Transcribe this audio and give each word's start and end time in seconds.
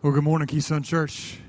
Well, 0.00 0.12
good 0.12 0.22
morning, 0.22 0.46
Keystone 0.46 0.84
Church. 0.84 1.40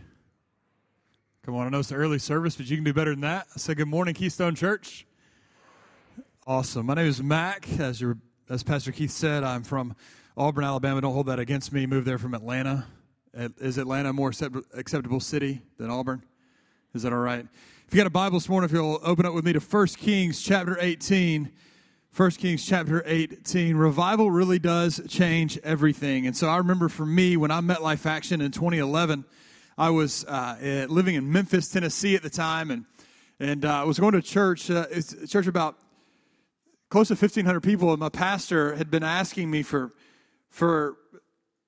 Come 1.46 1.54
on, 1.54 1.68
I 1.68 1.70
know 1.70 1.78
it's 1.78 1.90
the 1.90 1.96
early 1.96 2.18
service, 2.18 2.56
but 2.56 2.66
you 2.66 2.78
can 2.78 2.84
do 2.84 2.96
better 2.96 3.12
than 3.12 3.22
that. 3.22 3.46
I 3.54 3.60
said, 3.60 3.78
Good 3.78 3.88
morning, 3.88 4.16
Keystone 4.16 4.56
Church. 4.56 5.06
Awesome. 6.48 6.88
My 6.88 6.96
name 6.96 7.06
is 7.06 7.22
Mac. 7.22 7.70
As 7.80 8.02
your 8.02 8.18
as 8.50 8.64
Pastor 8.64 8.92
Keith 8.92 9.12
said, 9.12 9.44
I'm 9.44 9.62
from 9.62 9.96
Auburn, 10.36 10.64
Alabama. 10.64 11.00
Don't 11.00 11.14
hold 11.14 11.28
that 11.28 11.38
against 11.38 11.72
me. 11.72 11.86
Moved 11.86 12.08
there 12.08 12.18
from 12.18 12.34
Atlanta. 12.34 12.88
Is 13.36 13.78
Atlanta 13.78 14.10
a 14.10 14.14
more 14.14 14.32
acceptable 14.74 15.20
city 15.20 15.62
than 15.78 15.92
Auburn? 15.92 16.24
Is 16.96 17.04
that 17.04 17.14
all 17.14 17.20
right? 17.20 17.46
If 17.88 17.94
you 17.94 17.98
got 17.98 18.08
a 18.08 18.10
Bible 18.10 18.40
this 18.40 18.50
morning, 18.50 18.68
if 18.68 18.74
you'll 18.74 19.00
open 19.04 19.28
up 19.28 19.36
with 19.36 19.46
me 19.46 19.54
to 19.54 19.60
1 19.60 19.88
Kings 19.90 20.42
chapter 20.42 20.76
18. 20.82 21.52
1 22.16 22.32
Kings 22.32 22.66
chapter 22.66 23.04
18. 23.06 23.78
Revival 23.78 24.32
really 24.32 24.60
does 24.60 25.00
change 25.08 25.60
everything. 25.64 26.26
And 26.26 26.36
so 26.36 26.50
I 26.50 26.58
remember 26.58 26.90
for 26.90 27.06
me, 27.06 27.38
when 27.38 27.52
I 27.52 27.62
met 27.62 27.84
Life 27.84 28.06
Action 28.06 28.42
in 28.42 28.52
2011, 28.52 29.24
I 29.78 29.92
was 29.92 30.26
uh, 30.26 30.58
eh, 30.60 30.88
living 30.90 31.16
in 31.16 31.32
Memphis, 31.32 31.70
Tennessee 31.70 32.16
at 32.16 32.24
the 32.24 32.30
time, 32.30 32.72
and, 32.72 32.86
and 33.40 33.64
uh, 33.64 33.82
I 33.82 33.84
was 33.84 34.00
going 34.00 34.14
to 34.14 34.22
church, 34.22 34.70
uh, 34.72 34.88
church 35.28 35.48
about 35.48 35.78
close 36.90 37.10
to 37.10 37.14
1,500 37.14 37.62
people, 37.62 37.92
and 37.92 38.00
my 38.00 38.10
pastor 38.10 38.76
had 38.76 38.90
been 38.90 39.04
asking 39.04 39.50
me 39.50 39.62
for, 39.62 39.94
for, 40.50 40.98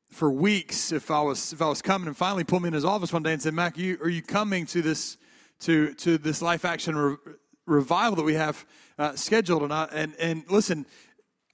for 0.10 0.32
weeks 0.32 0.92
if 0.92 1.12
I, 1.12 1.22
was, 1.22 1.54
if 1.54 1.62
I 1.62 1.70
was 1.70 1.84
coming, 1.84 2.08
and 2.08 2.18
finally 2.18 2.44
pulled 2.44 2.64
me 2.64 2.68
in 2.68 2.74
his 2.74 2.84
office 2.84 3.14
one 3.14 3.24
day 3.24 3.32
and 3.32 3.42
said, 3.42 3.54
Mac, 3.54 3.78
you, 3.78 4.00
are 4.02 4.10
you 4.10 4.24
coming 4.24 4.66
to 4.66 4.82
this, 4.82 5.18
to, 5.60 5.94
to 5.94 6.18
this 6.18 6.42
Life 6.42 6.66
Action 6.66 6.96
re- 6.98 7.18
revival 7.68 8.16
that 8.18 8.26
we 8.26 8.34
have 8.34 8.66
uh, 9.02 9.16
scheduled. 9.16 9.64
And, 9.64 9.74
I, 9.74 9.86
and, 9.92 10.14
and 10.20 10.44
listen, 10.48 10.86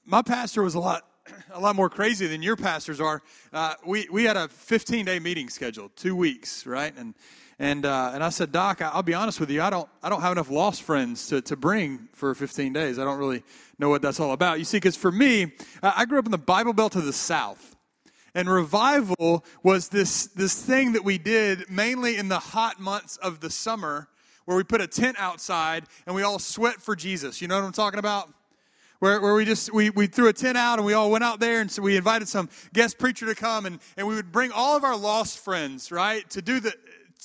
my 0.06 0.22
pastor 0.22 0.62
was 0.64 0.76
a 0.76 0.80
lot, 0.80 1.04
a 1.54 1.60
lot 1.60 1.76
more 1.76 1.90
crazy 1.90 2.28
than 2.28 2.42
your 2.42 2.58
pastors 2.58 3.00
are. 3.00 3.22
Uh, 3.54 3.74
we, 3.86 4.08
we 4.12 4.26
had 4.26 4.36
a 4.36 4.50
15 4.50 5.06
day 5.06 5.20
meeting 5.20 5.50
scheduled, 5.50 5.96
two 5.96 6.16
weeks, 6.16 6.66
right? 6.66 6.94
And, 6.98 7.16
and, 7.58 7.86
uh, 7.86 8.12
and 8.14 8.24
I 8.24 8.30
said, 8.30 8.52
Doc, 8.52 8.82
I'll 8.82 9.02
be 9.02 9.14
honest 9.14 9.40
with 9.40 9.50
you, 9.50 9.62
I 9.62 9.70
don't, 9.70 9.90
I 10.04 10.10
don't 10.10 10.22
have 10.22 10.34
enough 10.34 10.52
lost 10.52 10.84
friends 10.84 11.28
to, 11.28 11.42
to 11.44 11.56
bring 11.56 12.10
for 12.14 12.36
15 12.36 12.74
days. 12.74 13.00
I 13.00 13.06
don't 13.06 13.18
really 13.18 13.44
know 13.80 13.90
what 13.90 14.02
that's 14.02 14.20
all 14.20 14.34
about. 14.34 14.60
You 14.60 14.66
see, 14.66 14.78
because 14.78 14.98
for 14.98 15.12
me, 15.12 15.54
I 15.82 16.06
grew 16.06 16.20
up 16.20 16.26
in 16.26 16.32
the 16.32 16.38
Bible 16.38 16.74
Belt 16.74 16.92
to 16.92 17.02
the 17.02 17.14
South. 17.14 17.76
And 18.36 18.48
revival 18.48 19.44
was 19.64 19.90
this, 19.90 20.28
this 20.28 20.62
thing 20.62 20.92
that 20.92 21.04
we 21.04 21.18
did 21.18 21.68
mainly 21.72 22.18
in 22.18 22.28
the 22.28 22.38
hot 22.38 22.80
months 22.80 23.18
of 23.18 23.40
the 23.40 23.50
summer 23.50 24.10
where 24.48 24.56
we 24.56 24.64
put 24.64 24.80
a 24.80 24.88
tent 24.88 25.18
outside 25.20 25.84
and 26.06 26.16
we 26.16 26.24
all 26.24 26.40
sweat 26.40 26.82
for 26.82 26.96
Jesus. 26.96 27.42
You 27.42 27.50
know 27.50 27.56
what 27.56 27.66
I'm 27.66 27.74
talking 27.74 28.00
about? 28.00 28.34
Where, 29.00 29.20
where 29.20 29.34
we 29.36 29.44
just 29.44 29.74
we, 29.74 29.90
we 29.90 30.08
threw 30.08 30.30
a 30.30 30.34
tent 30.34 30.58
out 30.58 30.80
and 30.80 30.86
we 30.86 30.94
all 30.94 31.12
went 31.12 31.26
out 31.26 31.42
there 31.42 31.60
and 31.60 31.70
so 31.70 31.82
we 31.82 31.98
invited 31.98 32.30
some 32.30 32.50
guest 32.74 32.98
preacher 32.98 33.26
to 33.26 33.36
come 33.36 33.66
and, 33.66 33.80
and 33.98 34.08
we 34.08 34.16
would 34.16 34.32
bring 34.32 34.52
all 34.54 34.78
of 34.78 34.86
our 34.86 34.96
lost 34.96 35.38
friends 35.38 35.92
right 35.92 36.28
to 36.30 36.42
do 36.42 36.62
the 36.62 36.74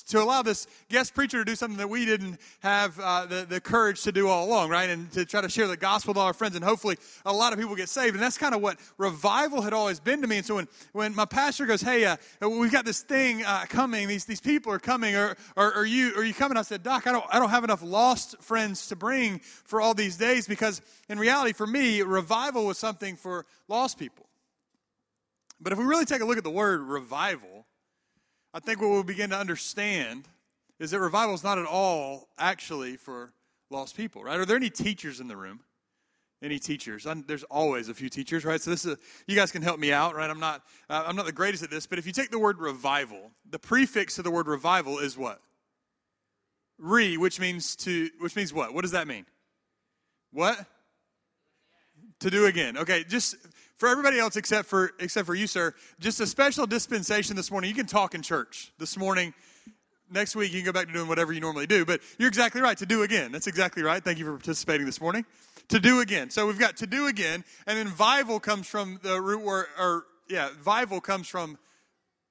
to 0.08 0.22
allow 0.22 0.42
this 0.42 0.66
guest 0.88 1.14
preacher 1.14 1.38
to 1.38 1.44
do 1.44 1.54
something 1.54 1.78
that 1.78 1.88
we 1.88 2.04
didn't 2.04 2.38
have 2.60 2.98
uh, 2.98 3.26
the, 3.26 3.46
the 3.48 3.60
courage 3.60 4.02
to 4.02 4.12
do 4.12 4.28
all 4.28 4.46
along, 4.46 4.70
right? 4.70 4.90
And 4.90 5.10
to 5.12 5.24
try 5.24 5.40
to 5.40 5.48
share 5.48 5.66
the 5.66 5.76
gospel 5.76 6.12
with 6.12 6.18
all 6.18 6.26
our 6.26 6.32
friends, 6.32 6.56
and 6.56 6.64
hopefully 6.64 6.96
a 7.24 7.32
lot 7.32 7.52
of 7.52 7.58
people 7.58 7.76
get 7.76 7.88
saved. 7.88 8.14
And 8.14 8.22
that's 8.22 8.38
kind 8.38 8.54
of 8.54 8.60
what 8.62 8.78
revival 8.98 9.62
had 9.62 9.72
always 9.72 10.00
been 10.00 10.22
to 10.22 10.26
me. 10.26 10.38
And 10.38 10.46
so 10.46 10.56
when, 10.56 10.68
when 10.92 11.14
my 11.14 11.24
pastor 11.24 11.66
goes, 11.66 11.82
Hey, 11.82 12.04
uh, 12.04 12.16
we've 12.40 12.72
got 12.72 12.84
this 12.84 13.02
thing 13.02 13.44
uh, 13.44 13.64
coming, 13.68 14.08
these, 14.08 14.24
these 14.24 14.40
people 14.40 14.72
are 14.72 14.78
coming, 14.78 15.14
or, 15.14 15.36
or, 15.56 15.72
are, 15.74 15.86
you, 15.86 16.14
are 16.16 16.24
you 16.24 16.34
coming? 16.34 16.56
I 16.56 16.62
said, 16.62 16.82
Doc, 16.82 17.06
I 17.06 17.12
don't, 17.12 17.24
I 17.30 17.38
don't 17.38 17.50
have 17.50 17.64
enough 17.64 17.82
lost 17.82 18.40
friends 18.42 18.88
to 18.88 18.96
bring 18.96 19.38
for 19.38 19.80
all 19.80 19.94
these 19.94 20.16
days 20.16 20.46
because 20.46 20.80
in 21.08 21.18
reality, 21.18 21.52
for 21.52 21.66
me, 21.66 22.02
revival 22.02 22.66
was 22.66 22.78
something 22.78 23.16
for 23.16 23.46
lost 23.68 23.98
people. 23.98 24.26
But 25.60 25.72
if 25.72 25.78
we 25.78 25.84
really 25.84 26.04
take 26.04 26.20
a 26.20 26.24
look 26.24 26.38
at 26.38 26.44
the 26.44 26.50
word 26.50 26.80
revival, 26.80 27.51
I 28.54 28.60
think 28.60 28.80
what 28.80 28.90
we'll 28.90 29.02
begin 29.02 29.30
to 29.30 29.38
understand 29.38 30.28
is 30.78 30.90
that 30.90 31.00
revival 31.00 31.34
is 31.34 31.44
not 31.44 31.58
at 31.58 31.66
all 31.66 32.28
actually 32.38 32.96
for 32.96 33.32
lost 33.70 33.96
people, 33.96 34.22
right? 34.22 34.38
Are 34.38 34.44
there 34.44 34.56
any 34.56 34.70
teachers 34.70 35.20
in 35.20 35.28
the 35.28 35.36
room? 35.36 35.60
Any 36.42 36.58
teachers? 36.58 37.06
I'm, 37.06 37.24
there's 37.26 37.44
always 37.44 37.88
a 37.88 37.94
few 37.94 38.08
teachers, 38.08 38.44
right? 38.44 38.60
So 38.60 38.70
this 38.70 38.84
is 38.84 38.94
a, 38.94 38.98
you 39.26 39.36
guys 39.36 39.52
can 39.52 39.62
help 39.62 39.78
me 39.78 39.92
out, 39.92 40.14
right? 40.16 40.28
I'm 40.28 40.40
not 40.40 40.62
uh, 40.90 41.04
I'm 41.06 41.14
not 41.14 41.24
the 41.24 41.32
greatest 41.32 41.62
at 41.62 41.70
this, 41.70 41.86
but 41.86 41.98
if 41.98 42.06
you 42.06 42.12
take 42.12 42.30
the 42.30 42.38
word 42.38 42.58
revival, 42.58 43.30
the 43.48 43.60
prefix 43.60 44.16
to 44.16 44.22
the 44.22 44.30
word 44.30 44.48
revival 44.48 44.98
is 44.98 45.16
what? 45.16 45.40
Re, 46.78 47.16
which 47.16 47.38
means 47.38 47.76
to 47.76 48.10
which 48.18 48.34
means 48.34 48.52
what? 48.52 48.74
What 48.74 48.82
does 48.82 48.90
that 48.90 49.06
mean? 49.06 49.24
What? 50.32 50.58
To 52.20 52.30
do 52.30 52.46
again. 52.46 52.76
Okay, 52.76 53.04
just 53.04 53.36
for 53.82 53.88
everybody 53.88 54.20
else 54.20 54.36
except 54.36 54.68
for 54.68 54.92
except 55.00 55.26
for 55.26 55.34
you, 55.34 55.48
sir, 55.48 55.74
just 55.98 56.20
a 56.20 56.26
special 56.28 56.68
dispensation 56.68 57.34
this 57.34 57.50
morning. 57.50 57.68
You 57.68 57.74
can 57.74 57.86
talk 57.86 58.14
in 58.14 58.22
church 58.22 58.72
this 58.78 58.96
morning. 58.96 59.34
Next 60.08 60.36
week 60.36 60.52
you 60.52 60.60
can 60.60 60.66
go 60.66 60.72
back 60.72 60.86
to 60.86 60.92
doing 60.92 61.08
whatever 61.08 61.32
you 61.32 61.40
normally 61.40 61.66
do. 61.66 61.84
But 61.84 62.00
you're 62.16 62.28
exactly 62.28 62.60
right. 62.60 62.78
To 62.78 62.86
do 62.86 63.02
again. 63.02 63.32
That's 63.32 63.48
exactly 63.48 63.82
right. 63.82 64.00
Thank 64.00 64.20
you 64.20 64.24
for 64.24 64.34
participating 64.34 64.86
this 64.86 65.00
morning. 65.00 65.24
To 65.70 65.80
do 65.80 65.98
again. 65.98 66.30
So 66.30 66.46
we've 66.46 66.60
got 66.60 66.76
to 66.76 66.86
do 66.86 67.08
again, 67.08 67.42
and 67.66 67.76
then 67.76 67.88
vival 67.88 68.40
comes 68.40 68.68
from 68.68 69.00
the 69.02 69.20
root 69.20 69.42
word, 69.42 69.66
or 69.76 70.04
yeah, 70.28 70.50
vival 70.64 71.02
comes 71.02 71.26
from 71.26 71.58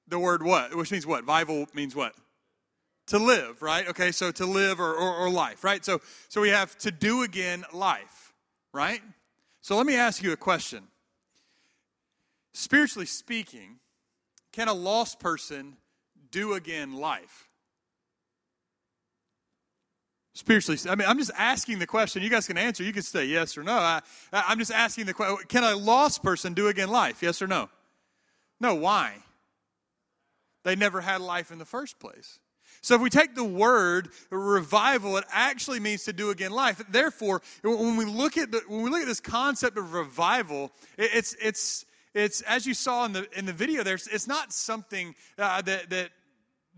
the 0.08 0.18
word 0.18 0.42
what, 0.42 0.74
which 0.74 0.90
means 0.90 1.06
what? 1.06 1.26
Vival 1.26 1.66
means 1.74 1.94
what? 1.94 2.14
To 3.08 3.18
live, 3.18 3.60
right? 3.60 3.86
Okay, 3.88 4.10
so 4.10 4.30
to 4.32 4.46
live 4.46 4.80
or, 4.80 4.94
or, 4.94 5.16
or 5.16 5.28
life, 5.28 5.64
right? 5.64 5.84
So 5.84 6.00
so 6.30 6.40
we 6.40 6.48
have 6.48 6.78
to 6.78 6.90
do 6.90 7.24
again 7.24 7.66
life, 7.74 8.32
right? 8.72 9.02
So 9.60 9.76
let 9.76 9.84
me 9.84 9.96
ask 9.96 10.22
you 10.22 10.32
a 10.32 10.36
question. 10.38 10.84
Spiritually 12.54 13.06
speaking, 13.06 13.78
can 14.52 14.68
a 14.68 14.74
lost 14.74 15.18
person 15.18 15.76
do 16.30 16.54
again 16.54 16.94
life? 16.94 17.48
Spiritually, 20.34 20.78
I 20.88 20.94
mean, 20.94 21.06
I'm 21.06 21.18
just 21.18 21.30
asking 21.36 21.78
the 21.78 21.86
question. 21.86 22.22
You 22.22 22.30
guys 22.30 22.46
can 22.46 22.56
answer. 22.56 22.82
You 22.82 22.92
can 22.92 23.02
say 23.02 23.26
yes 23.26 23.58
or 23.58 23.62
no. 23.62 23.74
I, 23.74 24.00
I'm 24.32 24.58
just 24.58 24.72
asking 24.72 25.04
the 25.04 25.14
question. 25.14 25.46
Can 25.48 25.62
a 25.62 25.76
lost 25.76 26.22
person 26.22 26.54
do 26.54 26.68
again 26.68 26.88
life? 26.88 27.22
Yes 27.22 27.42
or 27.42 27.46
no? 27.46 27.68
No. 28.58 28.74
Why? 28.74 29.14
They 30.64 30.74
never 30.74 31.02
had 31.02 31.20
life 31.20 31.50
in 31.50 31.58
the 31.58 31.64
first 31.66 31.98
place. 31.98 32.38
So 32.80 32.94
if 32.94 33.02
we 33.02 33.10
take 33.10 33.34
the 33.34 33.44
word 33.44 34.08
revival, 34.30 35.18
it 35.18 35.24
actually 35.30 35.80
means 35.80 36.04
to 36.04 36.12
do 36.12 36.30
again 36.30 36.50
life. 36.50 36.82
Therefore, 36.88 37.42
when 37.62 37.96
we 37.96 38.06
look 38.06 38.38
at 38.38 38.50
the, 38.50 38.62
when 38.66 38.82
we 38.82 38.90
look 38.90 39.02
at 39.02 39.08
this 39.08 39.20
concept 39.20 39.76
of 39.76 39.92
revival, 39.92 40.72
it's 40.96 41.36
it's 41.40 41.84
it's 42.14 42.40
as 42.42 42.66
you 42.66 42.74
saw 42.74 43.04
in 43.04 43.12
the 43.12 43.26
in 43.38 43.46
the 43.46 43.52
video 43.52 43.82
there. 43.82 43.94
It's 43.94 44.28
not 44.28 44.52
something 44.52 45.14
uh, 45.38 45.62
that 45.62 45.90
that 45.90 46.10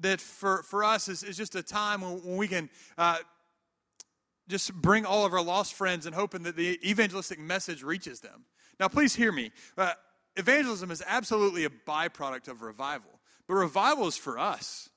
that 0.00 0.20
for 0.20 0.62
for 0.62 0.84
us 0.84 1.08
is, 1.08 1.22
is 1.22 1.36
just 1.36 1.54
a 1.54 1.62
time 1.62 2.00
when, 2.00 2.12
when 2.24 2.36
we 2.36 2.48
can. 2.48 2.70
Uh, 2.96 3.18
just 4.48 4.74
bring 4.74 5.06
all 5.06 5.24
of 5.24 5.32
our 5.32 5.42
lost 5.42 5.74
friends 5.74 6.06
and 6.06 6.14
hoping 6.14 6.42
that 6.42 6.56
the 6.56 6.78
evangelistic 6.88 7.38
message 7.38 7.82
reaches 7.82 8.20
them. 8.20 8.44
Now, 8.78 8.88
please 8.88 9.14
hear 9.14 9.32
me. 9.32 9.52
Uh, 9.76 9.92
evangelism 10.36 10.90
is 10.90 11.02
absolutely 11.06 11.64
a 11.64 11.70
byproduct 11.70 12.48
of 12.48 12.62
revival, 12.62 13.20
but 13.46 13.54
revival 13.54 14.06
is 14.06 14.16
for 14.16 14.38
us. 14.38 14.90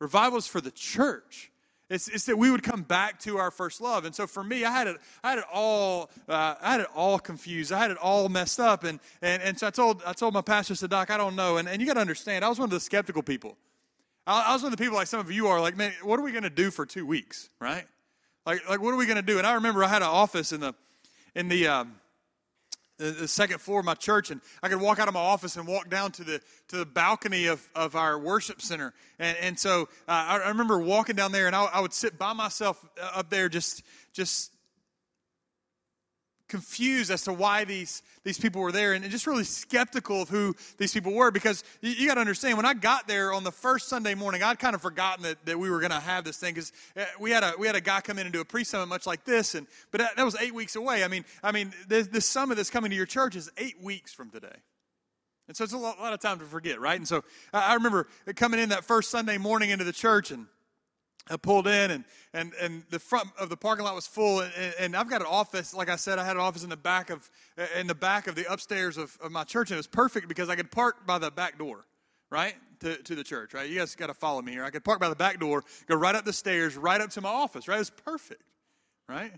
Revival 0.00 0.38
is 0.38 0.46
for 0.46 0.60
the 0.60 0.70
church. 0.70 1.51
It's, 1.92 2.08
it's 2.08 2.24
that 2.24 2.38
we 2.38 2.50
would 2.50 2.62
come 2.62 2.82
back 2.82 3.20
to 3.20 3.36
our 3.36 3.50
first 3.50 3.78
love. 3.82 4.06
And 4.06 4.14
so 4.14 4.26
for 4.26 4.42
me, 4.42 4.64
I 4.64 4.70
had 4.70 4.86
it, 4.86 4.96
I 5.22 5.30
had 5.30 5.40
it 5.40 5.44
all, 5.52 6.08
uh, 6.26 6.54
I 6.58 6.72
had 6.72 6.80
it 6.80 6.86
all 6.94 7.18
confused. 7.18 7.70
I 7.70 7.78
had 7.78 7.90
it 7.90 7.98
all 7.98 8.30
messed 8.30 8.58
up. 8.58 8.84
And, 8.84 8.98
and, 9.20 9.42
and 9.42 9.58
so 9.58 9.66
I 9.66 9.70
told, 9.70 10.02
I 10.06 10.14
told 10.14 10.32
my 10.32 10.40
pastor, 10.40 10.74
said, 10.74 10.88
Doc, 10.88 11.10
I 11.10 11.18
don't 11.18 11.36
know. 11.36 11.58
And, 11.58 11.68
and 11.68 11.82
you 11.82 11.86
got 11.86 11.94
to 11.94 12.00
understand, 12.00 12.46
I 12.46 12.48
was 12.48 12.58
one 12.58 12.64
of 12.64 12.70
the 12.70 12.80
skeptical 12.80 13.22
people. 13.22 13.58
I, 14.26 14.46
I 14.48 14.52
was 14.54 14.62
one 14.62 14.72
of 14.72 14.78
the 14.78 14.82
people 14.82 14.96
like 14.96 15.06
some 15.06 15.20
of 15.20 15.30
you 15.30 15.48
are 15.48 15.60
like, 15.60 15.76
man, 15.76 15.92
what 16.02 16.18
are 16.18 16.22
we 16.22 16.32
going 16.32 16.44
to 16.44 16.50
do 16.50 16.70
for 16.70 16.86
two 16.86 17.04
weeks, 17.04 17.50
right? 17.60 17.84
Like, 18.46 18.66
like 18.70 18.80
what 18.80 18.94
are 18.94 18.96
we 18.96 19.04
going 19.04 19.16
to 19.16 19.22
do? 19.22 19.36
And 19.36 19.46
I 19.46 19.52
remember 19.52 19.84
I 19.84 19.88
had 19.88 20.00
an 20.00 20.08
office 20.08 20.50
in 20.50 20.60
the, 20.60 20.74
in 21.34 21.48
the, 21.48 21.68
um, 21.68 21.96
the 23.10 23.28
second 23.28 23.60
floor 23.60 23.80
of 23.80 23.86
my 23.86 23.94
church, 23.94 24.30
and 24.30 24.40
I 24.62 24.68
could 24.68 24.80
walk 24.80 24.98
out 24.98 25.08
of 25.08 25.14
my 25.14 25.20
office 25.20 25.56
and 25.56 25.66
walk 25.66 25.90
down 25.90 26.12
to 26.12 26.24
the 26.24 26.40
to 26.68 26.76
the 26.76 26.86
balcony 26.86 27.46
of, 27.46 27.66
of 27.74 27.96
our 27.96 28.18
worship 28.18 28.62
center. 28.62 28.94
And, 29.18 29.36
and 29.40 29.58
so 29.58 29.88
uh, 30.06 30.12
I, 30.12 30.38
I, 30.44 30.48
remember 30.48 30.78
walking 30.78 31.16
down 31.16 31.32
there, 31.32 31.46
and 31.46 31.56
I, 31.56 31.64
I, 31.64 31.80
would 31.80 31.92
sit 31.92 32.18
by 32.18 32.32
myself 32.32 32.84
uh, 33.00 33.18
up 33.18 33.30
there, 33.30 33.48
just 33.48 33.82
just 34.12 34.51
confused 36.52 37.10
as 37.10 37.22
to 37.22 37.32
why 37.32 37.64
these, 37.64 38.02
these 38.24 38.38
people 38.38 38.60
were 38.60 38.72
there 38.72 38.92
and 38.92 39.02
just 39.10 39.26
really 39.26 39.42
skeptical 39.42 40.20
of 40.20 40.28
who 40.28 40.54
these 40.76 40.92
people 40.92 41.14
were 41.14 41.30
because 41.30 41.64
you, 41.80 41.92
you 41.92 42.06
got 42.06 42.16
to 42.16 42.20
understand 42.20 42.58
when 42.58 42.66
i 42.66 42.74
got 42.74 43.08
there 43.08 43.32
on 43.32 43.42
the 43.42 43.50
first 43.50 43.88
sunday 43.88 44.14
morning 44.14 44.42
i'd 44.42 44.58
kind 44.58 44.74
of 44.74 44.82
forgotten 44.82 45.22
that, 45.22 45.42
that 45.46 45.58
we 45.58 45.70
were 45.70 45.80
going 45.80 45.90
to 45.90 45.98
have 45.98 46.24
this 46.24 46.36
thing 46.36 46.52
because 46.52 46.70
uh, 46.94 47.06
we 47.18 47.30
had 47.30 47.42
a 47.42 47.54
we 47.58 47.66
had 47.66 47.74
a 47.74 47.80
guy 47.80 48.02
come 48.02 48.18
in 48.18 48.26
and 48.26 48.34
do 48.34 48.42
a 48.42 48.44
pre-summit 48.44 48.84
much 48.84 49.06
like 49.06 49.24
this 49.24 49.54
and 49.54 49.66
but 49.90 50.02
that, 50.02 50.14
that 50.14 50.24
was 50.26 50.36
eight 50.42 50.54
weeks 50.54 50.76
away. 50.76 51.02
I 51.02 51.08
mean 51.08 51.24
i 51.42 51.52
mean 51.52 51.72
this, 51.88 52.08
this, 52.08 52.26
summit 52.26 52.56
that's 52.56 52.68
coming 52.68 52.90
to 52.90 52.96
your 52.96 53.06
church 53.06 53.34
is 53.34 53.50
eight 53.56 53.82
weeks 53.82 54.12
from 54.12 54.28
today. 54.28 54.56
And 55.48 55.56
so 55.56 55.64
it's 55.64 55.72
a 55.72 55.78
lot, 55.78 55.98
a 55.98 56.02
lot 56.02 56.12
of 56.12 56.20
time 56.20 56.38
to 56.40 56.44
forget 56.44 56.78
right? 56.80 56.98
And 56.98 57.08
so 57.08 57.24
I, 57.50 57.70
I 57.70 57.74
remember 57.74 58.08
coming 58.36 58.60
in 58.60 58.68
that 58.68 58.84
first 58.84 59.10
sunday 59.10 59.38
morning 59.38 59.70
into 59.70 59.84
the 59.84 59.92
church 59.92 60.30
and 60.30 60.48
I 61.30 61.36
pulled 61.36 61.66
in 61.66 61.90
and, 61.90 62.04
and, 62.34 62.52
and 62.60 62.82
the 62.90 62.98
front 62.98 63.28
of 63.38 63.48
the 63.48 63.56
parking 63.56 63.84
lot 63.84 63.94
was 63.94 64.06
full 64.06 64.40
and, 64.40 64.52
and, 64.78 64.96
I've 64.96 65.08
got 65.08 65.20
an 65.20 65.28
office 65.30 65.72
like 65.72 65.88
I 65.88 65.96
said 65.96 66.18
I 66.18 66.24
had 66.24 66.36
an 66.36 66.42
office 66.42 66.64
in 66.64 66.70
the 66.70 66.76
back 66.76 67.10
of 67.10 67.30
in 67.78 67.86
the 67.86 67.94
back 67.94 68.26
of 68.26 68.34
the 68.34 68.50
upstairs 68.52 68.96
of, 68.96 69.16
of 69.22 69.30
my 69.30 69.44
church 69.44 69.70
and 69.70 69.76
it 69.76 69.78
was 69.78 69.86
perfect 69.86 70.26
because 70.28 70.48
I 70.48 70.56
could 70.56 70.72
park 70.72 71.06
by 71.06 71.18
the 71.18 71.30
back 71.30 71.58
door 71.58 71.86
right, 72.32 72.54
to, 72.80 72.96
to 72.96 73.14
the 73.14 73.22
church, 73.22 73.52
right? 73.52 73.68
You 73.68 73.78
guys 73.78 73.94
got 73.94 74.06
to 74.06 74.14
follow 74.14 74.40
me 74.40 74.52
here. 74.52 74.64
I 74.64 74.70
could 74.70 74.82
park 74.82 74.98
by 74.98 75.10
the 75.10 75.14
back 75.14 75.38
door, 75.38 75.62
go 75.86 75.94
right 75.94 76.14
up 76.14 76.24
the 76.24 76.32
stairs, 76.32 76.76
right 76.76 77.00
up 77.00 77.10
to 77.10 77.20
my 77.20 77.28
office, 77.28 77.68
right? 77.68 77.76
It 77.76 77.80
was 77.80 77.90
perfect, 77.90 78.42
right? 79.08 79.32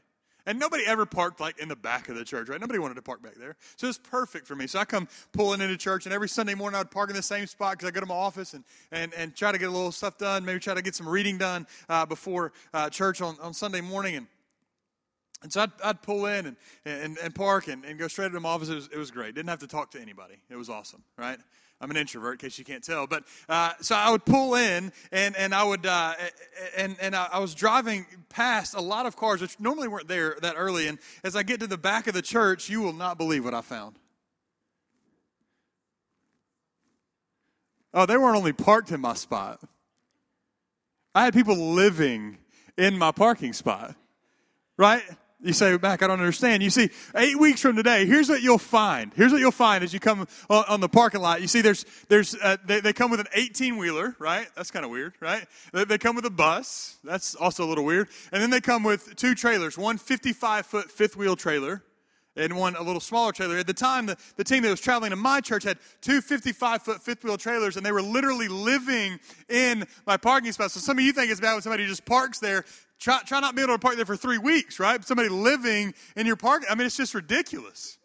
And 0.47 0.59
nobody 0.59 0.85
ever 0.87 1.07
parked 1.07 1.41
like 1.41 1.59
in 1.59 1.69
the 1.69 1.77
back 1.77 2.09
of 2.09 2.17
the 2.17 2.25
church, 2.25 2.49
right? 2.49 2.61
Nobody 2.61 2.79
wanted 2.79 2.95
to 2.95 3.03
park 3.03 3.23
back 3.23 3.35
there. 3.37 3.57
So 3.77 3.87
it 3.87 3.89
was 3.89 3.99
perfect 3.99 4.47
for 4.47 4.55
me. 4.55 4.67
So 4.67 4.79
I 4.79 4.85
come 4.85 5.09
pulling 5.33 5.63
into 5.63 5.77
church, 5.77 6.05
and 6.05 6.13
every 6.13 6.29
Sunday 6.29 6.55
morning 6.55 6.79
I'd 6.79 6.91
park 6.91 7.09
in 7.09 7.17
the 7.17 7.23
same 7.23 7.47
spot 7.47 7.73
because 7.73 7.89
I 7.89 7.93
go 7.93 8.01
to 8.01 8.07
my 8.07 8.15
office 8.15 8.53
and, 8.53 8.63
and, 8.93 9.15
and 9.15 9.35
try 9.35 9.53
to 9.53 9.59
get 9.59 9.69
a 9.69 9.73
little 9.73 9.93
stuff 9.93 10.19
done, 10.19 10.45
maybe 10.45 10.61
try 10.61 10.75
to 10.75 10.83
get 10.83 10.95
some 10.95 11.09
reading 11.09 11.39
done 11.39 11.67
uh, 11.89 12.05
before 12.05 12.53
uh, 12.75 12.91
church 12.91 13.23
on, 13.23 13.37
on 13.41 13.55
Sunday 13.55 13.81
morning. 13.81 14.17
And, 14.17 14.27
and 15.43 15.53
so 15.53 15.63
I'd, 15.63 15.73
I'd 15.83 16.03
pull 16.03 16.27
in 16.27 16.47
and, 16.47 16.57
and, 16.85 17.17
and 17.19 17.35
park 17.35 17.69
and, 17.69 17.85
and 17.85 17.99
go 17.99 18.09
straight 18.09 18.33
to 18.33 18.41
my 18.41 18.51
office. 18.51 18.69
It 18.69 18.75
was, 18.75 18.89
it 18.93 18.99
was 18.99 19.11
great. 19.11 19.35
Didn't 19.35 19.49
have 19.49 19.61
to 19.61 19.67
talk 19.67 19.93
to 19.93 20.01
anybody. 20.01 20.35
It 20.51 20.57
was 20.57 20.69
awesome, 20.69 21.03
right? 21.17 21.39
I'm 21.81 21.91
an 21.91 21.97
introvert, 21.97 22.35
in 22.35 22.39
case 22.39 22.59
you 22.59 22.65
can't 22.65 22.83
tell. 22.83 23.07
But 23.07 23.25
uh, 23.49 23.73
so 23.81 23.95
I 23.95 24.11
would 24.11 24.25
pull 24.25 24.55
in, 24.55 24.93
and 25.13 25.37
and 25.37 25.55
I 25.55 25.65
would 25.65 25.85
uh, 25.85 26.15
and 26.77 26.97
and 27.01 27.15
I 27.15 27.39
was 27.39 27.55
driving 27.55 28.07
past 28.29 28.75
a 28.75 28.81
lot 28.81 29.07
of 29.07 29.17
cars 29.17 29.41
which 29.41 29.59
normally 29.61 29.89
weren't 29.89 30.09
there 30.09 30.37
that 30.41 30.55
early. 30.57 30.87
And 30.87 30.99
as 31.23 31.37
I 31.37 31.43
get 31.43 31.61
to 31.61 31.67
the 31.67 31.79
back 31.79 32.07
of 32.07 32.15
the 32.15 32.23
church, 32.23 32.69
you 32.71 32.81
will 32.81 32.93
not 32.93 33.19
believe 33.19 33.45
what 33.45 33.55
I 33.55 33.61
found. 33.61 33.99
Oh, 37.93 38.07
they 38.07 38.17
weren't 38.17 38.37
only 38.37 38.53
parked 38.53 38.91
in 38.91 39.01
my 39.01 39.15
spot. 39.15 39.61
I 41.15 41.25
had 41.25 41.35
people 41.35 41.57
living 41.57 42.39
in 42.77 42.99
my 42.99 43.13
parking 43.13 43.53
spot, 43.53 43.95
right? 44.77 45.03
You 45.45 45.53
say, 45.53 45.77
Mac, 45.81 46.03
I 46.03 46.07
don't 46.07 46.21
understand. 46.21 46.63
You 46.63 46.71
see, 46.71 46.89
eight 47.15 47.39
weeks 47.39 47.61
from 47.61 47.77
today, 47.77 48.07
here's 48.07 48.31
what 48.31 48.41
you'll 48.41 48.57
find. 48.57 49.13
Here's 49.15 49.31
what 49.31 49.43
you'll 49.43 49.51
find 49.51 49.85
as 49.85 49.93
you 49.93 50.01
come 50.01 50.27
on, 50.49 50.65
on 50.71 50.81
the 50.81 50.89
parking 50.89 51.21
lot. 51.21 51.43
You 51.43 51.49
see, 51.49 51.61
there's, 51.61 51.85
there's, 52.09 52.35
uh, 52.35 52.57
they, 52.65 52.81
they 52.81 52.95
come 52.95 53.11
with 53.11 53.21
an 53.21 53.27
18 53.35 53.77
wheeler, 53.77 54.17
right? 54.19 54.47
That's 54.57 54.71
kind 54.71 54.87
of 54.87 54.91
weird, 54.91 55.13
right? 55.21 55.45
They, 55.75 55.85
they 55.85 55.99
come 55.99 56.17
with 56.17 56.25
a 56.25 56.31
bus. 56.31 56.97
That's 57.05 57.35
also 57.35 57.63
a 57.63 57.69
little 57.69 57.85
weird. 57.85 58.09
And 58.33 58.43
then 58.43 58.49
they 58.49 58.63
come 58.63 58.85
with 58.85 59.17
two 59.17 59.35
trailers, 59.35 59.77
one 59.77 59.99
55 59.99 60.65
foot 60.65 60.91
fifth 60.91 61.15
wheel 61.15 61.37
trailer 61.37 61.83
and 62.37 62.57
one 62.57 62.75
a 62.77 62.83
little 62.83 63.01
smaller 63.01 63.33
trailer. 63.33 63.59
At 63.59 63.67
the 63.67 63.75
time, 63.75 64.07
the, 64.07 64.17
the 64.37 64.45
team 64.45 64.63
that 64.63 64.71
was 64.71 64.81
traveling 64.81 65.11
to 65.11 65.17
my 65.17 65.41
church 65.41 65.65
had 65.65 65.79
two 66.01 66.21
55 66.21 66.83
foot 66.83 67.03
fifth 67.03 67.25
wheel 67.25 67.37
trailers, 67.37 67.77
and 67.77 67.85
they 67.85 67.93
were 67.93 68.03
literally 68.03 68.49
living 68.49 69.21
in 69.49 69.85
my 70.07 70.17
parking 70.17 70.53
spot. 70.53 70.71
So 70.71 70.81
some 70.81 70.99
of 70.99 71.05
you 71.05 71.13
think 71.13 71.31
it's 71.31 71.41
bad 71.41 71.53
when 71.53 71.63
somebody 71.63 71.87
just 71.87 72.05
parks 72.05 72.39
there 72.39 72.65
Try, 72.99 73.21
try 73.27 73.41
not 73.41 73.55
being 73.55 73.69
able 73.69 73.75
to 73.75 73.79
park 73.79 73.97
there 73.97 74.07
for 74.07 74.17
three 74.17 74.39
weeks, 74.39 74.79
right? 74.79 75.05
Somebody 75.05 75.29
living 75.29 75.95
in 76.17 76.27
your 76.27 76.37
park. 76.37 76.65
I 76.71 76.75
mean, 76.75 76.87
it's 76.87 76.97
just 76.97 77.15
ridiculous. 77.15 77.99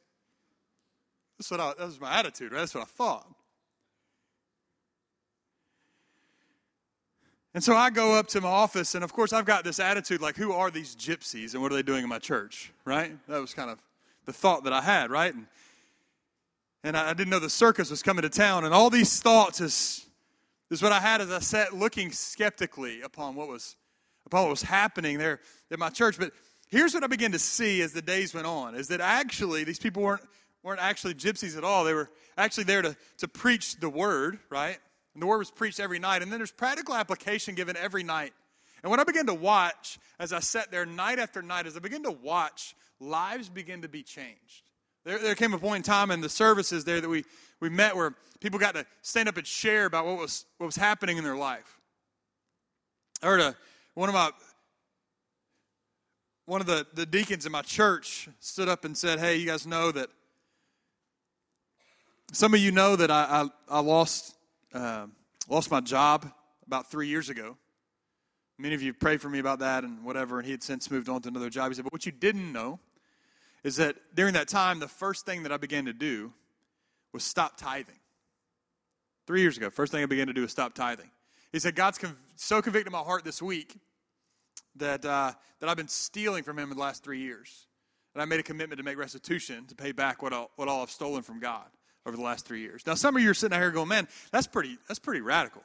That's 1.37 1.51
what 1.51 1.59
I, 1.59 1.73
that 1.77 1.85
was 1.85 2.01
my 2.01 2.13
attitude, 2.19 2.51
right? 2.51 2.59
That's 2.59 2.75
what 2.75 2.81
I 2.81 2.87
thought. 2.87 3.27
And 7.53 7.63
so 7.63 7.75
I 7.75 7.89
go 7.89 8.13
up 8.13 8.27
to 8.27 8.41
my 8.41 8.49
office, 8.49 8.93
and 8.93 9.03
of 9.03 9.11
course, 9.11 9.33
I've 9.33 9.45
got 9.45 9.63
this 9.63 9.79
attitude 9.79 10.21
like, 10.21 10.35
who 10.35 10.51
are 10.51 10.69
these 10.69 10.95
gypsies 10.95 11.53
and 11.53 11.63
what 11.63 11.71
are 11.71 11.75
they 11.75 11.81
doing 11.81 12.03
in 12.03 12.09
my 12.09 12.19
church, 12.19 12.71
right? 12.85 13.17
That 13.27 13.41
was 13.41 13.53
kind 13.53 13.71
of 13.71 13.79
the 14.25 14.33
thought 14.33 14.65
that 14.65 14.73
I 14.73 14.81
had, 14.81 15.09
right? 15.09 15.33
And, 15.33 15.47
and 16.83 16.95
I, 16.95 17.13
didn't 17.13 17.29
know 17.29 17.39
the 17.39 17.49
circus 17.49 17.89
was 17.89 18.03
coming 18.03 18.21
to 18.21 18.29
town, 18.29 18.65
and 18.65 18.73
all 18.73 18.91
these 18.91 19.19
thoughts 19.19 19.61
is, 19.61 20.05
is 20.69 20.83
what 20.83 20.91
I 20.91 20.99
had 20.99 21.21
as 21.21 21.31
I 21.31 21.39
sat 21.39 21.73
looking 21.73 22.11
skeptically 22.11 23.01
upon 23.01 23.33
what 23.33 23.47
was 23.47 23.75
upon 24.29 24.43
what 24.43 24.51
was 24.51 24.61
happening 24.61 25.17
there 25.17 25.39
at 25.71 25.79
my 25.79 25.89
church. 25.89 26.19
But 26.19 26.31
here's 26.69 26.93
what 26.93 27.03
I 27.03 27.07
began 27.07 27.31
to 27.31 27.39
see 27.39 27.81
as 27.81 27.93
the 27.93 28.01
days 28.01 28.33
went 28.33 28.45
on 28.45 28.75
is 28.75 28.87
that 28.89 29.01
actually 29.01 29.63
these 29.63 29.79
people 29.79 30.03
weren't, 30.03 30.21
weren't 30.63 30.79
actually 30.79 31.15
gypsies 31.15 31.57
at 31.57 31.63
all. 31.63 31.83
They 31.83 31.93
were 31.93 32.09
actually 32.37 32.65
there 32.65 32.81
to, 32.83 32.95
to 33.17 33.27
preach 33.27 33.79
the 33.79 33.89
word, 33.89 34.39
right? 34.49 34.77
And 35.15 35.21
the 35.23 35.27
word 35.27 35.39
was 35.39 35.51
preached 35.51 35.79
every 35.79 35.99
night. 35.99 36.21
And 36.21 36.31
then 36.31 36.39
there's 36.39 36.51
practical 36.51 36.93
application 36.93 37.55
given 37.55 37.75
every 37.75 38.03
night. 38.03 38.33
And 38.83 38.91
when 38.91 38.99
I 38.99 39.03
began 39.03 39.25
to 39.25 39.33
watch, 39.33 39.97
as 40.19 40.31
I 40.31 40.39
sat 40.39 40.71
there 40.71 40.85
night 40.85 41.19
after 41.19 41.41
night, 41.41 41.65
as 41.65 41.75
I 41.75 41.79
began 41.79 42.03
to 42.03 42.11
watch, 42.11 42.75
lives 42.99 43.49
begin 43.49 43.81
to 43.81 43.89
be 43.89 44.03
changed. 44.03 44.63
There, 45.05 45.17
there 45.17 45.35
came 45.35 45.53
a 45.53 45.57
point 45.57 45.87
in 45.87 45.91
time 45.91 46.11
in 46.11 46.21
the 46.21 46.29
services 46.29 46.85
there 46.85 47.01
that 47.01 47.09
we, 47.09 47.25
we 47.59 47.69
met 47.69 47.95
where 47.95 48.13
people 48.39 48.59
got 48.59 48.75
to 48.75 48.85
stand 49.01 49.27
up 49.27 49.37
and 49.37 49.47
share 49.47 49.85
about 49.85 50.05
what 50.05 50.17
was, 50.17 50.45
what 50.57 50.67
was 50.67 50.75
happening 50.75 51.17
in 51.17 51.23
their 51.23 51.35
life. 51.35 51.79
I 53.21 53.25
heard 53.25 53.41
a, 53.41 53.55
one 53.99 54.07
of 54.07 54.15
my 54.15 54.31
one 56.45 56.61
of 56.61 56.67
the, 56.67 56.87
the 56.93 57.05
deacons 57.05 57.45
in 57.45 57.51
my 57.51 57.61
church 57.61 58.29
stood 58.39 58.69
up 58.69 58.85
and 58.85 58.97
said, 58.97 59.19
Hey, 59.19 59.35
you 59.35 59.45
guys 59.45 59.67
know 59.67 59.91
that 59.91 60.07
some 62.31 62.53
of 62.53 62.61
you 62.61 62.71
know 62.71 62.95
that 62.95 63.11
I, 63.11 63.49
I, 63.69 63.77
I 63.77 63.79
lost, 63.81 64.35
uh, 64.73 65.07
lost 65.49 65.69
my 65.69 65.81
job 65.81 66.31
about 66.65 66.89
three 66.89 67.09
years 67.09 67.27
ago. 67.27 67.57
Many 68.57 68.73
of 68.73 68.81
you 68.81 68.93
prayed 68.93 69.19
for 69.19 69.27
me 69.27 69.39
about 69.39 69.59
that 69.59 69.83
and 69.83 70.05
whatever, 70.05 70.37
and 70.37 70.45
he 70.45 70.51
had 70.51 70.63
since 70.63 70.89
moved 70.89 71.09
on 71.09 71.21
to 71.23 71.27
another 71.27 71.49
job. 71.49 71.69
He 71.69 71.75
said, 71.75 71.83
But 71.83 71.91
what 71.91 72.05
you 72.05 72.13
didn't 72.13 72.53
know 72.53 72.79
is 73.65 73.75
that 73.75 73.97
during 74.15 74.33
that 74.35 74.47
time, 74.47 74.79
the 74.79 74.87
first 74.87 75.25
thing 75.25 75.43
that 75.43 75.51
I 75.51 75.57
began 75.57 75.83
to 75.85 75.93
do 75.93 76.31
was 77.11 77.25
stop 77.25 77.57
tithing. 77.57 77.99
Three 79.27 79.41
years 79.41 79.57
ago, 79.57 79.69
first 79.69 79.91
thing 79.91 80.01
I 80.01 80.05
began 80.05 80.27
to 80.27 80.33
do 80.33 80.43
was 80.43 80.51
stop 80.51 80.73
tithing. 80.73 81.11
He 81.51 81.59
said, 81.59 81.75
God's 81.75 81.99
conv- 81.99 82.15
so 82.37 82.61
convicted 82.61 82.93
my 82.93 82.99
heart 82.99 83.25
this 83.25 83.41
week 83.41 83.75
that, 84.79 85.05
uh, 85.05 85.31
that 85.59 85.69
I've 85.69 85.77
been 85.77 85.87
stealing 85.87 86.43
from 86.43 86.57
him 86.57 86.71
in 86.71 86.77
the 86.77 86.81
last 86.81 87.03
three 87.03 87.19
years. 87.19 87.67
And 88.13 88.21
I 88.21 88.25
made 88.25 88.39
a 88.39 88.43
commitment 88.43 88.77
to 88.79 88.83
make 88.83 88.97
restitution 88.97 89.65
to 89.67 89.75
pay 89.75 89.91
back 89.91 90.21
what 90.21 90.33
all, 90.33 90.51
what 90.55 90.67
all 90.67 90.81
I've 90.81 90.91
stolen 90.91 91.21
from 91.21 91.39
God 91.39 91.67
over 92.05 92.17
the 92.17 92.23
last 92.23 92.45
three 92.45 92.61
years. 92.61 92.85
Now, 92.87 92.95
some 92.95 93.15
of 93.15 93.21
you 93.21 93.29
are 93.29 93.33
sitting 93.33 93.55
out 93.55 93.61
here 93.61 93.71
going, 93.71 93.87
man, 93.87 94.07
that's 94.31 94.47
pretty, 94.47 94.77
that's 94.87 94.99
pretty 94.99 95.21
radical. 95.21 95.61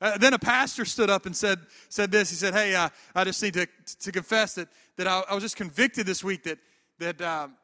Uh, 0.00 0.16
then 0.18 0.32
a 0.32 0.38
pastor 0.38 0.84
stood 0.84 1.10
up 1.10 1.26
and 1.26 1.36
said, 1.36 1.58
said 1.88 2.10
this. 2.10 2.30
He 2.30 2.36
said, 2.36 2.54
hey, 2.54 2.74
uh, 2.74 2.88
I 3.14 3.24
just 3.24 3.42
need 3.42 3.54
to, 3.54 3.66
to 4.00 4.12
confess 4.12 4.54
that, 4.54 4.68
that 4.96 5.06
I, 5.06 5.22
I 5.30 5.34
was 5.34 5.42
just 5.42 5.56
convicted 5.56 6.06
this 6.06 6.22
week 6.22 6.44
that, 6.44 6.58
that 6.98 7.20
um, 7.22 7.54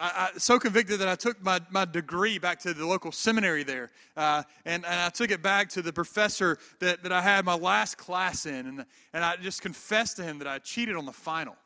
I, 0.00 0.30
I, 0.34 0.38
so 0.38 0.58
convicted 0.58 1.00
that 1.00 1.08
I 1.08 1.14
took 1.14 1.42
my, 1.42 1.60
my 1.70 1.84
degree 1.84 2.38
back 2.38 2.60
to 2.60 2.74
the 2.74 2.86
local 2.86 3.12
seminary 3.12 3.62
there. 3.62 3.90
Uh, 4.16 4.42
and, 4.64 4.84
and 4.84 4.94
I 4.94 5.08
took 5.08 5.30
it 5.30 5.42
back 5.42 5.68
to 5.70 5.82
the 5.82 5.92
professor 5.92 6.58
that, 6.80 7.02
that 7.04 7.12
I 7.12 7.22
had 7.22 7.44
my 7.44 7.54
last 7.54 7.96
class 7.96 8.46
in. 8.46 8.66
And, 8.66 8.84
and 9.12 9.24
I 9.24 9.36
just 9.36 9.62
confessed 9.62 10.16
to 10.16 10.24
him 10.24 10.38
that 10.38 10.48
I 10.48 10.58
cheated 10.58 10.96
on 10.96 11.06
the 11.06 11.12
final. 11.12 11.56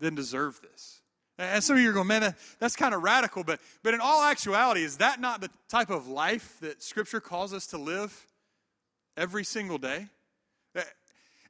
Didn't 0.00 0.16
deserve 0.16 0.60
this. 0.60 1.00
And 1.38 1.62
some 1.62 1.76
of 1.76 1.82
you 1.82 1.90
are 1.90 1.92
going, 1.92 2.08
man, 2.08 2.22
that, 2.22 2.38
that's 2.58 2.74
kind 2.74 2.94
of 2.94 3.02
radical. 3.02 3.44
But, 3.44 3.60
but 3.84 3.94
in 3.94 4.00
all 4.00 4.22
actuality, 4.24 4.82
is 4.82 4.96
that 4.96 5.20
not 5.20 5.40
the 5.40 5.50
type 5.68 5.90
of 5.90 6.08
life 6.08 6.56
that 6.60 6.82
Scripture 6.82 7.20
calls 7.20 7.54
us 7.54 7.68
to 7.68 7.78
live 7.78 8.26
every 9.16 9.44
single 9.44 9.78
day? 9.78 10.08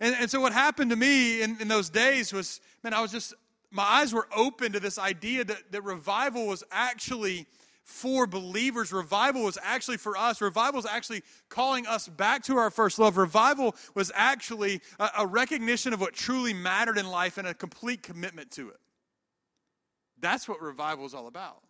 And, 0.00 0.14
and 0.20 0.30
so 0.30 0.40
what 0.40 0.52
happened 0.52 0.90
to 0.90 0.96
me 0.96 1.42
in, 1.42 1.60
in 1.60 1.68
those 1.68 1.90
days 1.90 2.32
was, 2.32 2.60
man, 2.84 2.94
I 2.94 3.00
was 3.00 3.10
just 3.10 3.34
my 3.70 3.82
eyes 3.82 4.12
were 4.12 4.28
open 4.34 4.72
to 4.72 4.80
this 4.80 4.98
idea 4.98 5.44
that, 5.44 5.72
that 5.72 5.82
revival 5.82 6.46
was 6.46 6.64
actually 6.70 7.46
for 7.84 8.26
believers. 8.26 8.92
Revival 8.92 9.44
was 9.44 9.58
actually 9.62 9.96
for 9.96 10.16
us. 10.16 10.40
Revival 10.40 10.78
was 10.78 10.86
actually 10.86 11.22
calling 11.48 11.86
us 11.86 12.06
back 12.06 12.42
to 12.44 12.56
our 12.56 12.70
first 12.70 12.98
love. 12.98 13.16
Revival 13.16 13.74
was 13.94 14.12
actually 14.14 14.80
a, 14.98 15.10
a 15.18 15.26
recognition 15.26 15.92
of 15.92 16.00
what 16.00 16.12
truly 16.14 16.52
mattered 16.52 16.98
in 16.98 17.08
life 17.08 17.38
and 17.38 17.48
a 17.48 17.54
complete 17.54 18.02
commitment 18.02 18.50
to 18.52 18.68
it. 18.68 18.80
That's 20.20 20.48
what 20.48 20.60
revival 20.60 21.06
is 21.06 21.14
all 21.14 21.28
about. 21.28 21.62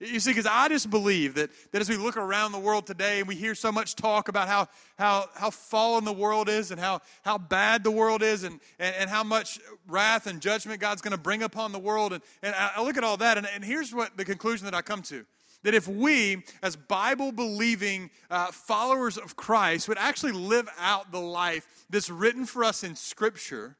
You 0.00 0.20
see, 0.20 0.30
because 0.30 0.46
I 0.46 0.68
just 0.68 0.90
believe 0.90 1.34
that, 1.34 1.50
that 1.72 1.80
as 1.80 1.88
we 1.88 1.96
look 1.96 2.16
around 2.16 2.52
the 2.52 2.58
world 2.58 2.86
today 2.86 3.18
and 3.18 3.26
we 3.26 3.34
hear 3.34 3.56
so 3.56 3.72
much 3.72 3.96
talk 3.96 4.28
about 4.28 4.46
how, 4.46 4.68
how, 4.96 5.28
how 5.34 5.50
fallen 5.50 6.04
the 6.04 6.12
world 6.12 6.48
is 6.48 6.70
and 6.70 6.78
how, 6.78 7.00
how 7.24 7.36
bad 7.36 7.82
the 7.82 7.90
world 7.90 8.22
is 8.22 8.44
and, 8.44 8.60
and, 8.78 8.94
and 8.94 9.10
how 9.10 9.24
much 9.24 9.58
wrath 9.88 10.28
and 10.28 10.40
judgment 10.40 10.80
God's 10.80 11.02
going 11.02 11.12
to 11.12 11.18
bring 11.18 11.42
upon 11.42 11.72
the 11.72 11.80
world. 11.80 12.12
And, 12.12 12.22
and 12.44 12.54
I 12.54 12.80
look 12.80 12.96
at 12.96 13.02
all 13.02 13.16
that, 13.16 13.38
and, 13.38 13.48
and 13.52 13.64
here's 13.64 13.92
what 13.92 14.16
the 14.16 14.24
conclusion 14.24 14.66
that 14.66 14.74
I 14.74 14.82
come 14.82 15.02
to 15.02 15.26
that 15.64 15.74
if 15.74 15.88
we, 15.88 16.44
as 16.62 16.76
Bible 16.76 17.32
believing 17.32 18.10
uh, 18.30 18.52
followers 18.52 19.18
of 19.18 19.34
Christ, 19.34 19.88
would 19.88 19.98
actually 19.98 20.30
live 20.30 20.68
out 20.78 21.10
the 21.10 21.20
life 21.20 21.66
that's 21.90 22.08
written 22.08 22.46
for 22.46 22.62
us 22.62 22.84
in 22.84 22.94
Scripture, 22.94 23.76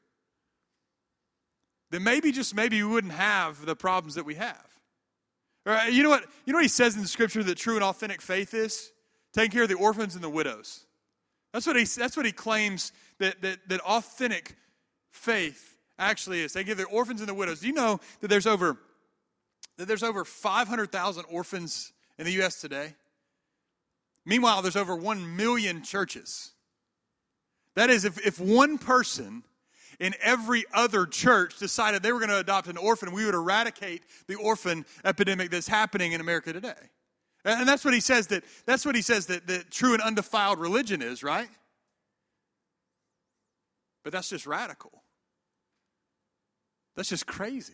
then 1.89 2.03
maybe, 2.03 2.33
just 2.33 2.53
maybe, 2.53 2.83
we 2.83 2.89
wouldn't 2.89 3.13
have 3.13 3.65
the 3.65 3.77
problems 3.77 4.15
that 4.15 4.25
we 4.25 4.35
have. 4.35 4.68
Right, 5.69 5.93
you 5.93 6.01
know 6.01 6.09
what? 6.09 6.25
You 6.45 6.53
know 6.53 6.57
what 6.57 6.63
he 6.63 6.69
says 6.69 6.95
in 6.95 7.01
the 7.03 7.07
scripture 7.07 7.43
that 7.43 7.55
true 7.55 7.75
and 7.75 7.83
authentic 7.83 8.23
faith 8.23 8.55
is? 8.55 8.91
Taking 9.33 9.51
care 9.51 9.63
of 9.63 9.69
the 9.69 9.75
orphans 9.75 10.15
and 10.15 10.23
the 10.23 10.29
widows. 10.29 10.85
That's 11.53 11.67
what 11.67 11.75
he, 11.75 11.83
that's 11.83 12.17
what 12.17 12.25
he 12.25 12.31
claims 12.31 12.91
that, 13.19 13.39
that, 13.43 13.59
that 13.69 13.79
authentic 13.81 14.55
faith 15.11 15.77
actually 15.99 16.41
is. 16.41 16.53
They 16.53 16.63
give 16.63 16.79
the 16.79 16.85
orphans 16.85 17.19
and 17.19 17.29
the 17.29 17.35
widows. 17.35 17.59
Do 17.59 17.67
you 17.67 17.73
know 17.73 17.99
that 18.21 18.29
there's 18.29 18.47
over 18.47 18.77
that 19.77 19.87
there's 19.87 20.01
over 20.01 20.25
500,000 20.25 21.25
orphans 21.29 21.93
in 22.17 22.25
the 22.25 22.31
U.S. 22.33 22.59
today? 22.59 22.95
Meanwhile, 24.25 24.63
there's 24.63 24.75
over 24.75 24.95
1 24.95 25.35
million 25.35 25.83
churches. 25.83 26.51
That 27.75 27.91
is, 27.91 28.05
if, 28.05 28.25
if 28.25 28.39
one 28.39 28.79
person 28.79 29.43
in 29.99 30.13
every 30.21 30.65
other 30.73 31.05
church 31.05 31.57
decided 31.57 32.01
they 32.01 32.11
were 32.11 32.19
going 32.19 32.29
to 32.29 32.39
adopt 32.39 32.67
an 32.67 32.77
orphan, 32.77 33.11
we 33.11 33.25
would 33.25 33.35
eradicate 33.35 34.03
the 34.27 34.35
orphan 34.35 34.85
epidemic 35.03 35.51
that's 35.51 35.67
happening 35.67 36.13
in 36.13 36.21
America 36.21 36.53
today. 36.53 36.73
And 37.45 37.67
that's 37.67 37.85
what 37.85 37.93
he 37.93 37.99
says 37.99 38.27
that 38.27 38.43
that's 38.65 38.85
what 38.85 38.95
he 38.95 39.01
says 39.01 39.27
that, 39.27 39.47
that 39.47 39.71
true 39.71 39.93
and 39.93 40.01
undefiled 40.01 40.59
religion 40.59 41.01
is, 41.01 41.23
right? 41.23 41.49
But 44.03 44.13
that's 44.13 44.29
just 44.29 44.45
radical. 44.45 45.03
That's 46.95 47.09
just 47.09 47.27
crazy. 47.27 47.73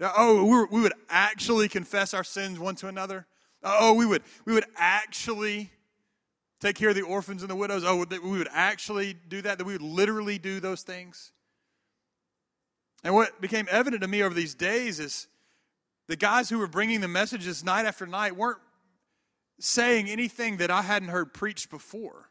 Oh, 0.00 0.66
we 0.70 0.80
would 0.80 0.92
actually 1.08 1.68
confess 1.68 2.14
our 2.14 2.22
sins 2.22 2.58
one 2.58 2.76
to 2.76 2.88
another. 2.88 3.26
Oh, 3.62 3.94
we 3.94 4.06
would 4.06 4.22
we 4.44 4.52
would 4.52 4.66
actually 4.76 5.70
take 6.60 6.76
care 6.76 6.90
of 6.90 6.94
the 6.94 7.02
orphans 7.02 7.42
and 7.42 7.50
the 7.50 7.56
widows. 7.56 7.84
Oh, 7.84 8.04
we 8.10 8.38
would 8.38 8.48
actually 8.52 9.14
do 9.14 9.42
that. 9.42 9.58
That 9.58 9.64
we 9.64 9.74
would 9.74 9.82
literally 9.82 10.38
do 10.38 10.60
those 10.60 10.82
things. 10.82 11.32
And 13.04 13.14
what 13.14 13.40
became 13.40 13.68
evident 13.70 14.02
to 14.02 14.08
me 14.08 14.22
over 14.22 14.34
these 14.34 14.54
days 14.54 14.98
is 14.98 15.28
the 16.08 16.16
guys 16.16 16.48
who 16.48 16.58
were 16.58 16.66
bringing 16.66 17.00
the 17.00 17.08
messages 17.08 17.64
night 17.64 17.86
after 17.86 18.06
night 18.06 18.36
weren't 18.36 18.58
saying 19.58 20.08
anything 20.08 20.58
that 20.58 20.70
I 20.70 20.82
hadn't 20.82 21.08
heard 21.08 21.32
preached 21.32 21.70
before. 21.70 22.28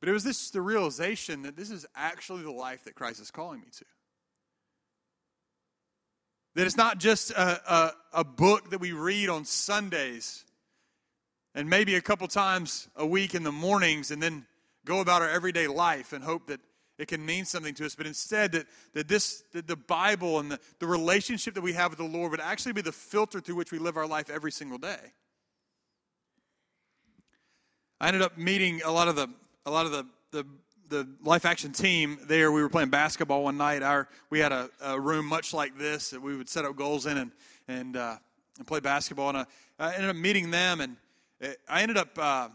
But 0.00 0.08
it 0.08 0.12
was 0.12 0.24
this 0.24 0.50
the 0.50 0.60
realization 0.60 1.42
that 1.42 1.56
this 1.56 1.70
is 1.70 1.86
actually 1.94 2.42
the 2.42 2.52
life 2.52 2.84
that 2.84 2.94
Christ 2.94 3.20
is 3.20 3.30
calling 3.30 3.60
me 3.60 3.68
to. 3.78 3.84
That 6.54 6.66
it's 6.66 6.76
not 6.76 6.98
just 6.98 7.30
a, 7.30 7.72
a, 7.72 7.92
a 8.12 8.24
book 8.24 8.70
that 8.70 8.80
we 8.80 8.92
read 8.92 9.28
on 9.28 9.44
Sundays 9.44 10.44
and 11.54 11.68
maybe 11.68 11.94
a 11.94 12.00
couple 12.00 12.26
times 12.28 12.88
a 12.96 13.06
week 13.06 13.34
in 13.34 13.42
the 13.42 13.52
mornings 13.52 14.10
and 14.10 14.22
then 14.22 14.46
go 14.84 15.00
about 15.00 15.22
our 15.22 15.28
everyday 15.28 15.66
life 15.66 16.12
and 16.12 16.24
hope 16.24 16.46
that 16.46 16.60
it 16.98 17.08
can 17.08 17.24
mean 17.24 17.44
something 17.44 17.74
to 17.74 17.86
us, 17.86 17.94
but 17.96 18.06
instead 18.06 18.52
that, 18.52 18.66
that 18.92 19.08
this 19.08 19.42
that 19.52 19.66
the 19.66 19.76
Bible 19.76 20.38
and 20.38 20.50
the, 20.52 20.60
the 20.78 20.86
relationship 20.86 21.54
that 21.54 21.60
we 21.60 21.72
have 21.72 21.90
with 21.90 21.98
the 21.98 22.04
Lord 22.04 22.30
would 22.30 22.40
actually 22.40 22.72
be 22.72 22.82
the 22.82 22.92
filter 22.92 23.40
through 23.40 23.56
which 23.56 23.72
we 23.72 23.78
live 23.78 23.96
our 23.96 24.06
life 24.06 24.30
every 24.30 24.52
single 24.52 24.78
day. 24.78 25.12
I 28.00 28.08
ended 28.08 28.22
up 28.22 28.38
meeting 28.38 28.80
a 28.84 28.92
lot 28.92 29.08
of 29.08 29.16
the 29.16 29.28
a 29.66 29.70
lot 29.70 29.86
of 29.86 29.92
the 29.92 30.06
the, 30.30 30.46
the 30.88 31.08
life 31.22 31.44
action 31.44 31.72
team 31.72 32.18
there. 32.28 32.52
We 32.52 32.62
were 32.62 32.68
playing 32.68 32.90
basketball 32.90 33.42
one 33.42 33.56
night. 33.56 33.82
Our 33.82 34.08
we 34.30 34.38
had 34.38 34.52
a, 34.52 34.70
a 34.80 35.00
room 35.00 35.26
much 35.26 35.52
like 35.52 35.76
this 35.76 36.10
that 36.10 36.22
we 36.22 36.36
would 36.36 36.48
set 36.48 36.64
up 36.64 36.76
goals 36.76 37.06
in 37.06 37.18
and 37.18 37.32
and 37.66 37.96
uh, 37.96 38.16
and 38.58 38.66
play 38.66 38.78
basketball. 38.78 39.30
And 39.30 39.38
I, 39.38 39.46
I, 39.80 39.94
ended 39.94 40.10
up 40.10 40.16
meeting 40.16 40.52
them, 40.52 40.80
and 40.80 40.96
I 41.68 41.82
ended 41.82 41.96
up. 41.96 42.18
Uh, 42.18 42.48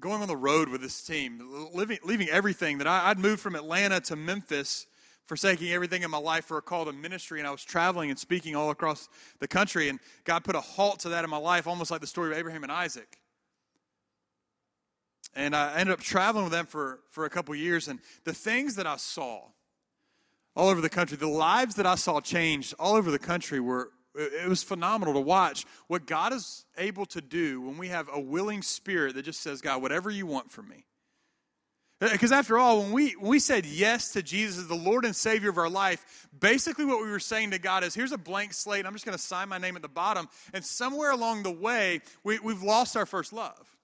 going 0.00 0.22
on 0.22 0.28
the 0.28 0.36
road 0.36 0.68
with 0.68 0.80
this 0.80 1.02
team, 1.02 1.40
living, 1.72 1.98
leaving 2.04 2.28
everything 2.28 2.78
that 2.78 2.86
I, 2.86 3.08
would 3.08 3.18
moved 3.18 3.40
from 3.40 3.56
Atlanta 3.56 4.00
to 4.02 4.16
Memphis, 4.16 4.86
forsaking 5.26 5.72
everything 5.72 6.02
in 6.02 6.10
my 6.10 6.18
life 6.18 6.44
for 6.44 6.56
a 6.56 6.62
call 6.62 6.84
to 6.84 6.92
ministry, 6.92 7.40
and 7.40 7.48
I 7.48 7.50
was 7.50 7.64
traveling 7.64 8.10
and 8.10 8.18
speaking 8.18 8.54
all 8.54 8.70
across 8.70 9.08
the 9.40 9.48
country, 9.48 9.88
and 9.88 9.98
God 10.24 10.44
put 10.44 10.54
a 10.54 10.60
halt 10.60 11.00
to 11.00 11.08
that 11.10 11.24
in 11.24 11.30
my 11.30 11.38
life, 11.38 11.66
almost 11.66 11.90
like 11.90 12.00
the 12.00 12.06
story 12.06 12.30
of 12.30 12.38
Abraham 12.38 12.62
and 12.62 12.72
Isaac. 12.72 13.18
And 15.34 15.54
I 15.54 15.78
ended 15.78 15.92
up 15.92 16.00
traveling 16.00 16.44
with 16.44 16.52
them 16.52 16.66
for, 16.66 17.00
for 17.10 17.24
a 17.24 17.30
couple 17.30 17.54
years, 17.54 17.88
and 17.88 17.98
the 18.24 18.32
things 18.32 18.76
that 18.76 18.86
I 18.86 18.96
saw 18.96 19.42
all 20.54 20.68
over 20.68 20.80
the 20.80 20.88
country, 20.88 21.16
the 21.16 21.28
lives 21.28 21.74
that 21.74 21.86
I 21.86 21.94
saw 21.94 22.20
changed 22.20 22.74
all 22.78 22.94
over 22.94 23.10
the 23.10 23.18
country 23.18 23.60
were, 23.60 23.90
it 24.18 24.48
was 24.48 24.62
phenomenal 24.62 25.14
to 25.14 25.20
watch 25.20 25.64
what 25.86 26.06
God 26.06 26.32
is 26.32 26.64
able 26.76 27.06
to 27.06 27.20
do 27.20 27.60
when 27.60 27.78
we 27.78 27.88
have 27.88 28.08
a 28.12 28.20
willing 28.20 28.62
spirit 28.62 29.14
that 29.14 29.24
just 29.24 29.40
says, 29.40 29.60
God, 29.60 29.80
whatever 29.80 30.10
you 30.10 30.26
want 30.26 30.50
from 30.50 30.68
me. 30.68 30.84
Eh, 32.00 32.12
because 32.12 32.32
after 32.32 32.58
all, 32.58 32.82
when 32.82 32.92
we, 32.92 33.12
when 33.12 33.30
we 33.30 33.38
said 33.38 33.66
yes 33.66 34.12
to 34.12 34.22
Jesus 34.22 34.58
as 34.58 34.66
the 34.68 34.74
Lord 34.74 35.04
and 35.04 35.14
Savior 35.14 35.50
of 35.50 35.58
our 35.58 35.68
life, 35.68 36.28
basically 36.38 36.84
what 36.84 37.02
we 37.02 37.10
were 37.10 37.20
saying 37.20 37.52
to 37.52 37.58
God 37.58 37.84
is, 37.84 37.94
here's 37.94 38.12
a 38.12 38.18
blank 38.18 38.52
slate. 38.52 38.86
I'm 38.86 38.92
just 38.92 39.04
going 39.04 39.16
to 39.16 39.22
sign 39.22 39.48
my 39.48 39.58
name 39.58 39.76
at 39.76 39.82
the 39.82 39.88
bottom. 39.88 40.28
And 40.52 40.64
somewhere 40.64 41.10
along 41.10 41.42
the 41.42 41.50
way, 41.50 42.00
we, 42.24 42.38
we've 42.38 42.62
lost 42.62 42.96
our 42.96 43.06
first 43.06 43.32
love. 43.32 43.77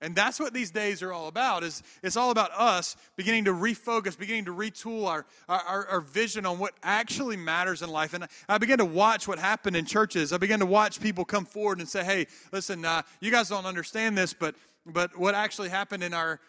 And 0.00 0.14
that's 0.14 0.38
what 0.38 0.54
these 0.54 0.70
days 0.70 1.02
are 1.02 1.12
all 1.12 1.26
about. 1.26 1.64
Is 1.64 1.82
it's 2.02 2.16
all 2.16 2.30
about 2.30 2.52
us 2.52 2.96
beginning 3.16 3.46
to 3.46 3.52
refocus, 3.52 4.16
beginning 4.16 4.44
to 4.44 4.54
retool 4.54 5.06
our, 5.06 5.26
our, 5.48 5.86
our, 5.86 6.00
vision 6.00 6.46
on 6.46 6.58
what 6.58 6.74
actually 6.84 7.36
matters 7.36 7.82
in 7.82 7.90
life. 7.90 8.14
And 8.14 8.26
I 8.48 8.58
began 8.58 8.78
to 8.78 8.84
watch 8.84 9.26
what 9.26 9.40
happened 9.40 9.74
in 9.74 9.84
churches. 9.84 10.32
I 10.32 10.38
began 10.38 10.60
to 10.60 10.66
watch 10.66 11.00
people 11.00 11.24
come 11.24 11.44
forward 11.44 11.80
and 11.80 11.88
say, 11.88 12.04
"Hey, 12.04 12.26
listen, 12.52 12.84
uh, 12.84 13.02
you 13.20 13.32
guys 13.32 13.48
don't 13.48 13.66
understand 13.66 14.16
this, 14.16 14.32
but 14.32 14.54
but 14.86 15.18
what 15.18 15.34
actually 15.34 15.68
happened 15.68 16.04
in 16.04 16.14
our 16.14 16.40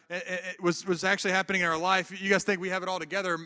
was 0.61 0.85
was 0.85 1.03
actually 1.03 1.31
happening 1.31 1.61
in 1.61 1.67
our 1.67 1.77
life. 1.77 2.21
You 2.21 2.29
guys 2.29 2.43
think 2.43 2.61
we 2.61 2.69
have 2.69 2.83
it 2.83 2.89
all 2.89 2.99
together? 2.99 3.39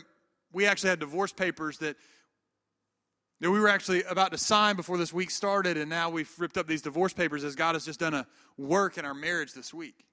We 0.52 0.66
actually 0.66 0.90
had 0.90 1.00
divorce 1.00 1.32
papers 1.32 1.78
that 1.78 1.96
that 3.40 3.50
we 3.50 3.58
were 3.58 3.68
actually 3.68 4.02
about 4.04 4.30
to 4.32 4.38
sign 4.38 4.76
before 4.76 4.96
this 4.96 5.12
week 5.12 5.30
started, 5.30 5.76
and 5.76 5.90
now 5.90 6.10
we've 6.10 6.30
ripped 6.38 6.56
up 6.56 6.66
these 6.66 6.82
divorce 6.82 7.12
papers 7.12 7.44
as 7.44 7.54
God 7.54 7.74
has 7.74 7.84
just 7.84 8.00
done 8.00 8.14
a 8.14 8.26
work 8.56 8.98
in 8.98 9.04
our 9.04 9.14
marriage 9.14 9.52
this 9.52 9.74
week. 9.74 10.04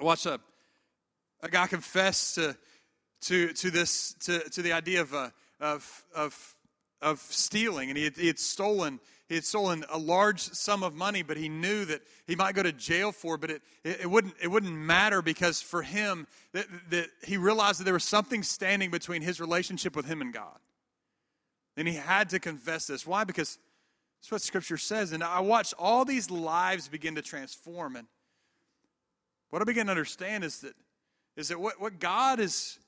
I 0.00 0.04
watched 0.04 0.26
a, 0.26 0.40
a 1.42 1.48
guy 1.48 1.66
confess 1.66 2.34
to, 2.34 2.56
to, 3.22 3.52
to 3.52 3.70
this 3.70 4.14
to, 4.20 4.38
to 4.50 4.62
the 4.62 4.72
idea 4.72 5.00
of, 5.00 5.12
uh, 5.12 5.30
of, 5.60 6.04
of, 6.14 6.54
of 7.02 7.18
stealing, 7.18 7.88
and 7.88 7.98
he 7.98 8.04
had, 8.04 8.16
he 8.16 8.26
had 8.28 8.38
stolen 8.38 9.00
he 9.28 9.34
had 9.34 9.44
stolen 9.44 9.84
a 9.90 9.98
large 9.98 10.40
sum 10.40 10.82
of 10.82 10.94
money, 10.94 11.22
but 11.22 11.36
he 11.36 11.50
knew 11.50 11.84
that 11.84 12.00
he 12.26 12.34
might 12.34 12.54
go 12.54 12.62
to 12.62 12.72
jail 12.72 13.12
for 13.12 13.34
it, 13.34 13.42
but 13.42 13.50
it, 13.50 13.62
it, 13.84 14.00
it, 14.02 14.10
wouldn't, 14.10 14.34
it 14.40 14.48
wouldn't 14.48 14.72
matter 14.72 15.20
because 15.20 15.60
for 15.60 15.82
him, 15.82 16.26
that, 16.52 16.66
that 16.90 17.08
he 17.22 17.36
realized 17.36 17.78
that 17.80 17.84
there 17.84 17.92
was 17.92 18.04
something 18.04 18.42
standing 18.42 18.90
between 18.90 19.20
his 19.20 19.38
relationship 19.38 19.94
with 19.94 20.06
him 20.06 20.22
and 20.22 20.32
God. 20.32 20.58
And 21.78 21.86
he 21.86 21.94
had 21.94 22.28
to 22.30 22.40
confess 22.40 22.88
this. 22.88 23.06
Why? 23.06 23.22
Because 23.22 23.56
that's 24.20 24.32
what 24.32 24.42
Scripture 24.42 24.76
says. 24.76 25.12
And 25.12 25.22
I 25.22 25.38
watched 25.38 25.74
all 25.78 26.04
these 26.04 26.28
lives 26.28 26.88
begin 26.88 27.14
to 27.14 27.22
transform. 27.22 27.94
And 27.94 28.08
what 29.50 29.62
I 29.62 29.64
begin 29.64 29.86
to 29.86 29.92
understand 29.92 30.42
is 30.42 30.60
that, 30.62 30.74
is 31.36 31.48
that 31.48 31.60
what, 31.60 31.80
what 31.80 32.00
God 32.00 32.40
is 32.40 32.80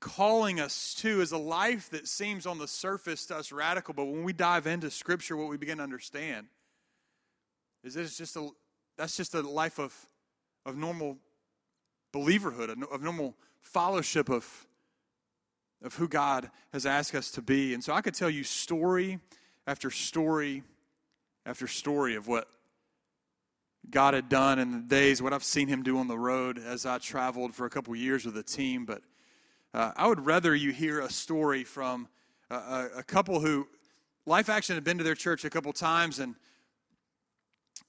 calling 0.00 0.58
us 0.58 0.94
to 0.94 1.20
is 1.20 1.30
a 1.30 1.38
life 1.38 1.88
that 1.90 2.08
seems 2.08 2.44
on 2.44 2.58
the 2.58 2.66
surface 2.66 3.26
to 3.26 3.36
us 3.36 3.52
radical, 3.52 3.94
but 3.94 4.06
when 4.06 4.24
we 4.24 4.32
dive 4.32 4.66
into 4.66 4.90
Scripture, 4.90 5.36
what 5.36 5.48
we 5.48 5.56
begin 5.56 5.78
to 5.78 5.84
understand 5.84 6.48
is 7.84 7.94
that 7.94 8.00
it's 8.00 8.18
just 8.18 8.34
a, 8.34 8.48
that's 8.98 9.16
just 9.16 9.34
a 9.36 9.40
life 9.42 9.78
of, 9.78 9.94
of 10.66 10.76
normal 10.76 11.16
believerhood, 12.12 12.82
of 12.92 13.00
normal 13.00 13.36
fellowship 13.60 14.28
of 14.28 14.66
of 15.82 15.94
who 15.94 16.08
God 16.08 16.50
has 16.72 16.86
asked 16.86 17.14
us 17.14 17.30
to 17.32 17.42
be. 17.42 17.74
And 17.74 17.82
so 17.82 17.92
I 17.92 18.00
could 18.00 18.14
tell 18.14 18.30
you 18.30 18.44
story 18.44 19.18
after 19.66 19.90
story 19.90 20.62
after 21.44 21.66
story 21.66 22.14
of 22.14 22.28
what 22.28 22.46
God 23.90 24.14
had 24.14 24.28
done 24.28 24.58
in 24.58 24.70
the 24.70 24.78
days, 24.78 25.20
what 25.20 25.32
I've 25.32 25.42
seen 25.42 25.68
Him 25.68 25.82
do 25.82 25.98
on 25.98 26.06
the 26.06 26.18
road 26.18 26.58
as 26.58 26.86
I 26.86 26.98
traveled 26.98 27.54
for 27.54 27.66
a 27.66 27.70
couple 27.70 27.94
years 27.96 28.24
with 28.24 28.34
the 28.34 28.42
team. 28.42 28.84
But 28.84 29.02
uh, 29.74 29.92
I 29.96 30.06
would 30.06 30.24
rather 30.24 30.54
you 30.54 30.70
hear 30.70 31.00
a 31.00 31.10
story 31.10 31.64
from 31.64 32.08
a, 32.50 32.88
a 32.98 33.02
couple 33.02 33.40
who 33.40 33.66
Life 34.24 34.48
Action 34.48 34.76
had 34.76 34.84
been 34.84 34.98
to 34.98 35.04
their 35.04 35.14
church 35.14 35.44
a 35.44 35.50
couple 35.50 35.72
times 35.72 36.18
and 36.18 36.36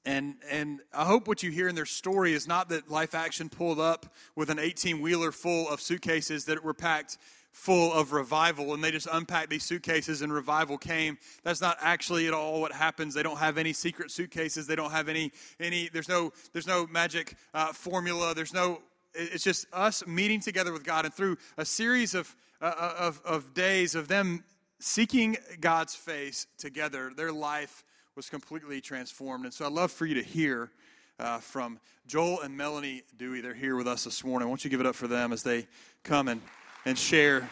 and 0.05 0.35
and 0.49 0.81
I 0.93 1.05
hope 1.05 1.27
what 1.27 1.43
you 1.43 1.51
hear 1.51 1.69
in 1.69 1.75
their 1.75 1.85
story 1.85 2.33
is 2.33 2.47
not 2.47 2.69
that 2.69 2.89
Life 2.89 3.15
Action 3.15 3.49
pulled 3.49 3.79
up 3.79 4.13
with 4.35 4.49
an 4.49 4.59
18 4.59 4.99
wheeler 4.99 5.31
full 5.31 5.69
of 5.69 5.79
suitcases 5.79 6.45
that 6.45 6.63
were 6.63 6.73
packed 6.73 7.17
full 7.53 7.93
of 7.93 8.11
revival 8.11 8.73
and 8.73 8.83
they 8.83 8.89
just 8.89 9.07
unpacked 9.11 9.49
these 9.49 9.63
suitcases 9.63 10.23
and 10.23 10.33
revival 10.33 10.75
came. 10.75 11.17
That's 11.43 11.61
not 11.61 11.77
actually 11.79 12.27
at 12.27 12.33
all 12.33 12.59
what 12.59 12.73
happens. 12.73 13.13
They 13.13 13.21
don't 13.21 13.37
have 13.37 13.59
any 13.59 13.73
secret 13.73 14.09
suitcases. 14.09 14.65
They 14.65 14.75
don't 14.75 14.91
have 14.91 15.07
any 15.07 15.31
any 15.59 15.87
there's 15.87 16.09
no 16.09 16.33
there's 16.51 16.67
no 16.67 16.87
magic 16.87 17.35
uh, 17.53 17.71
formula. 17.71 18.33
There's 18.33 18.53
no 18.53 18.81
it's 19.13 19.43
just 19.43 19.67
us 19.71 20.05
meeting 20.07 20.39
together 20.39 20.73
with 20.73 20.83
god 20.83 21.05
and 21.05 21.13
through 21.13 21.37
a 21.55 21.63
series 21.63 22.15
of 22.15 22.35
uh, 22.59 22.73
uh, 22.75 22.93
of, 22.97 23.21
of 23.23 23.53
days 23.53 23.93
of 23.93 24.07
them 24.07 24.43
seeking 24.79 25.37
god's 25.61 25.93
face 25.93 26.47
together 26.57 27.11
their 27.15 27.31
life 27.31 27.83
was 28.15 28.29
completely 28.29 28.81
transformed. 28.81 29.45
And 29.45 29.53
so 29.53 29.67
i'd 29.67 29.71
love 29.71 29.91
for 29.91 30.07
you 30.07 30.15
to 30.15 30.23
hear 30.23 30.71
uh, 31.19 31.37
from 31.37 31.79
joel 32.07 32.41
and 32.41 32.57
melanie 32.57 33.03
dewey. 33.15 33.41
They're 33.41 33.53
here 33.53 33.75
with 33.75 33.87
us 33.87 34.05
this 34.05 34.23
morning. 34.23 34.47
Won't 34.47 34.63
you 34.63 34.71
give 34.71 34.79
it 34.79 34.87
up 34.87 34.95
for 34.95 35.07
them 35.07 35.31
as 35.31 35.43
they 35.43 35.67
come 36.03 36.27
and 36.27 36.41
and 36.85 36.97
share 36.97 37.49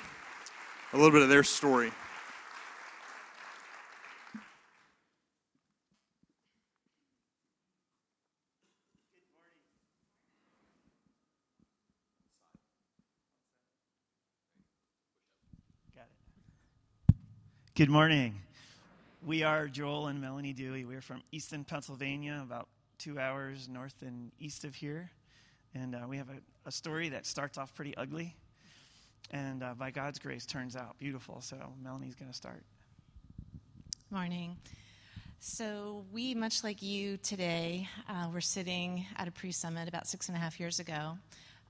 a 0.94 0.98
little 0.98 1.12
bit 1.12 1.22
of 1.22 1.30
their 1.30 1.44
story. 1.44 1.92
Good 17.74 17.90
morning. 17.90 18.36
We 19.26 19.44
are 19.44 19.68
Joel 19.68 20.08
and 20.08 20.22
Melanie 20.22 20.54
Dewey. 20.54 20.84
We're 20.84 21.02
from 21.02 21.24
Easton, 21.32 21.64
Pennsylvania, 21.64 22.40
about 22.44 22.68
two 23.00 23.18
hours 23.18 23.68
north 23.70 23.96
and 24.02 24.32
east 24.40 24.66
of 24.66 24.76
here. 24.76 25.10
And 25.74 25.96
uh, 25.96 26.02
we 26.08 26.18
have 26.18 26.30
a, 26.30 26.68
a 26.68 26.72
story 26.72 27.10
that 27.10 27.26
starts 27.26 27.58
off 27.58 27.74
pretty 27.74 27.96
ugly 27.98 28.36
and 29.32 29.64
uh, 29.64 29.74
by 29.74 29.92
God's 29.92 30.20
grace 30.20 30.46
turns 30.46 30.76
out 30.76 31.00
beautiful. 31.00 31.42
So 31.42 31.58
Melanie's 31.82 32.16
going 32.16 32.30
to 32.30 32.38
start. 32.38 32.64
Morning. 34.12 34.58
So, 35.44 36.06
we, 36.12 36.36
much 36.36 36.64
like 36.64 36.84
you 36.84 37.18
today, 37.18 37.88
uh, 38.08 38.30
were 38.32 38.42
sitting 38.42 39.08
at 39.18 39.28
a 39.28 39.32
pre 39.32 39.52
summit 39.52 39.88
about 39.88 40.06
six 40.06 40.28
and 40.28 40.38
a 40.38 40.40
half 40.40 40.60
years 40.60 40.80
ago. 40.80 41.18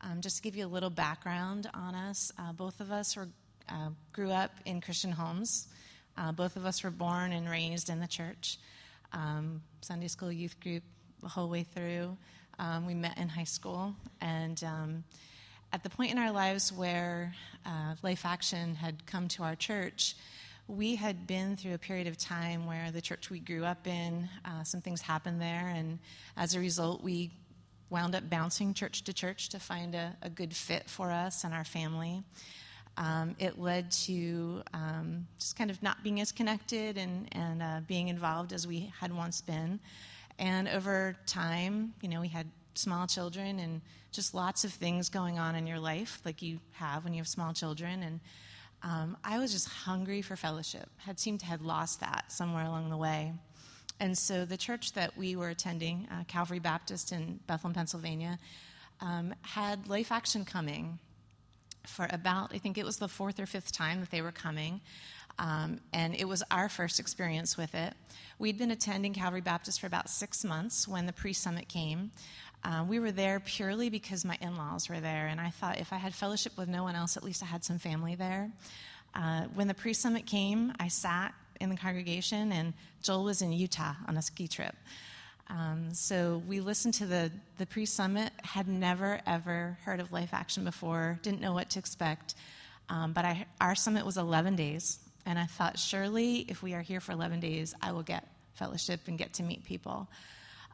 Um, 0.01 0.19
just 0.19 0.37
to 0.37 0.41
give 0.41 0.57
you 0.57 0.65
a 0.65 0.67
little 0.67 0.89
background 0.89 1.69
on 1.73 1.95
us, 1.95 2.33
uh, 2.37 2.51
both 2.51 2.81
of 2.81 2.91
us 2.91 3.15
were, 3.15 3.29
uh, 3.69 3.91
grew 4.11 4.31
up 4.31 4.51
in 4.65 4.81
Christian 4.81 5.11
homes. 5.11 5.69
Uh, 6.17 6.33
both 6.33 6.57
of 6.57 6.65
us 6.65 6.83
were 6.83 6.89
born 6.89 7.31
and 7.31 7.49
raised 7.49 7.89
in 7.89 8.01
the 8.01 8.07
church, 8.07 8.57
um, 9.13 9.61
Sunday 9.79 10.09
school, 10.09 10.31
youth 10.31 10.59
group, 10.59 10.83
the 11.21 11.29
whole 11.29 11.47
way 11.47 11.63
through. 11.63 12.17
Um, 12.59 12.85
we 12.85 12.93
met 12.93 13.17
in 13.17 13.29
high 13.29 13.45
school, 13.45 13.95
and 14.19 14.61
um, 14.65 15.03
at 15.73 15.83
the 15.83 15.89
point 15.89 16.11
in 16.11 16.17
our 16.17 16.31
lives 16.31 16.71
where 16.71 17.33
uh, 17.65 17.95
Life 18.01 18.25
Action 18.25 18.75
had 18.75 19.05
come 19.05 19.27
to 19.29 19.43
our 19.43 19.55
church, 19.55 20.15
we 20.67 20.95
had 20.95 21.27
been 21.27 21.55
through 21.55 21.73
a 21.73 21.77
period 21.77 22.07
of 22.07 22.17
time 22.17 22.65
where 22.65 22.91
the 22.91 23.01
church 23.01 23.29
we 23.29 23.39
grew 23.39 23.63
up 23.63 23.87
in, 23.87 24.29
uh, 24.45 24.63
some 24.63 24.81
things 24.81 25.01
happened 25.01 25.41
there, 25.41 25.71
and 25.73 25.99
as 26.37 26.55
a 26.55 26.59
result, 26.59 27.03
we 27.03 27.31
wound 27.89 28.15
up 28.15 28.29
bouncing 28.29 28.73
church 28.73 29.03
to 29.03 29.13
church 29.13 29.49
to 29.49 29.59
find 29.59 29.95
a, 29.95 30.15
a 30.21 30.29
good 30.29 30.55
fit 30.55 30.89
for 30.89 31.11
us 31.11 31.43
and 31.43 31.53
our 31.53 31.65
family. 31.65 32.23
Um, 32.97 33.35
it 33.39 33.59
led 33.59 33.91
to 33.91 34.63
um, 34.73 35.27
just 35.37 35.57
kind 35.57 35.69
of 35.71 35.81
not 35.81 36.03
being 36.03 36.19
as 36.21 36.31
connected 36.31 36.97
and, 36.97 37.27
and 37.33 37.61
uh, 37.61 37.79
being 37.87 38.09
involved 38.09 38.53
as 38.53 38.67
we 38.67 38.91
had 38.99 39.13
once 39.13 39.41
been. 39.41 39.79
And 40.39 40.67
over 40.67 41.15
time, 41.25 41.93
you 42.01 42.09
know, 42.09 42.21
we 42.21 42.27
had 42.27 42.47
small 42.73 43.07
children 43.07 43.59
and 43.59 43.81
just 44.11 44.33
lots 44.33 44.63
of 44.63 44.71
things 44.73 45.09
going 45.09 45.39
on 45.39 45.55
in 45.55 45.67
your 45.67 45.79
life, 45.79 46.21
like 46.25 46.41
you 46.41 46.59
have 46.73 47.03
when 47.03 47.13
you 47.13 47.19
have 47.19 47.27
small 47.27 47.53
children. 47.53 48.03
And 48.03 48.19
um, 48.83 49.17
I 49.23 49.39
was 49.39 49.51
just 49.51 49.67
hungry 49.67 50.21
for 50.21 50.35
fellowship, 50.35 50.89
had 50.97 51.19
seemed 51.19 51.39
to 51.41 51.45
have 51.45 51.61
lost 51.61 51.99
that 51.99 52.31
somewhere 52.31 52.65
along 52.65 52.89
the 52.89 52.97
way. 52.97 53.33
And 53.99 54.17
so 54.17 54.45
the 54.45 54.57
church 54.57 54.93
that 54.93 55.15
we 55.15 55.35
were 55.35 55.49
attending, 55.49 56.07
uh, 56.11 56.23
Calvary 56.27 56.59
Baptist 56.59 57.11
in 57.11 57.39
Bethlehem, 57.45 57.75
Pennsylvania, 57.75 58.39
um, 58.99 59.33
had 59.41 59.87
Life 59.87 60.11
Action 60.11 60.43
coming 60.43 60.97
for 61.85 62.07
about, 62.09 62.53
I 62.53 62.57
think 62.57 62.77
it 62.77 62.85
was 62.85 62.97
the 62.97 63.07
fourth 63.07 63.39
or 63.39 63.45
fifth 63.45 63.71
time 63.71 63.99
that 63.99 64.11
they 64.11 64.21
were 64.21 64.31
coming. 64.31 64.81
Um, 65.39 65.79
and 65.93 66.15
it 66.15 66.27
was 66.27 66.43
our 66.51 66.69
first 66.69 66.99
experience 66.99 67.57
with 67.57 67.73
it. 67.73 67.93
We'd 68.37 68.57
been 68.57 68.71
attending 68.71 69.13
Calvary 69.13 69.41
Baptist 69.41 69.79
for 69.79 69.87
about 69.87 70.09
six 70.09 70.43
months 70.43 70.87
when 70.87 71.05
the 71.05 71.13
pre 71.13 71.33
summit 71.33 71.67
came. 71.67 72.11
Uh, 72.63 72.85
we 72.87 72.99
were 72.99 73.11
there 73.11 73.39
purely 73.39 73.89
because 73.89 74.23
my 74.23 74.37
in 74.39 74.55
laws 74.55 74.87
were 74.87 74.99
there, 74.99 75.27
and 75.27 75.41
I 75.41 75.49
thought 75.49 75.79
if 75.79 75.91
I 75.91 75.97
had 75.97 76.13
fellowship 76.13 76.57
with 76.57 76.69
no 76.69 76.83
one 76.83 76.95
else, 76.95 77.17
at 77.17 77.23
least 77.23 77.41
I 77.41 77.47
had 77.47 77.63
some 77.63 77.79
family 77.79 78.15
there. 78.15 78.51
Uh, 79.15 79.43
when 79.55 79.67
the 79.67 79.73
pre 79.73 79.93
summit 79.93 80.25
came, 80.25 80.73
I 80.79 80.87
sat 80.87 81.33
in 81.59 81.69
the 81.69 81.75
congregation, 81.75 82.51
and 82.51 82.73
Joel 83.01 83.23
was 83.23 83.41
in 83.41 83.51
Utah 83.51 83.93
on 84.07 84.17
a 84.17 84.21
ski 84.21 84.47
trip. 84.47 84.75
Um, 85.49 85.93
so 85.93 86.41
we 86.47 86.61
listened 86.61 86.93
to 86.95 87.05
the, 87.05 87.31
the 87.57 87.65
pre 87.65 87.85
summit, 87.85 88.31
had 88.43 88.67
never 88.67 89.19
ever 89.25 89.77
heard 89.83 89.99
of 89.99 90.11
Life 90.11 90.33
Action 90.33 90.63
before, 90.63 91.19
didn't 91.23 91.41
know 91.41 91.53
what 91.53 91.71
to 91.71 91.79
expect. 91.79 92.35
Um, 92.89 93.13
but 93.13 93.25
I, 93.25 93.45
our 93.59 93.75
summit 93.75 94.05
was 94.05 94.17
11 94.17 94.55
days, 94.55 94.99
and 95.25 95.39
I 95.39 95.45
thought, 95.45 95.79
surely 95.79 96.45
if 96.47 96.61
we 96.61 96.73
are 96.73 96.81
here 96.81 96.99
for 96.99 97.11
11 97.11 97.39
days, 97.39 97.73
I 97.81 97.91
will 97.91 98.03
get 98.03 98.27
fellowship 98.53 99.01
and 99.07 99.17
get 99.17 99.33
to 99.33 99.43
meet 99.43 99.63
people. 99.63 100.07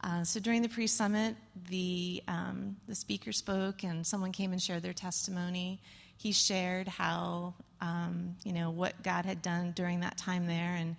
Uh, 0.04 0.24
so 0.24 0.40
during 0.40 0.62
the 0.62 0.70
pre-summit, 0.70 1.36
the 1.70 2.24
um, 2.28 2.76
the 2.88 2.96
speaker 2.96 3.32
spoke, 3.32 3.84
and 3.84 4.06
someone 4.06 4.32
came 4.32 4.52
and 4.52 4.62
shared 4.62 4.84
their 4.84 4.94
testimony. 4.94 5.82
He 6.18 6.32
shared 6.32 6.88
how 6.88 7.56
um, 7.82 8.36
you 8.44 8.54
know 8.54 8.70
what 8.70 9.02
God 9.04 9.26
had 9.26 9.42
done 9.42 9.72
during 9.76 10.02
that 10.02 10.18
time 10.18 10.46
there, 10.46 10.76
and 10.76 10.96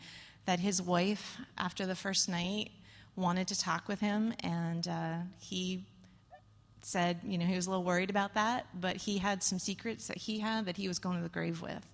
that 0.47 0.59
his 0.59 0.83
wife, 0.83 1.39
after 1.57 1.87
the 1.87 1.95
first 1.95 2.29
night, 2.29 2.71
wanted 3.15 3.49
to 3.49 3.59
talk 3.59 3.87
with 3.89 4.01
him, 4.01 4.35
and 4.41 4.89
uh, 4.89 5.17
he 5.39 5.85
said, 6.83 7.19
you 7.25 7.39
know, 7.39 7.45
he 7.45 7.55
was 7.55 7.67
a 7.67 7.71
little 7.71 7.85
worried 7.85 8.11
about 8.11 8.35
that, 8.35 8.67
but 8.81 8.97
he 8.97 9.19
had 9.19 9.43
some 9.43 9.59
secrets 9.59 10.09
that 10.09 10.17
he 10.17 10.39
had 10.39 10.67
that 10.67 10.77
he 10.77 10.89
was 10.89 10.99
going 10.99 11.17
to 11.17 11.23
the 11.23 11.29
grave 11.29 11.63
with, 11.63 11.87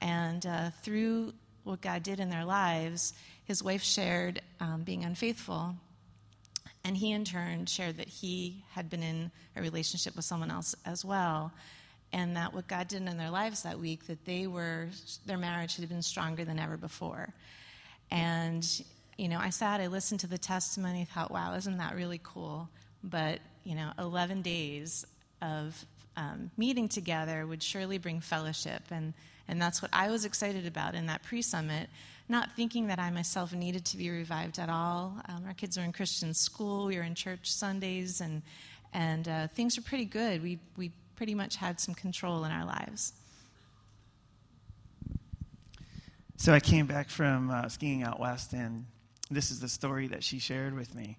and 0.00 0.44
uh, 0.44 0.70
through 0.82 1.32
what 1.64 1.80
God 1.80 2.02
did 2.02 2.18
in 2.18 2.30
their 2.30 2.44
lives, 2.44 3.12
his 3.44 3.62
wife 3.62 3.84
shared 3.84 4.42
um, 4.58 4.82
being 4.82 5.04
unfaithful 5.04 5.76
and 6.84 6.96
he, 6.96 7.12
in 7.12 7.24
turn, 7.24 7.66
shared 7.66 7.98
that 7.98 8.08
he 8.08 8.64
had 8.72 8.90
been 8.90 9.02
in 9.02 9.30
a 9.56 9.62
relationship 9.62 10.16
with 10.16 10.24
someone 10.24 10.50
else 10.50 10.74
as 10.84 11.04
well. 11.04 11.52
And 12.12 12.36
that 12.36 12.52
what 12.52 12.66
God 12.66 12.88
did 12.88 13.06
in 13.06 13.16
their 13.16 13.30
lives 13.30 13.62
that 13.62 13.78
week, 13.78 14.06
that 14.06 14.24
they 14.24 14.46
were, 14.46 14.88
their 15.24 15.38
marriage 15.38 15.76
had 15.76 15.88
been 15.88 16.02
stronger 16.02 16.44
than 16.44 16.58
ever 16.58 16.76
before. 16.76 17.28
And, 18.10 18.66
you 19.16 19.28
know, 19.28 19.38
I 19.38 19.50
sat, 19.50 19.80
I 19.80 19.86
listened 19.86 20.20
to 20.20 20.26
the 20.26 20.36
testimony, 20.38 21.06
thought, 21.06 21.30
wow, 21.30 21.54
isn't 21.54 21.78
that 21.78 21.94
really 21.94 22.20
cool? 22.22 22.68
But, 23.02 23.38
you 23.64 23.74
know, 23.74 23.92
11 23.98 24.42
days 24.42 25.06
of 25.40 25.86
um, 26.16 26.50
meeting 26.56 26.88
together 26.88 27.46
would 27.46 27.62
surely 27.62 27.98
bring 27.98 28.20
fellowship. 28.20 28.82
And, 28.90 29.14
and 29.48 29.62
that's 29.62 29.80
what 29.80 29.90
I 29.94 30.10
was 30.10 30.24
excited 30.24 30.66
about 30.66 30.94
in 30.94 31.06
that 31.06 31.22
pre 31.22 31.42
summit 31.42 31.88
not 32.28 32.52
thinking 32.56 32.86
that 32.86 32.98
I 32.98 33.10
myself 33.10 33.52
needed 33.52 33.84
to 33.86 33.96
be 33.96 34.10
revived 34.10 34.58
at 34.58 34.68
all. 34.68 35.16
Um, 35.28 35.44
our 35.46 35.54
kids 35.54 35.76
are 35.78 35.82
in 35.82 35.92
Christian 35.92 36.34
school, 36.34 36.86
we 36.86 36.96
were 36.96 37.02
in 37.02 37.14
church 37.14 37.50
Sundays, 37.50 38.20
and, 38.20 38.42
and 38.92 39.28
uh, 39.28 39.48
things 39.48 39.76
were 39.76 39.82
pretty 39.82 40.04
good. 40.04 40.42
We, 40.42 40.58
we 40.76 40.92
pretty 41.16 41.34
much 41.34 41.56
had 41.56 41.80
some 41.80 41.94
control 41.94 42.44
in 42.44 42.52
our 42.52 42.64
lives. 42.64 43.12
So 46.36 46.52
I 46.52 46.60
came 46.60 46.86
back 46.86 47.08
from 47.08 47.50
uh, 47.50 47.68
skiing 47.68 48.02
out 48.02 48.18
west, 48.18 48.52
and 48.52 48.86
this 49.30 49.50
is 49.50 49.60
the 49.60 49.68
story 49.68 50.08
that 50.08 50.24
she 50.24 50.40
shared 50.40 50.74
with 50.74 50.94
me. 50.94 51.18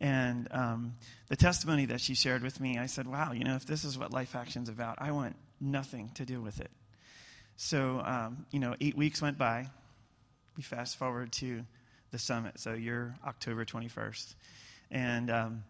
And 0.00 0.46
um, 0.50 0.94
the 1.28 1.36
testimony 1.36 1.86
that 1.86 2.00
she 2.00 2.14
shared 2.14 2.42
with 2.42 2.60
me, 2.60 2.78
I 2.78 2.86
said, 2.86 3.06
wow, 3.06 3.32
you 3.32 3.44
know, 3.44 3.54
if 3.54 3.66
this 3.66 3.84
is 3.84 3.98
what 3.98 4.12
Life 4.12 4.36
Action's 4.36 4.68
about, 4.68 4.96
I 4.98 5.10
want 5.10 5.36
nothing 5.60 6.10
to 6.14 6.24
do 6.24 6.40
with 6.40 6.60
it. 6.60 6.70
So, 7.56 8.02
um, 8.04 8.46
you 8.50 8.60
know, 8.60 8.76
eight 8.80 8.96
weeks 8.96 9.20
went 9.20 9.38
by 9.38 9.68
we 10.58 10.62
fast 10.64 10.96
forward 10.96 11.30
to 11.30 11.64
the 12.10 12.18
summit. 12.18 12.58
So 12.58 12.74
you're 12.74 13.14
October 13.24 13.64
21st. 13.64 14.34
And 14.90 15.30
um, 15.30 15.62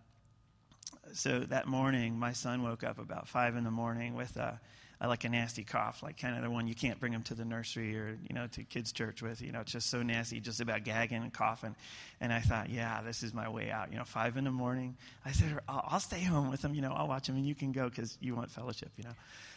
so 1.13 1.41
that 1.41 1.69
morning, 1.69 2.19
my 2.19 2.33
son 2.33 2.63
woke 2.63 2.83
up 2.83 2.99
about 2.99 3.29
5 3.29 3.57
in 3.57 3.65
the 3.65 3.71
morning 3.71 4.15
with 4.15 4.35
a, 4.39 4.59
a, 5.03 5.07
like 5.07 5.25
a 5.25 5.29
nasty 5.29 5.63
cough, 5.63 6.03
like 6.03 6.19
kind 6.19 6.37
of 6.37 6.43
the 6.43 6.49
one 6.49 6.67
you 6.67 6.75
can't 6.75 6.99
bring 6.99 7.13
him 7.13 7.23
to 7.25 7.35
the 7.35 7.45
nursery 7.45 7.99
or, 7.99 8.19
you 8.27 8.35
know, 8.35 8.47
to 8.47 8.65
kids' 8.65 8.91
church 8.91 9.21
with. 9.21 9.43
You 9.43 9.53
know, 9.53 9.61
it's 9.61 9.73
just 9.73 9.91
so 9.91 10.03
nasty, 10.03 10.41
just 10.41 10.63
about 10.63 10.85
gagging 10.85 11.23
and 11.23 11.35
coughing. 11.35 11.77
And 12.23 12.33
I 12.33 12.41
thought, 12.41 12.71
yeah, 12.71 13.03
this 13.03 13.23
is 13.23 13.35
my 13.35 13.51
way 13.51 13.71
out. 13.71 13.93
You 13.93 13.99
know, 13.99 14.05
5 14.05 14.39
in 14.39 14.45
the 14.45 14.51
morning. 14.51 14.97
I 15.27 15.33
said, 15.33 15.59
I'll, 15.69 15.85
I'll 15.87 16.01
stay 16.01 16.23
home 16.23 16.51
with 16.51 16.65
him. 16.65 16.75
You 16.75 16.81
know, 16.81 16.95
I'll 16.95 17.09
watch 17.09 17.29
him 17.29 17.37
and 17.37 17.47
you 17.47 17.55
can 17.55 17.73
go 17.73 17.91
because 17.91 18.17
you 18.23 18.35
want 18.35 18.51
fellowship, 18.51 18.91
you 18.97 19.05
know. 19.05 19.15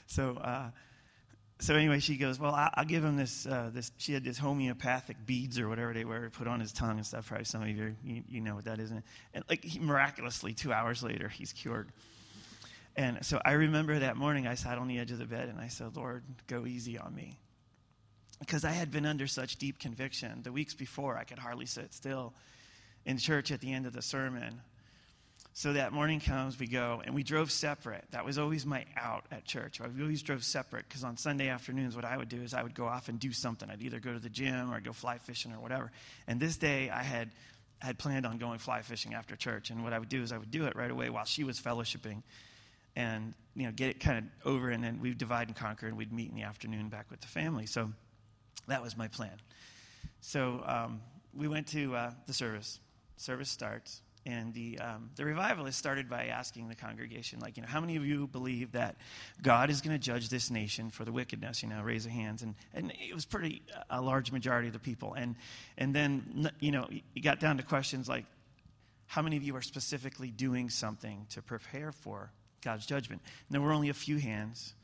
So, 0.07 0.35
uh, 0.35 0.71
so 1.61 1.75
anyway, 1.75 1.99
she 1.99 2.17
goes, 2.17 2.39
well, 2.39 2.55
I'll 2.73 2.85
give 2.85 3.03
him 3.03 3.17
this. 3.17 3.45
Uh, 3.45 3.69
this 3.71 3.91
she 3.97 4.13
had 4.13 4.23
this 4.23 4.39
homeopathic 4.39 5.27
beads 5.27 5.59
or 5.59 5.69
whatever 5.69 5.93
they 5.93 6.05
were 6.05 6.31
put 6.31 6.47
on 6.47 6.59
his 6.59 6.73
tongue 6.73 6.97
and 6.97 7.05
stuff. 7.05 7.27
Probably 7.27 7.45
some 7.45 7.61
of 7.61 7.69
you, 7.69 7.95
you, 8.03 8.23
you 8.27 8.41
know 8.41 8.55
what 8.55 8.65
that 8.65 8.79
is. 8.79 8.89
And 8.89 9.03
like 9.47 9.63
he, 9.63 9.77
miraculously, 9.77 10.55
two 10.55 10.73
hours 10.73 11.03
later, 11.03 11.29
he's 11.29 11.53
cured. 11.53 11.91
And 12.95 13.23
so 13.23 13.39
I 13.45 13.51
remember 13.51 13.99
that 13.99 14.17
morning, 14.17 14.47
I 14.47 14.55
sat 14.55 14.79
on 14.79 14.87
the 14.87 14.97
edge 14.97 15.11
of 15.11 15.19
the 15.19 15.25
bed 15.25 15.49
and 15.49 15.59
I 15.59 15.67
said, 15.67 15.95
Lord, 15.95 16.23
go 16.47 16.65
easy 16.65 16.97
on 16.97 17.13
me. 17.13 17.37
Because 18.39 18.65
I 18.65 18.71
had 18.71 18.89
been 18.89 19.05
under 19.05 19.27
such 19.27 19.57
deep 19.57 19.77
conviction. 19.77 20.41
The 20.41 20.51
weeks 20.51 20.73
before, 20.73 21.15
I 21.15 21.25
could 21.25 21.37
hardly 21.37 21.67
sit 21.67 21.93
still 21.93 22.33
in 23.05 23.19
church 23.19 23.51
at 23.51 23.61
the 23.61 23.71
end 23.71 23.85
of 23.85 23.93
the 23.93 24.01
sermon. 24.01 24.61
So 25.53 25.73
that 25.73 25.91
morning 25.91 26.21
comes, 26.21 26.57
we 26.57 26.67
go, 26.67 27.01
and 27.05 27.13
we 27.13 27.23
drove 27.23 27.51
separate. 27.51 28.05
That 28.11 28.23
was 28.23 28.37
always 28.37 28.65
my 28.65 28.85
out 28.95 29.25
at 29.31 29.43
church. 29.43 29.81
We 29.81 30.01
always 30.01 30.21
drove 30.21 30.45
separate 30.45 30.87
because 30.87 31.03
on 31.03 31.17
Sunday 31.17 31.49
afternoons, 31.49 31.93
what 31.93 32.05
I 32.05 32.15
would 32.15 32.29
do 32.29 32.41
is 32.41 32.53
I 32.53 32.63
would 32.63 32.73
go 32.73 32.85
off 32.85 33.09
and 33.09 33.19
do 33.19 33.33
something. 33.33 33.69
I'd 33.69 33.81
either 33.81 33.99
go 33.99 34.13
to 34.13 34.19
the 34.19 34.29
gym 34.29 34.71
or 34.71 34.75
I'd 34.75 34.85
go 34.85 34.93
fly 34.93 35.17
fishing 35.17 35.51
or 35.51 35.59
whatever. 35.59 35.91
And 36.25 36.39
this 36.39 36.55
day, 36.55 36.89
I 36.89 37.03
had 37.03 37.31
had 37.79 37.97
planned 37.97 38.25
on 38.27 38.37
going 38.37 38.59
fly 38.59 38.81
fishing 38.83 39.13
after 39.13 39.35
church. 39.35 39.71
And 39.71 39.83
what 39.83 39.91
I 39.91 39.99
would 39.99 40.07
do 40.07 40.21
is 40.21 40.31
I 40.31 40.37
would 40.37 40.51
do 40.51 40.67
it 40.67 40.75
right 40.75 40.91
away 40.91 41.09
while 41.09 41.25
she 41.25 41.43
was 41.43 41.59
fellowshipping, 41.59 42.21
and 42.95 43.33
you 43.53 43.65
know 43.65 43.71
get 43.73 43.89
it 43.89 43.99
kind 43.99 44.19
of 44.19 44.47
over, 44.47 44.69
and 44.69 44.81
then 44.81 45.01
we'd 45.01 45.17
divide 45.17 45.47
and 45.47 45.55
conquer, 45.55 45.87
and 45.87 45.97
we'd 45.97 46.13
meet 46.13 46.29
in 46.29 46.35
the 46.35 46.43
afternoon 46.43 46.87
back 46.87 47.11
with 47.11 47.19
the 47.19 47.27
family. 47.27 47.65
So 47.65 47.91
that 48.67 48.81
was 48.81 48.95
my 48.95 49.09
plan. 49.09 49.35
So 50.21 50.63
um, 50.65 51.01
we 51.35 51.49
went 51.49 51.67
to 51.67 51.93
uh, 51.93 52.11
the 52.25 52.33
service. 52.33 52.79
Service 53.17 53.49
starts 53.49 54.01
and 54.25 54.53
the, 54.53 54.77
um, 54.79 55.09
the 55.15 55.25
revivalist 55.25 55.79
started 55.79 56.07
by 56.09 56.27
asking 56.27 56.69
the 56.69 56.75
congregation, 56.75 57.39
like, 57.39 57.57
you 57.57 57.63
know, 57.63 57.69
how 57.69 57.81
many 57.81 57.95
of 57.95 58.05
you 58.05 58.27
believe 58.27 58.73
that 58.73 58.97
God 59.41 59.71
is 59.71 59.81
going 59.81 59.97
to 59.97 59.99
judge 59.99 60.29
this 60.29 60.51
nation 60.51 60.91
for 60.91 61.05
the 61.05 61.11
wickedness? 61.11 61.63
You 61.63 61.69
know, 61.69 61.81
raise 61.81 62.05
your 62.05 62.13
hands. 62.13 62.43
And, 62.43 62.53
and 62.73 62.91
it 62.91 63.15
was 63.15 63.25
pretty, 63.25 63.63
a 63.89 63.99
large 63.99 64.31
majority 64.31 64.67
of 64.67 64.73
the 64.73 64.79
people. 64.79 65.15
And, 65.15 65.35
and 65.77 65.95
then, 65.95 66.51
you 66.59 66.71
know, 66.71 66.87
you 67.13 67.21
got 67.21 67.39
down 67.39 67.57
to 67.57 67.63
questions 67.63 68.07
like, 68.07 68.25
how 69.07 69.21
many 69.23 69.37
of 69.37 69.43
you 69.43 69.55
are 69.55 69.61
specifically 69.61 70.29
doing 70.29 70.69
something 70.69 71.25
to 71.31 71.41
prepare 71.41 71.91
for 71.91 72.31
God's 72.63 72.85
judgment? 72.85 73.21
And 73.25 73.55
there 73.55 73.61
were 73.61 73.73
only 73.73 73.89
a 73.89 73.93
few 73.93 74.17
hands. 74.17 74.75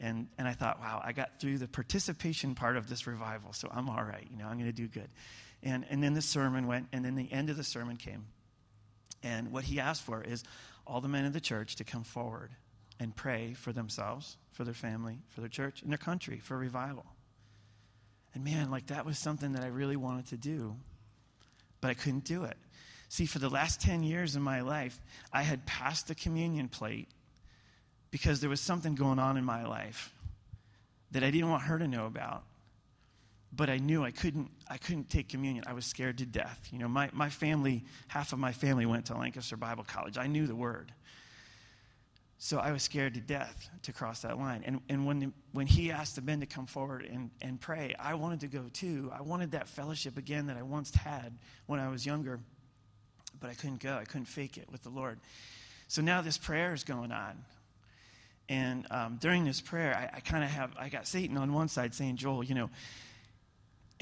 And, 0.00 0.26
and 0.36 0.48
I 0.48 0.52
thought, 0.54 0.80
wow, 0.80 1.00
I 1.04 1.12
got 1.12 1.38
through 1.40 1.58
the 1.58 1.68
participation 1.68 2.56
part 2.56 2.76
of 2.76 2.88
this 2.88 3.06
revival, 3.06 3.52
so 3.52 3.70
I'm 3.72 3.88
all 3.88 4.02
right. 4.02 4.26
You 4.28 4.36
know, 4.36 4.46
I'm 4.46 4.58
going 4.58 4.66
to 4.66 4.72
do 4.72 4.88
good. 4.88 5.08
And, 5.62 5.86
and 5.88 6.02
then 6.02 6.14
the 6.14 6.22
sermon 6.22 6.66
went, 6.66 6.88
and 6.92 7.04
then 7.04 7.14
the 7.14 7.30
end 7.30 7.48
of 7.48 7.56
the 7.56 7.62
sermon 7.62 7.96
came. 7.96 8.26
And 9.22 9.52
what 9.52 9.64
he 9.64 9.78
asked 9.80 10.02
for 10.02 10.22
is 10.22 10.44
all 10.86 11.00
the 11.00 11.08
men 11.08 11.24
of 11.24 11.32
the 11.32 11.40
church 11.40 11.76
to 11.76 11.84
come 11.84 12.04
forward 12.04 12.50
and 12.98 13.14
pray 13.14 13.54
for 13.54 13.72
themselves, 13.72 14.36
for 14.52 14.64
their 14.64 14.74
family, 14.74 15.18
for 15.28 15.40
their 15.40 15.48
church, 15.48 15.82
and 15.82 15.90
their 15.90 15.98
country 15.98 16.38
for 16.38 16.56
revival. 16.56 17.06
And 18.34 18.44
man, 18.44 18.70
like 18.70 18.86
that 18.86 19.04
was 19.04 19.18
something 19.18 19.52
that 19.52 19.62
I 19.62 19.68
really 19.68 19.96
wanted 19.96 20.26
to 20.28 20.36
do, 20.36 20.76
but 21.80 21.90
I 21.90 21.94
couldn't 21.94 22.24
do 22.24 22.44
it. 22.44 22.56
See, 23.08 23.26
for 23.26 23.38
the 23.38 23.50
last 23.50 23.80
10 23.80 24.02
years 24.02 24.36
of 24.36 24.42
my 24.42 24.62
life, 24.62 24.98
I 25.32 25.42
had 25.42 25.66
passed 25.66 26.08
the 26.08 26.14
communion 26.14 26.68
plate 26.68 27.08
because 28.10 28.40
there 28.40 28.48
was 28.48 28.60
something 28.60 28.94
going 28.94 29.18
on 29.18 29.36
in 29.36 29.44
my 29.44 29.66
life 29.66 30.12
that 31.10 31.22
I 31.22 31.30
didn't 31.30 31.50
want 31.50 31.64
her 31.64 31.78
to 31.78 31.86
know 31.86 32.06
about. 32.06 32.44
But 33.54 33.68
I 33.68 33.78
knew 33.78 34.02
I 34.02 34.10
couldn't, 34.10 34.50
I 34.68 34.78
couldn't 34.78 35.10
take 35.10 35.28
communion. 35.28 35.64
I 35.66 35.74
was 35.74 35.84
scared 35.84 36.18
to 36.18 36.26
death. 36.26 36.68
You 36.72 36.78
know, 36.78 36.88
my, 36.88 37.10
my 37.12 37.28
family, 37.28 37.84
half 38.08 38.32
of 38.32 38.38
my 38.38 38.52
family 38.52 38.86
went 38.86 39.06
to 39.06 39.14
Lancaster 39.16 39.56
Bible 39.56 39.84
College. 39.84 40.16
I 40.16 40.26
knew 40.26 40.46
the 40.46 40.54
word. 40.54 40.92
So 42.38 42.58
I 42.58 42.72
was 42.72 42.82
scared 42.82 43.14
to 43.14 43.20
death 43.20 43.70
to 43.82 43.92
cross 43.92 44.22
that 44.22 44.36
line. 44.36 44.64
And, 44.64 44.80
and 44.88 45.06
when, 45.06 45.32
when 45.52 45.68
he 45.68 45.92
asked 45.92 46.16
the 46.16 46.22
men 46.22 46.40
to 46.40 46.46
come 46.46 46.66
forward 46.66 47.04
and, 47.04 47.30
and 47.40 47.60
pray, 47.60 47.94
I 48.00 48.14
wanted 48.14 48.40
to 48.40 48.48
go 48.48 48.64
too. 48.72 49.12
I 49.16 49.22
wanted 49.22 49.52
that 49.52 49.68
fellowship 49.68 50.18
again 50.18 50.46
that 50.46 50.56
I 50.56 50.62
once 50.62 50.92
had 50.92 51.38
when 51.66 51.78
I 51.78 51.88
was 51.88 52.04
younger, 52.04 52.40
but 53.38 53.48
I 53.48 53.54
couldn't 53.54 53.80
go. 53.80 53.96
I 53.96 54.04
couldn't 54.04 54.26
fake 54.26 54.56
it 54.56 54.66
with 54.72 54.82
the 54.82 54.88
Lord. 54.88 55.20
So 55.86 56.02
now 56.02 56.20
this 56.20 56.36
prayer 56.36 56.74
is 56.74 56.82
going 56.82 57.12
on. 57.12 57.44
And 58.48 58.86
um, 58.90 59.18
during 59.20 59.44
this 59.44 59.60
prayer, 59.60 59.94
I, 59.94 60.16
I 60.16 60.20
kind 60.20 60.42
of 60.42 60.50
have, 60.50 60.72
I 60.76 60.88
got 60.88 61.06
Satan 61.06 61.36
on 61.36 61.52
one 61.52 61.68
side 61.68 61.94
saying, 61.94 62.16
Joel, 62.16 62.42
you 62.42 62.56
know, 62.56 62.70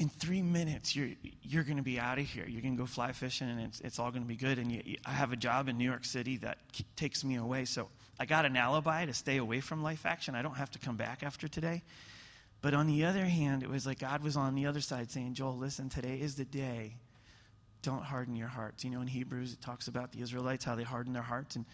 in 0.01 0.09
three 0.09 0.41
minutes, 0.41 0.95
you're, 0.95 1.09
you're 1.43 1.61
going 1.63 1.77
to 1.77 1.83
be 1.83 1.99
out 1.99 2.17
of 2.17 2.25
here. 2.25 2.43
You're 2.47 2.63
going 2.63 2.75
to 2.75 2.81
go 2.81 2.87
fly 2.87 3.11
fishing 3.11 3.47
and 3.47 3.61
it's, 3.61 3.79
it's 3.81 3.99
all 3.99 4.09
going 4.09 4.23
to 4.23 4.27
be 4.27 4.35
good. 4.35 4.57
And 4.57 4.71
you, 4.71 4.97
I 5.05 5.11
have 5.11 5.31
a 5.31 5.35
job 5.35 5.69
in 5.69 5.77
New 5.77 5.85
York 5.85 6.05
City 6.05 6.37
that 6.37 6.57
takes 6.95 7.23
me 7.23 7.35
away. 7.35 7.65
So 7.65 7.87
I 8.19 8.25
got 8.25 8.47
an 8.47 8.57
alibi 8.57 9.05
to 9.05 9.13
stay 9.13 9.37
away 9.37 9.59
from 9.59 9.83
life 9.83 10.07
action. 10.07 10.33
I 10.33 10.41
don't 10.41 10.57
have 10.57 10.71
to 10.71 10.79
come 10.79 10.95
back 10.95 11.21
after 11.21 11.47
today. 11.47 11.83
But 12.63 12.73
on 12.73 12.87
the 12.87 13.05
other 13.05 13.25
hand, 13.25 13.61
it 13.61 13.69
was 13.69 13.85
like 13.85 13.99
God 13.99 14.23
was 14.23 14.35
on 14.35 14.55
the 14.55 14.65
other 14.65 14.81
side 14.81 15.11
saying, 15.11 15.35
Joel, 15.35 15.55
listen, 15.55 15.87
today 15.87 16.19
is 16.19 16.33
the 16.33 16.45
day. 16.45 16.95
Don't 17.83 18.03
harden 18.03 18.35
your 18.35 18.47
hearts. 18.47 18.83
You 18.83 18.89
know, 18.89 19.01
in 19.01 19.07
Hebrews, 19.07 19.53
it 19.53 19.61
talks 19.61 19.87
about 19.87 20.13
the 20.13 20.21
Israelites, 20.23 20.65
how 20.65 20.73
they 20.73 20.83
hardened 20.83 21.15
their 21.15 21.21
hearts. 21.21 21.55
And, 21.55 21.65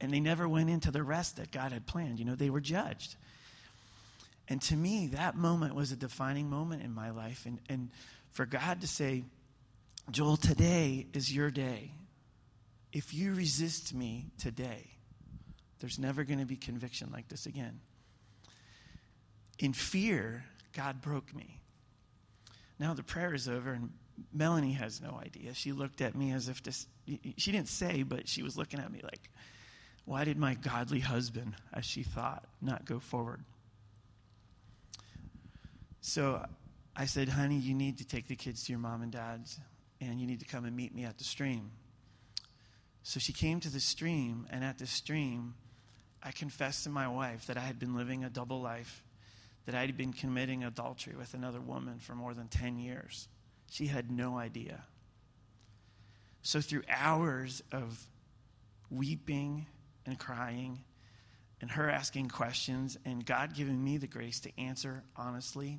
and 0.00 0.10
they 0.10 0.20
never 0.20 0.48
went 0.48 0.70
into 0.70 0.90
the 0.90 1.02
rest 1.02 1.36
that 1.36 1.50
God 1.50 1.72
had 1.72 1.86
planned. 1.86 2.20
You 2.20 2.24
know, 2.24 2.36
they 2.36 2.48
were 2.48 2.60
judged. 2.60 3.16
And 4.50 4.60
to 4.62 4.76
me, 4.76 5.06
that 5.14 5.36
moment 5.36 5.76
was 5.76 5.92
a 5.92 5.96
defining 5.96 6.50
moment 6.50 6.82
in 6.82 6.92
my 6.92 7.10
life. 7.10 7.46
And, 7.46 7.60
and 7.68 7.90
for 8.32 8.44
God 8.44 8.80
to 8.80 8.88
say, 8.88 9.22
Joel, 10.10 10.36
today 10.36 11.06
is 11.14 11.32
your 11.32 11.52
day. 11.52 11.92
If 12.92 13.14
you 13.14 13.32
resist 13.32 13.94
me 13.94 14.26
today, 14.38 14.90
there's 15.78 16.00
never 16.00 16.24
going 16.24 16.40
to 16.40 16.46
be 16.46 16.56
conviction 16.56 17.10
like 17.12 17.28
this 17.28 17.46
again. 17.46 17.78
In 19.60 19.72
fear, 19.72 20.44
God 20.74 21.00
broke 21.00 21.32
me. 21.32 21.60
Now 22.80 22.92
the 22.94 23.04
prayer 23.04 23.32
is 23.34 23.46
over, 23.46 23.70
and 23.70 23.90
Melanie 24.32 24.72
has 24.72 25.00
no 25.00 25.20
idea. 25.24 25.54
She 25.54 25.70
looked 25.70 26.00
at 26.00 26.16
me 26.16 26.32
as 26.32 26.48
if 26.48 26.60
to, 26.64 26.72
she 27.36 27.52
didn't 27.52 27.68
say, 27.68 28.02
but 28.02 28.26
she 28.26 28.42
was 28.42 28.58
looking 28.58 28.80
at 28.80 28.90
me 28.90 29.00
like, 29.04 29.30
why 30.06 30.24
did 30.24 30.38
my 30.38 30.54
godly 30.54 31.00
husband, 31.00 31.54
as 31.72 31.84
she 31.84 32.02
thought, 32.02 32.46
not 32.60 32.84
go 32.84 32.98
forward? 32.98 33.44
So 36.00 36.44
I 36.96 37.06
said, 37.06 37.28
honey, 37.28 37.58
you 37.58 37.74
need 37.74 37.98
to 37.98 38.06
take 38.06 38.28
the 38.28 38.36
kids 38.36 38.64
to 38.64 38.72
your 38.72 38.80
mom 38.80 39.02
and 39.02 39.12
dad's, 39.12 39.58
and 40.00 40.20
you 40.20 40.26
need 40.26 40.40
to 40.40 40.46
come 40.46 40.64
and 40.64 40.74
meet 40.74 40.94
me 40.94 41.04
at 41.04 41.18
the 41.18 41.24
stream. 41.24 41.70
So 43.02 43.20
she 43.20 43.32
came 43.32 43.60
to 43.60 43.70
the 43.70 43.80
stream, 43.80 44.46
and 44.50 44.64
at 44.64 44.78
the 44.78 44.86
stream, 44.86 45.54
I 46.22 46.32
confessed 46.32 46.84
to 46.84 46.90
my 46.90 47.08
wife 47.08 47.46
that 47.46 47.56
I 47.56 47.60
had 47.60 47.78
been 47.78 47.94
living 47.94 48.24
a 48.24 48.30
double 48.30 48.60
life, 48.60 49.02
that 49.66 49.74
I 49.74 49.82
had 49.82 49.96
been 49.96 50.12
committing 50.12 50.64
adultery 50.64 51.14
with 51.16 51.34
another 51.34 51.60
woman 51.60 51.98
for 51.98 52.14
more 52.14 52.34
than 52.34 52.48
10 52.48 52.78
years. 52.78 53.28
She 53.70 53.86
had 53.86 54.10
no 54.10 54.38
idea. 54.38 54.84
So, 56.42 56.60
through 56.60 56.82
hours 56.88 57.62
of 57.70 58.06
weeping 58.90 59.66
and 60.06 60.18
crying, 60.18 60.80
and 61.60 61.70
her 61.70 61.90
asking 61.90 62.28
questions, 62.28 62.98
and 63.04 63.24
God 63.24 63.54
giving 63.54 63.82
me 63.82 63.98
the 63.98 64.06
grace 64.06 64.40
to 64.40 64.60
answer 64.60 65.02
honestly, 65.14 65.78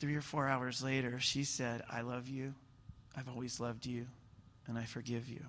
Three 0.00 0.16
or 0.16 0.22
four 0.22 0.48
hours 0.48 0.82
later, 0.82 1.20
she 1.20 1.44
said, 1.44 1.82
I 1.90 2.00
love 2.00 2.28
you. 2.28 2.54
I've 3.16 3.28
always 3.28 3.60
loved 3.60 3.86
you, 3.86 4.06
and 4.66 4.78
I 4.78 4.84
forgive 4.84 5.28
you. 5.28 5.44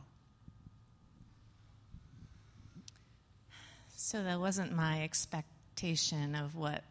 So 3.96 4.24
that 4.24 4.40
wasn't 4.40 4.74
my 4.74 5.04
expectation 5.04 6.36
of 6.36 6.56
what 6.56 6.84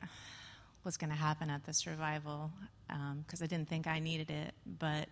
was 0.85 0.96
going 0.96 1.11
to 1.11 1.16
happen 1.16 1.51
at 1.51 1.64
this 1.66 1.87
revival 1.87 2.51
because 2.88 3.40
um, 3.40 3.44
I 3.44 3.46
didn't 3.46 3.68
think 3.68 3.87
I 3.87 3.99
needed 3.99 4.31
it. 4.31 4.55
But 4.79 5.09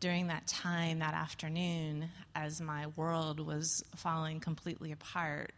during 0.00 0.28
that 0.28 0.46
time, 0.46 0.98
that 1.00 1.14
afternoon, 1.14 2.08
as 2.34 2.60
my 2.60 2.86
world 2.96 3.40
was 3.40 3.84
falling 3.96 4.40
completely 4.40 4.92
apart, 4.92 5.52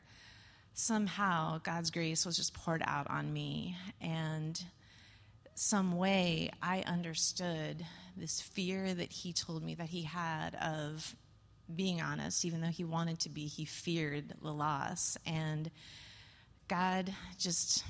somehow 0.74 1.58
God's 1.62 1.90
grace 1.90 2.26
was 2.26 2.36
just 2.36 2.52
poured 2.52 2.82
out 2.86 3.08
on 3.10 3.32
me. 3.32 3.76
And 4.00 4.45
some 5.58 5.96
way 5.96 6.50
I 6.62 6.82
understood 6.82 7.84
this 8.16 8.40
fear 8.40 8.92
that 8.92 9.10
he 9.10 9.32
told 9.32 9.62
me 9.62 9.74
that 9.74 9.88
he 9.88 10.02
had 10.02 10.54
of 10.56 11.16
being 11.74 12.00
honest, 12.00 12.44
even 12.44 12.60
though 12.60 12.68
he 12.68 12.84
wanted 12.84 13.18
to 13.20 13.30
be, 13.30 13.46
he 13.46 13.64
feared 13.64 14.34
the 14.42 14.52
loss. 14.52 15.16
And 15.26 15.70
God 16.68 17.12
just 17.38 17.84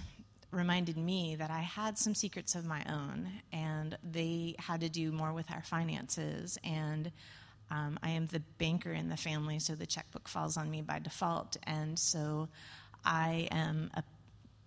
reminded 0.53 0.97
me 0.97 1.37
that 1.37 1.51
I 1.51 1.61
had 1.61 1.99
some 1.99 2.15
secrets 2.15 2.55
of 2.55 2.65
my 2.65 2.83
own, 2.89 3.29
and 3.53 3.99
they 4.03 4.55
had 4.59 4.81
to 4.83 4.89
do 4.89 5.11
more 5.11 5.33
with 5.33 5.51
our 5.51 5.63
finances. 5.63 6.57
And 6.65 7.11
um, 7.71 7.99
I 8.01 8.11
am 8.11 8.27
the 8.27 8.43
banker 8.59 8.93
in 8.93 9.09
the 9.09 9.17
family, 9.17 9.59
so 9.59 9.75
the 9.75 9.87
checkbook 9.87 10.29
falls 10.29 10.57
on 10.57 10.71
me 10.71 10.83
by 10.83 11.01
default. 11.01 11.57
And 11.65 11.99
so 11.99 12.49
I 13.05 13.49
am 13.51 13.91
a 13.95 14.05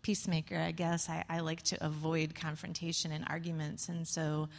peacemaker, 0.02 0.58
I 0.58 0.72
guess. 0.72 1.10
I, 1.10 1.24
I 1.30 1.40
like 1.40 1.62
to 1.64 1.86
avoid 1.86 2.36
confrontation 2.36 3.12
and 3.12 3.26
arguments. 3.28 3.90
And 3.90 4.08
so 4.08 4.50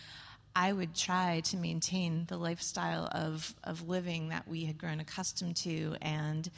I 0.55 0.73
would 0.73 0.95
try 0.95 1.41
to 1.41 1.57
maintain 1.57 2.27
the 2.29 2.37
lifestyle 2.37 3.09
of, 3.13 3.55
of 3.65 3.89
living 3.89 4.31
that 4.31 4.49
we 4.49 4.65
had 4.65 4.79
grown 4.79 5.01
accustomed 5.01 5.57
to 5.57 5.97
and 6.03 6.51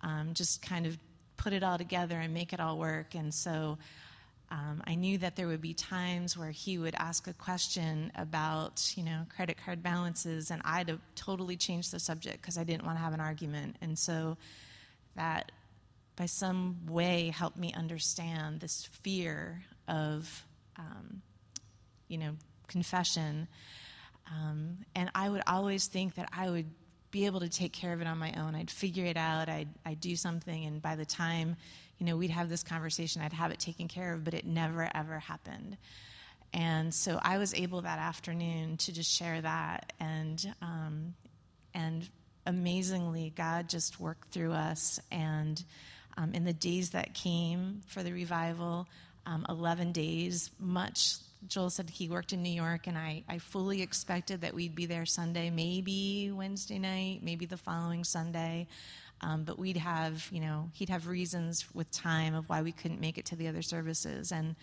um, 0.00 0.30
just 0.34 0.62
kind 0.62 0.86
of 0.86 0.98
put 1.36 1.52
it 1.52 1.62
all 1.62 1.78
together 1.78 2.18
and 2.18 2.32
make 2.32 2.52
it 2.52 2.60
all 2.60 2.78
work. 2.78 3.14
And 3.14 3.32
so 3.34 3.78
um, 4.50 4.82
I 4.86 4.94
knew 4.94 5.18
that 5.18 5.36
there 5.36 5.46
would 5.46 5.60
be 5.60 5.74
times 5.74 6.38
where 6.38 6.50
he 6.50 6.78
would 6.78 6.94
ask 6.94 7.26
a 7.26 7.32
question 7.32 8.12
about, 8.14 8.92
you 8.96 9.02
know, 9.02 9.26
credit 9.34 9.56
card 9.64 9.82
balances, 9.82 10.50
and 10.50 10.62
I'd 10.64 10.96
totally 11.16 11.56
changed 11.56 11.90
the 11.90 11.98
subject 11.98 12.40
because 12.40 12.56
I 12.56 12.64
didn't 12.64 12.84
want 12.84 12.98
to 12.98 13.02
have 13.02 13.14
an 13.14 13.20
argument. 13.20 13.76
And 13.80 13.98
so 13.98 14.36
that 15.16 15.50
by 16.16 16.26
some 16.26 16.86
way 16.86 17.30
help 17.30 17.56
me 17.56 17.72
understand 17.72 18.60
this 18.60 18.88
fear 19.02 19.62
of, 19.88 20.44
um, 20.78 21.22
you 22.08 22.18
know, 22.18 22.32
confession. 22.68 23.48
Um, 24.30 24.78
and 24.94 25.10
I 25.14 25.28
would 25.28 25.42
always 25.46 25.86
think 25.86 26.14
that 26.14 26.28
I 26.32 26.48
would 26.48 26.70
be 27.10 27.26
able 27.26 27.40
to 27.40 27.48
take 27.48 27.72
care 27.72 27.92
of 27.92 28.00
it 28.00 28.06
on 28.06 28.18
my 28.18 28.32
own. 28.32 28.54
I'd 28.54 28.70
figure 28.70 29.04
it 29.04 29.16
out. 29.16 29.48
I'd, 29.48 29.68
I'd 29.86 30.00
do 30.00 30.16
something, 30.16 30.64
and 30.64 30.82
by 30.82 30.96
the 30.96 31.04
time, 31.04 31.56
you 31.98 32.06
know, 32.06 32.16
we'd 32.16 32.30
have 32.30 32.48
this 32.48 32.64
conversation, 32.64 33.22
I'd 33.22 33.32
have 33.32 33.52
it 33.52 33.60
taken 33.60 33.86
care 33.86 34.14
of. 34.14 34.24
But 34.24 34.34
it 34.34 34.44
never 34.44 34.90
ever 34.94 35.20
happened. 35.20 35.76
And 36.52 36.92
so 36.92 37.20
I 37.22 37.38
was 37.38 37.54
able 37.54 37.82
that 37.82 37.98
afternoon 37.98 38.78
to 38.78 38.92
just 38.92 39.10
share 39.10 39.40
that, 39.40 39.92
and 40.00 40.54
um, 40.60 41.14
and 41.72 42.08
amazingly, 42.46 43.32
God 43.34 43.68
just 43.68 44.00
worked 44.00 44.32
through 44.32 44.52
us 44.52 45.00
and 45.10 45.62
um, 46.16 46.32
in 46.32 46.44
the 46.44 46.52
days 46.52 46.90
that 46.90 47.14
came 47.14 47.80
for 47.86 48.02
the 48.02 48.12
revival, 48.12 48.86
um, 49.26 49.44
11 49.48 49.92
days, 49.92 50.50
much. 50.58 51.14
Joel 51.48 51.70
said 51.70 51.90
he 51.90 52.08
worked 52.08 52.32
in 52.32 52.42
New 52.42 52.52
York, 52.52 52.86
and 52.86 52.96
I, 52.96 53.22
I 53.28 53.38
fully 53.38 53.82
expected 53.82 54.40
that 54.42 54.54
we'd 54.54 54.74
be 54.74 54.86
there 54.86 55.06
Sunday, 55.06 55.50
maybe 55.50 56.30
Wednesday 56.32 56.78
night, 56.78 57.20
maybe 57.22 57.46
the 57.46 57.56
following 57.56 58.04
Sunday. 58.04 58.66
Um, 59.20 59.44
but 59.44 59.58
we'd 59.58 59.76
have, 59.76 60.28
you 60.30 60.40
know, 60.40 60.70
he'd 60.74 60.88
have 60.90 61.06
reasons 61.06 61.64
with 61.74 61.90
time 61.90 62.34
of 62.34 62.48
why 62.48 62.62
we 62.62 62.72
couldn't 62.72 63.00
make 63.00 63.16
it 63.16 63.26
to 63.26 63.36
the 63.36 63.48
other 63.48 63.62
services. 63.62 64.32
And 64.32 64.56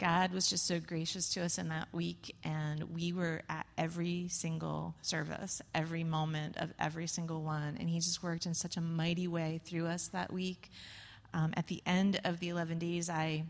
God 0.00 0.32
was 0.32 0.48
just 0.48 0.66
so 0.66 0.80
gracious 0.80 1.28
to 1.34 1.42
us 1.42 1.58
in 1.58 1.68
that 1.68 1.88
week, 1.92 2.34
and 2.42 2.94
we 2.94 3.12
were 3.12 3.42
at 3.50 3.66
every 3.76 4.28
single 4.28 4.94
service, 5.02 5.60
every 5.74 6.04
moment 6.04 6.56
of 6.56 6.72
every 6.78 7.06
single 7.06 7.42
one. 7.42 7.76
And 7.78 7.88
He 7.90 7.98
just 7.98 8.22
worked 8.22 8.46
in 8.46 8.54
such 8.54 8.78
a 8.78 8.80
mighty 8.80 9.28
way 9.28 9.60
through 9.62 9.86
us 9.86 10.08
that 10.08 10.32
week. 10.32 10.70
Um, 11.34 11.52
at 11.54 11.66
the 11.66 11.82
end 11.84 12.18
of 12.24 12.40
the 12.40 12.48
11 12.48 12.78
days, 12.78 13.10
I 13.10 13.44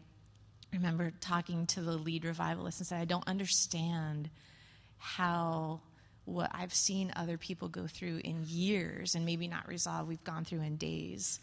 remember 0.73 1.13
talking 1.21 1.67
to 1.69 1.83
the 1.83 1.93
lead 1.93 2.25
revivalist 2.25 2.81
and 2.81 2.87
said, 2.89 3.01
I 3.01 3.05
don't 3.05 3.29
understand 3.29 4.29
how 4.99 5.81
what 6.25 6.51
I've 6.53 6.75
seen 6.75 7.13
other 7.15 7.39
people 7.39 7.69
go 7.69 7.87
through 7.87 8.23
in 8.25 8.45
years 8.45 9.15
and 9.15 9.25
maybe 9.25 9.47
not 9.47 9.69
resolve, 9.69 10.09
we've 10.09 10.25
gone 10.25 10.45
through 10.45 10.63
in 10.63 10.77
days. 10.77 11.39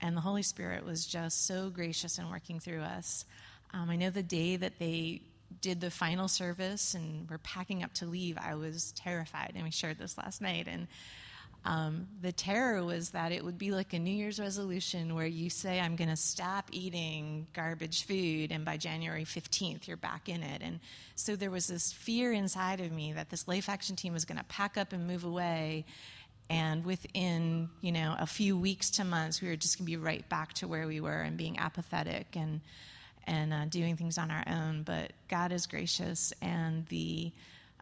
And 0.00 0.16
the 0.16 0.20
Holy 0.22 0.42
Spirit 0.42 0.84
was 0.84 1.06
just 1.06 1.46
so 1.46 1.68
gracious 1.68 2.18
in 2.18 2.30
working 2.30 2.58
through 2.58 2.82
us. 2.82 3.26
Um, 3.72 3.90
I 3.90 3.96
know 3.96 4.10
the 4.10 4.22
day 4.22 4.56
that 4.56 4.78
they 4.78 5.22
did 5.60 5.80
the 5.80 5.90
final 5.90 6.28
service 6.28 6.94
and 6.94 7.28
we're 7.28 7.38
packing 7.38 7.82
up 7.82 7.92
to 7.94 8.06
leave, 8.06 8.38
I 8.38 8.54
was 8.54 8.92
terrified. 8.92 9.52
And 9.54 9.64
we 9.64 9.70
shared 9.70 9.98
this 9.98 10.16
last 10.18 10.40
night. 10.40 10.68
And 10.68 10.86
um, 11.66 12.06
the 12.22 12.30
terror 12.30 12.84
was 12.84 13.10
that 13.10 13.32
it 13.32 13.44
would 13.44 13.58
be 13.58 13.72
like 13.72 13.92
a 13.92 13.98
New 13.98 14.14
Year's 14.14 14.38
resolution 14.38 15.14
where 15.16 15.26
you 15.26 15.50
say, 15.50 15.80
I'm 15.80 15.96
going 15.96 16.10
to 16.10 16.16
stop 16.16 16.68
eating 16.70 17.48
garbage 17.54 18.04
food, 18.06 18.52
and 18.52 18.64
by 18.64 18.76
January 18.76 19.24
15th, 19.24 19.88
you're 19.88 19.96
back 19.96 20.28
in 20.28 20.44
it. 20.44 20.62
And 20.62 20.78
so 21.16 21.34
there 21.34 21.50
was 21.50 21.66
this 21.66 21.92
fear 21.92 22.32
inside 22.32 22.80
of 22.80 22.92
me 22.92 23.14
that 23.14 23.30
this 23.30 23.48
Life 23.48 23.68
Action 23.68 23.96
team 23.96 24.12
was 24.12 24.24
going 24.24 24.38
to 24.38 24.44
pack 24.44 24.76
up 24.76 24.92
and 24.92 25.08
move 25.08 25.24
away. 25.24 25.84
And 26.48 26.84
within, 26.84 27.68
you 27.80 27.90
know, 27.90 28.14
a 28.16 28.26
few 28.26 28.56
weeks 28.56 28.90
to 28.90 29.04
months, 29.04 29.42
we 29.42 29.48
were 29.48 29.56
just 29.56 29.76
going 29.76 29.86
to 29.86 29.90
be 29.90 29.96
right 29.96 30.26
back 30.28 30.52
to 30.54 30.68
where 30.68 30.86
we 30.86 31.00
were 31.00 31.20
and 31.22 31.36
being 31.36 31.58
apathetic 31.58 32.36
and 32.36 32.60
and 33.26 33.52
uh, 33.52 33.64
doing 33.66 33.96
things 33.96 34.18
on 34.18 34.30
our 34.30 34.44
own. 34.46 34.82
But 34.82 35.12
God 35.28 35.52
is 35.52 35.66
gracious, 35.66 36.32
and 36.42 36.86
the 36.86 37.32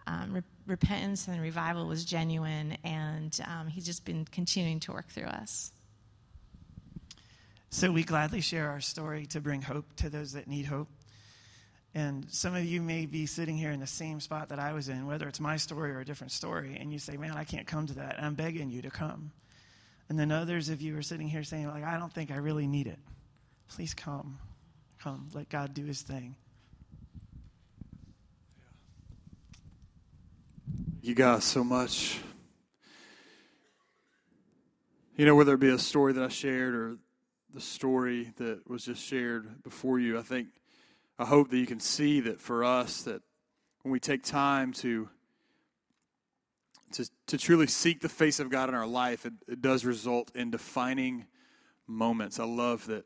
um, 0.07 0.35
re- 0.35 0.43
repentance 0.67 1.29
and 1.29 1.41
revival 1.41 1.87
was 1.87 2.05
genuine, 2.05 2.77
and 2.85 3.39
um, 3.47 3.69
He's 3.69 3.87
just 3.87 4.05
been 4.05 4.25
continuing 4.27 4.81
to 4.81 4.93
work 4.93 5.09
through 5.09 5.27
us. 5.27 5.73
So 7.71 7.91
we 7.91 8.05
gladly 8.05 8.41
share 8.41 8.71
our 8.71 8.81
story 8.81 9.27
to 9.27 9.41
bring 9.41 9.61
hope 9.61 9.97
to 9.97 10.09
those 10.09 10.33
that 10.35 10.47
need 10.47 10.67
hope. 10.67 10.89
And 11.97 12.27
some 12.29 12.55
of 12.55 12.65
you 12.65 12.81
may 12.83 13.07
be 13.07 13.27
sitting 13.27 13.57
here 13.57 13.71
in 13.71 13.81
the 13.81 13.87
same 13.87 14.21
spot 14.21 14.49
that 14.49 14.59
I 14.59 14.73
was 14.73 14.89
in, 14.89 15.07
whether 15.07 15.29
it's 15.29 15.41
my 15.41 15.57
story 15.57 15.93
or 15.93 16.01
a 16.01 16.05
different 16.05 16.33
story, 16.33 16.77
and 16.81 16.93
you 16.93 16.99
say, 16.99 17.17
Man, 17.17 17.33
I 17.33 17.45
can't 17.45 17.67
come 17.67 17.87
to 17.87 17.95
that. 17.95 18.23
I'm 18.23 18.35
begging 18.35 18.71
you 18.71 18.83
to 18.83 18.91
come. 18.91 19.31
And 20.09 20.19
then 20.19 20.31
others 20.31 20.69
of 20.69 20.83
you 20.83 20.97
are 20.99 21.03
sitting 21.03 21.29
here 21.29 21.43
saying, 21.43 21.69
like, 21.69 21.85
I 21.85 21.99
don't 21.99 22.13
think 22.13 22.31
I 22.31 22.37
really 22.37 22.67
need 22.67 22.87
it. 22.87 22.99
Please 23.69 23.95
come. 23.95 24.39
Come. 25.05 25.29
Let 25.35 25.51
God 25.51 25.75
do 25.75 25.85
his 25.85 26.01
thing. 26.01 26.35
you 31.03 31.15
guys 31.15 31.45
so 31.45 31.63
much. 31.63 32.19
You 35.19 35.27
know, 35.27 35.35
whether 35.35 35.53
it 35.53 35.61
be 35.61 35.69
a 35.69 35.79
story 35.79 36.15
that 36.15 36.25
I 36.25 36.29
shared 36.29 36.75
or 36.75 36.97
the 37.53 37.61
story 37.61 38.33
that 38.39 38.67
was 38.67 38.87
just 38.87 39.05
shared 39.05 39.63
before 39.63 40.01
you, 40.01 40.19
I 40.19 40.23
think, 40.23 40.49
I 41.19 41.27
hope 41.27 41.51
that 41.51 41.59
you 41.59 41.67
can 41.67 41.81
see 41.81 42.21
that 42.21 42.41
for 42.41 42.65
us, 42.65 43.03
that 43.03 43.21
when 43.83 43.93
we 43.93 44.01
take 44.01 44.23
time 44.23 44.73
to 44.73 45.11
to, 46.93 47.11
to 47.27 47.37
truly 47.37 47.67
seek 47.67 48.01
the 48.01 48.09
face 48.09 48.41
of 48.41 48.49
God 48.49 48.71
in 48.71 48.75
our 48.75 48.87
life, 48.87 49.27
it, 49.27 49.35
it 49.47 49.61
does 49.61 49.85
result 49.85 50.35
in 50.35 50.51
defining 50.51 51.27
moments. 51.87 52.41
I 52.41 52.45
love 52.45 52.87
that 52.87 53.05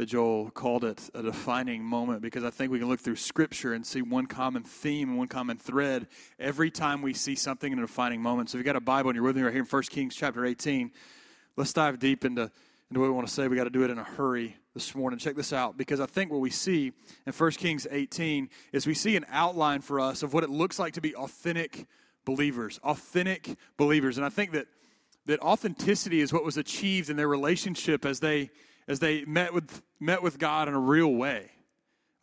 that 0.00 0.06
Joel 0.06 0.50
called 0.52 0.82
it 0.82 1.10
a 1.12 1.22
defining 1.22 1.84
moment 1.84 2.22
because 2.22 2.42
I 2.42 2.48
think 2.48 2.72
we 2.72 2.78
can 2.78 2.88
look 2.88 3.00
through 3.00 3.16
Scripture 3.16 3.74
and 3.74 3.84
see 3.84 4.00
one 4.00 4.24
common 4.24 4.62
theme 4.62 5.10
and 5.10 5.18
one 5.18 5.28
common 5.28 5.58
thread 5.58 6.06
every 6.38 6.70
time 6.70 7.02
we 7.02 7.12
see 7.12 7.34
something 7.34 7.70
in 7.70 7.78
a 7.78 7.82
defining 7.82 8.22
moment. 8.22 8.48
So 8.48 8.56
if 8.56 8.60
you've 8.60 8.64
got 8.64 8.76
a 8.76 8.80
Bible 8.80 9.10
and 9.10 9.16
you're 9.16 9.22
with 9.22 9.36
me 9.36 9.42
right 9.42 9.52
here 9.52 9.60
in 9.60 9.68
1 9.68 9.82
Kings 9.90 10.16
chapter 10.16 10.46
18, 10.46 10.90
let's 11.58 11.74
dive 11.74 11.98
deep 11.98 12.24
into, 12.24 12.50
into 12.88 13.00
what 13.00 13.08
we 13.08 13.10
want 13.10 13.28
to 13.28 13.34
say. 13.34 13.46
we 13.46 13.56
got 13.56 13.64
to 13.64 13.68
do 13.68 13.82
it 13.82 13.90
in 13.90 13.98
a 13.98 14.04
hurry 14.04 14.56
this 14.72 14.94
morning. 14.94 15.18
Check 15.18 15.36
this 15.36 15.52
out 15.52 15.76
because 15.76 16.00
I 16.00 16.06
think 16.06 16.32
what 16.32 16.40
we 16.40 16.48
see 16.48 16.92
in 17.26 17.34
1 17.34 17.50
Kings 17.50 17.86
18 17.90 18.48
is 18.72 18.86
we 18.86 18.94
see 18.94 19.16
an 19.16 19.26
outline 19.28 19.82
for 19.82 20.00
us 20.00 20.22
of 20.22 20.32
what 20.32 20.44
it 20.44 20.48
looks 20.48 20.78
like 20.78 20.94
to 20.94 21.02
be 21.02 21.14
authentic 21.14 21.86
believers, 22.24 22.80
authentic 22.84 23.54
believers. 23.76 24.16
And 24.16 24.24
I 24.24 24.30
think 24.30 24.52
that 24.52 24.66
that 25.26 25.40
authenticity 25.40 26.22
is 26.22 26.32
what 26.32 26.42
was 26.42 26.56
achieved 26.56 27.10
in 27.10 27.18
their 27.18 27.28
relationship 27.28 28.06
as 28.06 28.20
they 28.20 28.48
as 28.90 28.98
they 28.98 29.24
met 29.24 29.54
with, 29.54 29.82
met 30.00 30.20
with 30.20 30.36
God 30.36 30.66
in 30.66 30.74
a 30.74 30.80
real 30.80 31.14
way. 31.14 31.52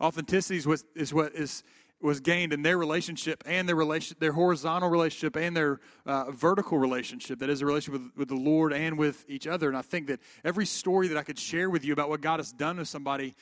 Authenticity 0.02 0.58
is 0.58 0.66
what 0.66 0.82
is, 0.94 1.14
what 1.14 1.34
is 1.34 1.64
was 2.00 2.20
gained 2.20 2.52
in 2.52 2.62
their 2.62 2.78
relationship 2.78 3.42
and 3.46 3.66
their 3.66 3.74
relation, 3.74 4.16
their 4.20 4.32
horizontal 4.32 4.88
relationship 4.88 5.34
and 5.34 5.56
their 5.56 5.80
uh, 6.06 6.30
vertical 6.30 6.78
relationship. 6.78 7.40
That 7.40 7.50
is 7.50 7.62
a 7.62 7.66
relationship 7.66 8.02
with, 8.02 8.16
with 8.16 8.28
the 8.28 8.36
Lord 8.36 8.72
and 8.72 8.98
with 8.98 9.24
each 9.28 9.46
other. 9.46 9.66
And 9.68 9.76
I 9.76 9.82
think 9.82 10.06
that 10.08 10.20
every 10.44 10.66
story 10.66 11.08
that 11.08 11.16
I 11.16 11.22
could 11.22 11.38
share 11.38 11.70
with 11.70 11.84
you 11.84 11.92
about 11.92 12.08
what 12.08 12.20
God 12.20 12.38
has 12.38 12.52
done 12.52 12.76
to 12.76 12.84
somebody 12.84 13.34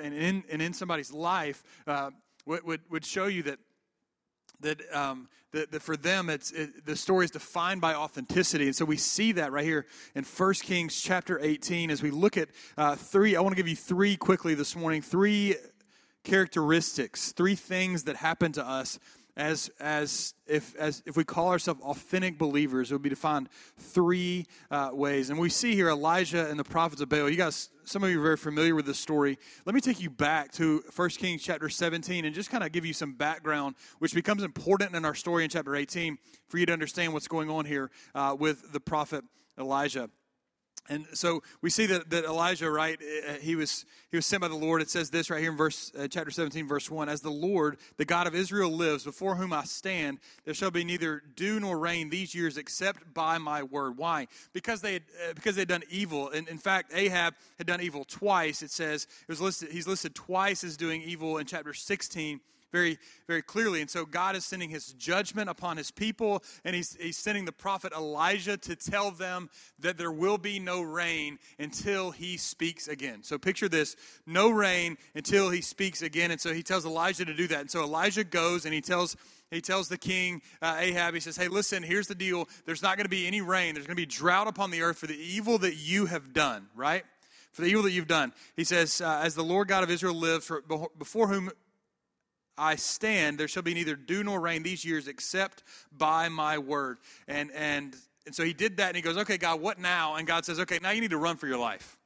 and 0.00 0.14
in, 0.14 0.44
and 0.50 0.62
in 0.62 0.72
somebody's 0.72 1.12
life 1.12 1.62
uh, 1.86 2.10
would, 2.46 2.64
would, 2.64 2.80
would 2.90 3.04
show 3.04 3.26
you 3.26 3.42
that 3.42 3.58
that, 4.60 4.80
um, 4.94 5.28
that, 5.52 5.70
that, 5.70 5.82
for 5.82 5.96
them 5.96 6.28
it's 6.28 6.50
it, 6.50 6.84
the 6.84 6.96
story 6.96 7.24
is 7.24 7.30
defined 7.30 7.80
by 7.80 7.94
authenticity. 7.94 8.66
And 8.66 8.76
so 8.76 8.84
we 8.84 8.96
see 8.96 9.32
that 9.32 9.52
right 9.52 9.64
here 9.64 9.86
in 10.14 10.24
1 10.24 10.54
kings 10.54 11.00
chapter 11.00 11.38
18 11.40 11.90
as 11.90 12.02
we 12.02 12.10
look 12.10 12.36
at 12.36 12.48
uh, 12.76 12.96
three 12.96 13.36
i 13.36 13.40
want 13.40 13.52
to 13.52 13.56
give 13.56 13.68
you 13.68 13.76
three 13.76 14.16
quickly 14.16 14.54
this 14.54 14.76
morning 14.76 15.02
three 15.02 15.54
characteristics 16.24 17.32
three 17.32 17.54
things 17.54 18.04
that 18.04 18.16
happen 18.16 18.52
to 18.52 18.66
us 18.66 18.98
as 19.38 19.70
as 19.78 20.34
if 20.48 20.74
as 20.76 21.02
if 21.06 21.16
we 21.16 21.24
call 21.24 21.48
ourselves 21.48 21.80
authentic 21.82 22.36
believers, 22.36 22.90
it 22.90 22.94
would 22.94 23.02
be 23.02 23.08
defined 23.08 23.48
three 23.78 24.46
uh, 24.70 24.90
ways. 24.92 25.30
And 25.30 25.38
we 25.38 25.48
see 25.48 25.74
here 25.74 25.88
Elijah 25.88 26.50
and 26.50 26.58
the 26.58 26.64
prophets 26.64 27.00
of 27.00 27.08
Baal. 27.08 27.30
You 27.30 27.36
guys, 27.36 27.70
some 27.84 28.02
of 28.02 28.10
you 28.10 28.18
are 28.18 28.22
very 28.22 28.36
familiar 28.36 28.74
with 28.74 28.84
this 28.84 28.98
story. 28.98 29.38
Let 29.64 29.74
me 29.74 29.80
take 29.80 30.00
you 30.00 30.10
back 30.10 30.50
to 30.52 30.82
1 30.94 31.08
Kings 31.10 31.42
chapter 31.42 31.68
17 31.68 32.24
and 32.24 32.34
just 32.34 32.50
kind 32.50 32.64
of 32.64 32.72
give 32.72 32.84
you 32.84 32.92
some 32.92 33.12
background, 33.12 33.76
which 34.00 34.12
becomes 34.12 34.42
important 34.42 34.94
in 34.96 35.04
our 35.04 35.14
story 35.14 35.44
in 35.44 35.50
chapter 35.50 35.76
18 35.76 36.18
for 36.48 36.58
you 36.58 36.66
to 36.66 36.72
understand 36.72 37.12
what's 37.12 37.28
going 37.28 37.48
on 37.48 37.64
here 37.64 37.90
uh, 38.16 38.36
with 38.38 38.72
the 38.72 38.80
prophet 38.80 39.24
Elijah. 39.56 40.10
And 40.88 41.06
so 41.12 41.42
we 41.60 41.70
see 41.70 41.86
that, 41.86 42.10
that 42.10 42.24
Elijah, 42.24 42.70
right, 42.70 42.98
uh, 43.28 43.34
he 43.34 43.56
was, 43.56 43.84
he 44.10 44.16
was 44.16 44.24
sent 44.24 44.40
by 44.40 44.48
the 44.48 44.54
Lord. 44.54 44.80
It 44.80 44.88
says 44.88 45.10
this 45.10 45.28
right 45.28 45.40
here 45.40 45.50
in 45.50 45.56
verse, 45.56 45.92
uh, 45.98 46.08
chapter 46.08 46.30
17, 46.30 46.66
verse 46.66 46.90
1 46.90 47.08
As 47.08 47.20
the 47.20 47.30
Lord, 47.30 47.76
the 47.98 48.04
God 48.04 48.26
of 48.26 48.34
Israel, 48.34 48.70
lives, 48.70 49.04
before 49.04 49.36
whom 49.36 49.52
I 49.52 49.64
stand, 49.64 50.18
there 50.44 50.54
shall 50.54 50.70
be 50.70 50.84
neither 50.84 51.22
dew 51.36 51.60
nor 51.60 51.78
rain 51.78 52.08
these 52.08 52.34
years 52.34 52.56
except 52.56 53.12
by 53.12 53.38
my 53.38 53.62
word. 53.62 53.98
Why? 53.98 54.28
Because 54.52 54.80
they 54.80 54.94
had, 54.94 55.02
uh, 55.28 55.34
because 55.34 55.56
they 55.56 55.62
had 55.62 55.68
done 55.68 55.84
evil. 55.90 56.30
And 56.30 56.48
in 56.48 56.58
fact, 56.58 56.92
Ahab 56.94 57.34
had 57.58 57.66
done 57.66 57.80
evil 57.82 58.04
twice. 58.04 58.62
It 58.62 58.70
says, 58.70 59.06
it 59.22 59.28
was 59.28 59.40
listed, 59.40 59.70
he's 59.70 59.86
listed 59.86 60.14
twice 60.14 60.64
as 60.64 60.76
doing 60.76 61.02
evil 61.02 61.38
in 61.38 61.46
chapter 61.46 61.74
16 61.74 62.40
very, 62.72 62.98
very 63.26 63.42
clearly. 63.42 63.80
And 63.80 63.90
so 63.90 64.04
God 64.04 64.36
is 64.36 64.44
sending 64.44 64.70
his 64.70 64.92
judgment 64.92 65.48
upon 65.48 65.76
his 65.76 65.90
people, 65.90 66.42
and 66.64 66.74
he's, 66.74 66.96
he's 67.00 67.16
sending 67.16 67.44
the 67.44 67.52
prophet 67.52 67.92
Elijah 67.92 68.56
to 68.56 68.76
tell 68.76 69.10
them 69.10 69.50
that 69.78 69.98
there 69.98 70.12
will 70.12 70.38
be 70.38 70.58
no 70.58 70.82
rain 70.82 71.38
until 71.58 72.10
he 72.10 72.36
speaks 72.36 72.88
again. 72.88 73.22
So 73.22 73.38
picture 73.38 73.68
this 73.68 73.96
no 74.26 74.50
rain 74.50 74.96
until 75.14 75.50
he 75.50 75.60
speaks 75.60 76.02
again. 76.02 76.30
And 76.30 76.40
so 76.40 76.52
he 76.52 76.62
tells 76.62 76.84
Elijah 76.84 77.24
to 77.24 77.34
do 77.34 77.46
that. 77.48 77.60
And 77.60 77.70
so 77.70 77.82
Elijah 77.82 78.24
goes 78.24 78.64
and 78.64 78.74
he 78.74 78.80
tells 78.80 79.16
he 79.50 79.60
tells 79.62 79.88
the 79.88 79.98
king 79.98 80.42
uh, 80.60 80.76
Ahab, 80.78 81.14
he 81.14 81.20
says, 81.20 81.36
Hey, 81.36 81.48
listen, 81.48 81.82
here's 81.82 82.06
the 82.06 82.14
deal. 82.14 82.48
There's 82.66 82.82
not 82.82 82.96
going 82.96 83.06
to 83.06 83.10
be 83.10 83.26
any 83.26 83.40
rain. 83.40 83.74
There's 83.74 83.86
going 83.86 83.96
to 83.96 84.02
be 84.02 84.06
drought 84.06 84.46
upon 84.46 84.70
the 84.70 84.82
earth 84.82 84.98
for 84.98 85.06
the 85.06 85.16
evil 85.16 85.58
that 85.58 85.76
you 85.76 86.06
have 86.06 86.32
done, 86.32 86.66
right? 86.76 87.04
For 87.52 87.62
the 87.62 87.68
evil 87.68 87.82
that 87.84 87.92
you've 87.92 88.08
done. 88.08 88.32
He 88.56 88.64
says, 88.64 89.00
uh, 89.00 89.22
As 89.24 89.34
the 89.34 89.42
Lord 89.42 89.68
God 89.68 89.82
of 89.82 89.90
Israel 89.90 90.14
lives, 90.14 90.46
for, 90.46 90.62
before 90.98 91.28
whom 91.28 91.50
I 92.58 92.76
stand, 92.76 93.38
there 93.38 93.48
shall 93.48 93.62
be 93.62 93.74
neither 93.74 93.96
dew 93.96 94.24
nor 94.24 94.40
rain 94.40 94.62
these 94.62 94.84
years 94.84 95.08
except 95.08 95.62
by 95.96 96.28
my 96.28 96.58
word. 96.58 96.98
And, 97.26 97.50
and, 97.52 97.96
and 98.26 98.34
so 98.34 98.44
he 98.44 98.52
did 98.52 98.78
that 98.78 98.88
and 98.88 98.96
he 98.96 99.02
goes, 99.02 99.16
okay, 99.18 99.38
God, 99.38 99.60
what 99.60 99.78
now? 99.78 100.16
And 100.16 100.26
God 100.26 100.44
says, 100.44 100.60
okay, 100.60 100.78
now 100.82 100.90
you 100.90 101.00
need 101.00 101.10
to 101.10 101.18
run 101.18 101.36
for 101.36 101.46
your 101.46 101.58
life. 101.58 101.96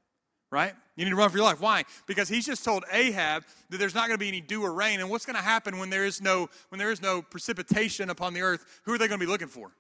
Right? 0.51 0.75
You 0.97 1.07
need 1.07 1.13
to 1.13 1.17
run 1.17 1.31
for 1.31 1.39
your 1.39 1.47
life. 1.47 1.63
Why? 1.63 1.85
Because 2.07 2.29
he's 2.29 2.45
just 2.45 2.63
told 2.63 2.85
Ahab 2.93 3.45
that 3.71 3.79
there's 3.79 3.95
not 3.95 4.09
going 4.09 4.19
to 4.19 4.23
be 4.23 4.29
any 4.29 4.43
dew 4.43 4.63
or 4.63 4.75
rain. 4.75 5.01
And 5.01 5.09
what's 5.09 5.25
going 5.25 5.37
to 5.37 5.43
happen 5.43 5.79
when 5.79 5.89
there 5.89 6.05
is 6.05 6.21
no 6.21 6.51
when 6.69 6.79
there 6.79 6.91
is 6.91 7.01
no 7.01 7.23
precipitation 7.23 8.11
upon 8.11 8.35
the 8.35 8.43
earth? 8.43 8.83
Who 8.85 8.93
are 8.93 8.99
they 8.99 9.09
going 9.09 9.19
to 9.19 9.27
be 9.27 9.31
looking 9.31 9.49
for? 9.49 9.73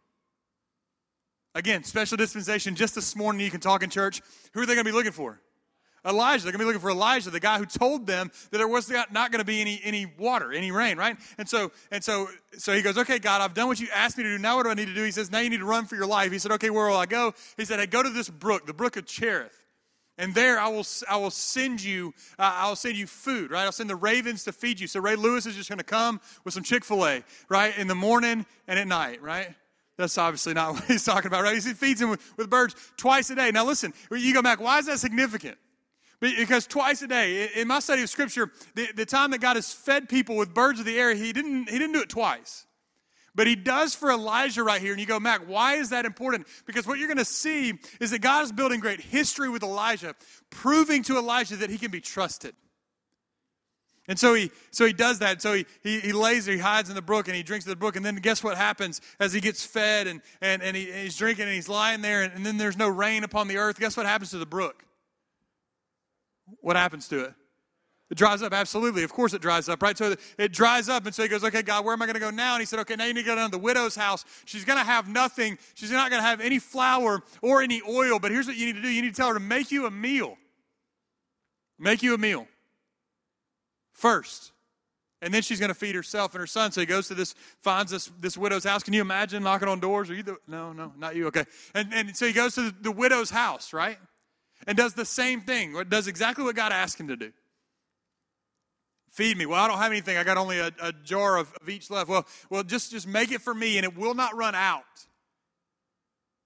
Again, 1.54 1.84
special 1.84 2.16
dispensation 2.16 2.74
just 2.74 2.94
this 2.94 3.14
morning 3.14 3.44
you 3.44 3.50
can 3.50 3.60
talk 3.60 3.82
in 3.82 3.90
church. 3.90 4.22
Who 4.54 4.62
are 4.62 4.66
they 4.66 4.72
going 4.72 4.86
to 4.86 4.90
be 4.90 4.96
looking 4.96 5.12
for? 5.12 5.42
Elijah. 6.04 6.44
They're 6.44 6.52
going 6.52 6.60
to 6.60 6.64
be 6.64 6.66
looking 6.66 6.80
for 6.80 6.90
Elijah, 6.90 7.30
the 7.30 7.40
guy 7.40 7.58
who 7.58 7.66
told 7.66 8.06
them 8.06 8.30
that 8.50 8.58
there 8.58 8.68
was 8.68 8.90
not 8.90 9.12
going 9.12 9.38
to 9.38 9.44
be 9.44 9.60
any, 9.60 9.80
any 9.84 10.06
water, 10.18 10.52
any 10.52 10.70
rain, 10.70 10.96
right? 10.96 11.16
And 11.38 11.48
so, 11.48 11.70
and 11.90 12.02
so, 12.02 12.28
so 12.58 12.72
he 12.72 12.82
goes, 12.82 12.98
okay, 12.98 13.18
God, 13.18 13.40
I've 13.40 13.54
done 13.54 13.68
what 13.68 13.80
you 13.80 13.88
asked 13.94 14.18
me 14.18 14.24
to 14.24 14.36
do. 14.36 14.38
Now 14.38 14.56
what 14.56 14.64
do 14.64 14.70
I 14.70 14.74
need 14.74 14.88
to 14.88 14.94
do? 14.94 15.04
He 15.04 15.10
says, 15.10 15.30
now 15.30 15.40
you 15.40 15.50
need 15.50 15.60
to 15.60 15.64
run 15.64 15.86
for 15.86 15.96
your 15.96 16.06
life. 16.06 16.32
He 16.32 16.38
said, 16.38 16.52
okay, 16.52 16.70
where 16.70 16.88
will 16.88 16.96
I 16.96 17.06
go? 17.06 17.34
He 17.56 17.64
said, 17.64 17.78
hey, 17.78 17.86
go 17.86 18.02
to 18.02 18.10
this 18.10 18.28
brook, 18.28 18.66
the 18.66 18.74
brook 18.74 18.96
of 18.96 19.06
Cherith. 19.06 19.58
And 20.18 20.34
there 20.34 20.58
I 20.58 20.68
will, 20.68 20.84
I 21.08 21.16
will 21.16 21.30
send 21.30 21.82
you, 21.82 22.12
uh, 22.38 22.52
I'll 22.56 22.76
send 22.76 22.96
you 22.96 23.06
food, 23.06 23.50
right? 23.50 23.64
I'll 23.64 23.72
send 23.72 23.88
the 23.88 23.96
ravens 23.96 24.44
to 24.44 24.52
feed 24.52 24.78
you. 24.78 24.86
So 24.86 25.00
Ray 25.00 25.16
Lewis 25.16 25.46
is 25.46 25.56
just 25.56 25.68
going 25.68 25.78
to 25.78 25.84
come 25.84 26.20
with 26.44 26.52
some 26.52 26.62
Chick-fil-A, 26.62 27.24
right? 27.48 27.76
In 27.78 27.88
the 27.88 27.94
morning 27.94 28.44
and 28.68 28.78
at 28.78 28.86
night, 28.86 29.22
right? 29.22 29.54
That's 29.96 30.18
obviously 30.18 30.52
not 30.52 30.72
what 30.74 30.84
he's 30.84 31.04
talking 31.04 31.28
about, 31.28 31.42
right? 31.42 31.54
He 31.54 31.72
feeds 31.72 32.00
him 32.00 32.10
with, 32.10 32.36
with 32.36 32.50
birds 32.50 32.74
twice 32.96 33.30
a 33.30 33.34
day. 33.34 33.50
Now 33.52 33.64
listen, 33.64 33.94
you 34.10 34.34
go 34.34 34.42
back, 34.42 34.60
why 34.60 34.78
is 34.78 34.86
that 34.86 34.98
significant? 34.98 35.56
Because 36.22 36.68
twice 36.68 37.02
a 37.02 37.08
day, 37.08 37.50
in 37.56 37.66
my 37.66 37.80
study 37.80 38.00
of 38.00 38.08
Scripture, 38.08 38.52
the, 38.76 38.86
the 38.94 39.04
time 39.04 39.32
that 39.32 39.40
God 39.40 39.56
has 39.56 39.72
fed 39.72 40.08
people 40.08 40.36
with 40.36 40.54
birds 40.54 40.78
of 40.78 40.86
the 40.86 40.96
air, 40.96 41.12
he 41.16 41.32
didn't, 41.32 41.68
he 41.68 41.76
didn't 41.80 41.94
do 41.94 42.00
it 42.00 42.08
twice. 42.08 42.64
But 43.34 43.48
he 43.48 43.56
does 43.56 43.96
for 43.96 44.08
Elijah 44.08 44.62
right 44.62 44.80
here. 44.80 44.92
And 44.92 45.00
you 45.00 45.06
go, 45.06 45.18
Mac, 45.18 45.48
why 45.48 45.74
is 45.74 45.90
that 45.90 46.06
important? 46.06 46.46
Because 46.64 46.86
what 46.86 47.00
you're 47.00 47.08
going 47.08 47.18
to 47.18 47.24
see 47.24 47.72
is 48.00 48.12
that 48.12 48.20
God 48.20 48.44
is 48.44 48.52
building 48.52 48.78
great 48.78 49.00
history 49.00 49.48
with 49.48 49.64
Elijah, 49.64 50.14
proving 50.48 51.02
to 51.04 51.18
Elijah 51.18 51.56
that 51.56 51.70
he 51.70 51.78
can 51.78 51.90
be 51.90 52.00
trusted. 52.00 52.54
And 54.06 54.16
so 54.16 54.34
he 54.34 54.52
so 54.70 54.86
he 54.86 54.92
does 54.92 55.18
that. 55.18 55.42
So 55.42 55.54
he, 55.54 55.66
he, 55.82 55.98
he 55.98 56.12
lays 56.12 56.46
there, 56.46 56.54
he 56.54 56.60
hides 56.60 56.88
in 56.88 56.94
the 56.94 57.02
brook, 57.02 57.26
and 57.26 57.36
he 57.36 57.42
drinks 57.42 57.64
the 57.64 57.74
brook. 57.74 57.96
And 57.96 58.06
then 58.06 58.14
guess 58.16 58.44
what 58.44 58.56
happens 58.56 59.00
as 59.18 59.32
he 59.32 59.40
gets 59.40 59.64
fed 59.64 60.06
and, 60.06 60.20
and, 60.40 60.62
and, 60.62 60.76
he, 60.76 60.88
and 60.88 61.00
he's 61.00 61.16
drinking 61.16 61.46
and 61.46 61.54
he's 61.54 61.68
lying 61.68 62.00
there, 62.00 62.22
and, 62.22 62.32
and 62.32 62.46
then 62.46 62.58
there's 62.58 62.76
no 62.76 62.88
rain 62.88 63.24
upon 63.24 63.48
the 63.48 63.56
earth. 63.56 63.80
Guess 63.80 63.96
what 63.96 64.06
happens 64.06 64.30
to 64.30 64.38
the 64.38 64.46
brook? 64.46 64.84
What 66.60 66.76
happens 66.76 67.08
to 67.08 67.24
it? 67.24 67.34
It 68.10 68.18
dries 68.18 68.42
up, 68.42 68.52
absolutely. 68.52 69.04
Of 69.04 69.12
course 69.12 69.32
it 69.32 69.40
dries 69.40 69.70
up, 69.70 69.82
right? 69.82 69.96
So 69.96 70.14
it 70.36 70.52
dries 70.52 70.90
up, 70.90 71.06
and 71.06 71.14
so 71.14 71.22
he 71.22 71.30
goes, 71.30 71.42
Okay, 71.44 71.62
God, 71.62 71.82
where 71.82 71.94
am 71.94 72.02
I 72.02 72.06
going 72.06 72.14
to 72.14 72.20
go 72.20 72.28
now? 72.30 72.52
And 72.54 72.60
he 72.60 72.66
said, 72.66 72.78
Okay, 72.80 72.94
now 72.94 73.06
you 73.06 73.14
need 73.14 73.22
to 73.22 73.26
go 73.26 73.34
down 73.34 73.50
to 73.50 73.56
the 73.56 73.62
widow's 73.62 73.96
house. 73.96 74.26
She's 74.44 74.66
going 74.66 74.78
to 74.78 74.84
have 74.84 75.08
nothing. 75.08 75.56
She's 75.74 75.90
not 75.90 76.10
going 76.10 76.20
to 76.20 76.28
have 76.28 76.40
any 76.42 76.58
flour 76.58 77.22
or 77.40 77.62
any 77.62 77.80
oil, 77.88 78.18
but 78.18 78.30
here's 78.30 78.46
what 78.46 78.56
you 78.56 78.66
need 78.66 78.76
to 78.76 78.82
do 78.82 78.88
you 78.88 79.00
need 79.00 79.14
to 79.14 79.16
tell 79.16 79.28
her 79.28 79.34
to 79.34 79.40
make 79.40 79.72
you 79.72 79.86
a 79.86 79.90
meal. 79.90 80.36
Make 81.78 82.02
you 82.02 82.12
a 82.14 82.18
meal 82.18 82.46
first. 83.92 84.52
And 85.22 85.32
then 85.32 85.40
she's 85.40 85.60
going 85.60 85.68
to 85.68 85.74
feed 85.74 85.94
herself 85.94 86.34
and 86.34 86.40
her 86.40 86.46
son. 86.46 86.72
So 86.72 86.80
he 86.80 86.86
goes 86.86 87.08
to 87.08 87.14
this, 87.14 87.34
finds 87.60 87.92
this, 87.92 88.10
this 88.20 88.36
widow's 88.36 88.64
house. 88.64 88.82
Can 88.82 88.92
you 88.92 89.00
imagine 89.00 89.42
knocking 89.42 89.68
on 89.68 89.80
doors? 89.80 90.10
Are 90.10 90.14
you 90.14 90.24
the, 90.24 90.36
no, 90.48 90.72
no, 90.72 90.92
not 90.98 91.14
you. 91.14 91.28
Okay. 91.28 91.44
And, 91.74 91.94
and 91.94 92.16
so 92.16 92.26
he 92.26 92.32
goes 92.32 92.56
to 92.56 92.62
the, 92.62 92.74
the 92.82 92.92
widow's 92.92 93.30
house, 93.30 93.72
right? 93.72 93.98
And 94.66 94.76
does 94.76 94.94
the 94.94 95.04
same 95.04 95.40
thing. 95.40 95.74
Does 95.88 96.06
exactly 96.06 96.44
what 96.44 96.54
God 96.54 96.72
asked 96.72 96.98
him 97.00 97.08
to 97.08 97.16
do. 97.16 97.32
Feed 99.10 99.36
me. 99.36 99.44
Well, 99.44 99.62
I 99.62 99.68
don't 99.68 99.78
have 99.78 99.90
anything. 99.90 100.16
I 100.16 100.24
got 100.24 100.38
only 100.38 100.58
a, 100.58 100.70
a 100.80 100.92
jar 101.04 101.36
of, 101.36 101.52
of 101.60 101.68
each 101.68 101.90
left. 101.90 102.08
Well, 102.08 102.26
well, 102.48 102.62
just, 102.62 102.90
just 102.90 103.06
make 103.06 103.30
it 103.30 103.42
for 103.42 103.52
me, 103.52 103.76
and 103.76 103.84
it 103.84 103.96
will 103.96 104.14
not 104.14 104.34
run 104.34 104.54
out 104.54 104.84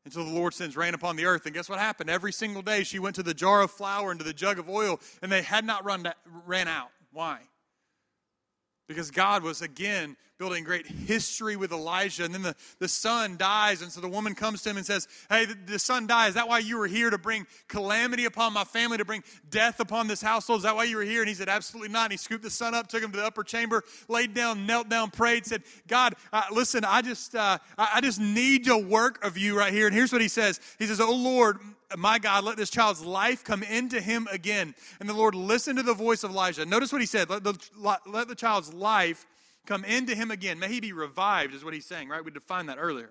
until 0.04 0.24
the 0.24 0.32
Lord 0.32 0.52
sends 0.52 0.76
rain 0.76 0.94
upon 0.94 1.16
the 1.16 1.26
earth. 1.26 1.46
And 1.46 1.54
guess 1.54 1.68
what 1.68 1.78
happened? 1.78 2.10
Every 2.10 2.32
single 2.32 2.62
day 2.62 2.82
she 2.82 2.98
went 2.98 3.16
to 3.16 3.22
the 3.22 3.34
jar 3.34 3.62
of 3.62 3.70
flour 3.70 4.10
and 4.10 4.18
to 4.18 4.24
the 4.24 4.32
jug 4.32 4.58
of 4.58 4.68
oil, 4.68 4.98
and 5.22 5.30
they 5.30 5.42
had 5.42 5.64
not 5.64 5.84
run, 5.84 6.12
ran 6.44 6.66
out. 6.66 6.88
Why? 7.12 7.38
Because 8.88 9.10
God 9.10 9.42
was 9.42 9.62
again 9.62 10.16
building 10.38 10.64
great 10.64 10.86
history 10.86 11.56
with 11.56 11.72
Elijah. 11.72 12.24
And 12.24 12.34
then 12.34 12.42
the, 12.42 12.54
the 12.78 12.88
son 12.88 13.36
dies. 13.36 13.82
And 13.82 13.90
so 13.90 14.00
the 14.00 14.08
woman 14.08 14.34
comes 14.34 14.62
to 14.62 14.70
him 14.70 14.76
and 14.76 14.84
says, 14.84 15.08
Hey, 15.30 15.46
the, 15.46 15.56
the 15.66 15.78
son 15.78 16.06
dies. 16.06 16.30
Is 16.30 16.34
that 16.34 16.48
why 16.48 16.58
you 16.58 16.78
were 16.78 16.86
here 16.86 17.10
to 17.10 17.18
bring 17.18 17.46
calamity 17.68 18.26
upon 18.26 18.52
my 18.52 18.64
family, 18.64 18.98
to 18.98 19.04
bring 19.04 19.24
death 19.50 19.80
upon 19.80 20.08
this 20.08 20.20
household? 20.20 20.58
Is 20.58 20.64
that 20.64 20.76
why 20.76 20.84
you 20.84 20.96
were 20.96 21.02
here? 21.02 21.22
And 21.22 21.28
he 21.28 21.34
said, 21.34 21.48
Absolutely 21.48 21.88
not. 21.88 22.06
And 22.06 22.12
he 22.12 22.18
scooped 22.18 22.44
the 22.44 22.50
son 22.50 22.74
up, 22.74 22.88
took 22.88 23.02
him 23.02 23.12
to 23.12 23.16
the 23.16 23.24
upper 23.24 23.44
chamber, 23.44 23.82
laid 24.08 24.34
down, 24.34 24.66
knelt 24.66 24.88
down, 24.88 25.10
prayed, 25.10 25.46
said, 25.46 25.62
God, 25.88 26.14
uh, 26.32 26.42
listen, 26.52 26.84
I 26.84 27.02
just, 27.02 27.34
uh, 27.34 27.58
I, 27.78 27.88
I 27.94 28.00
just 28.00 28.20
need 28.20 28.66
your 28.66 28.82
work 28.82 29.24
of 29.24 29.38
you 29.38 29.56
right 29.58 29.72
here. 29.72 29.86
And 29.86 29.94
here's 29.94 30.12
what 30.12 30.20
he 30.20 30.28
says 30.28 30.60
He 30.78 30.86
says, 30.86 31.00
Oh 31.00 31.14
Lord, 31.14 31.58
my 31.96 32.18
God, 32.18 32.44
let 32.44 32.56
this 32.56 32.70
child's 32.70 33.04
life 33.04 33.44
come 33.44 33.62
into 33.62 34.00
him 34.00 34.28
again. 34.30 34.74
And 35.00 35.08
the 35.08 35.14
Lord 35.14 35.34
listened 35.34 35.78
to 35.78 35.82
the 35.82 35.94
voice 35.94 36.24
of 36.24 36.30
Elijah. 36.30 36.66
Notice 36.66 36.92
what 36.92 37.00
he 37.00 37.06
said 37.06 37.30
let 37.30 37.44
the, 37.44 37.56
let 38.06 38.28
the 38.28 38.34
child's 38.34 38.74
life 38.74 39.24
come 39.66 39.84
into 39.84 40.14
him 40.14 40.30
again. 40.30 40.58
May 40.58 40.68
he 40.68 40.80
be 40.80 40.92
revived, 40.92 41.54
is 41.54 41.64
what 41.64 41.74
he's 41.74 41.86
saying, 41.86 42.08
right? 42.08 42.24
We 42.24 42.30
defined 42.30 42.68
that 42.68 42.78
earlier. 42.78 43.10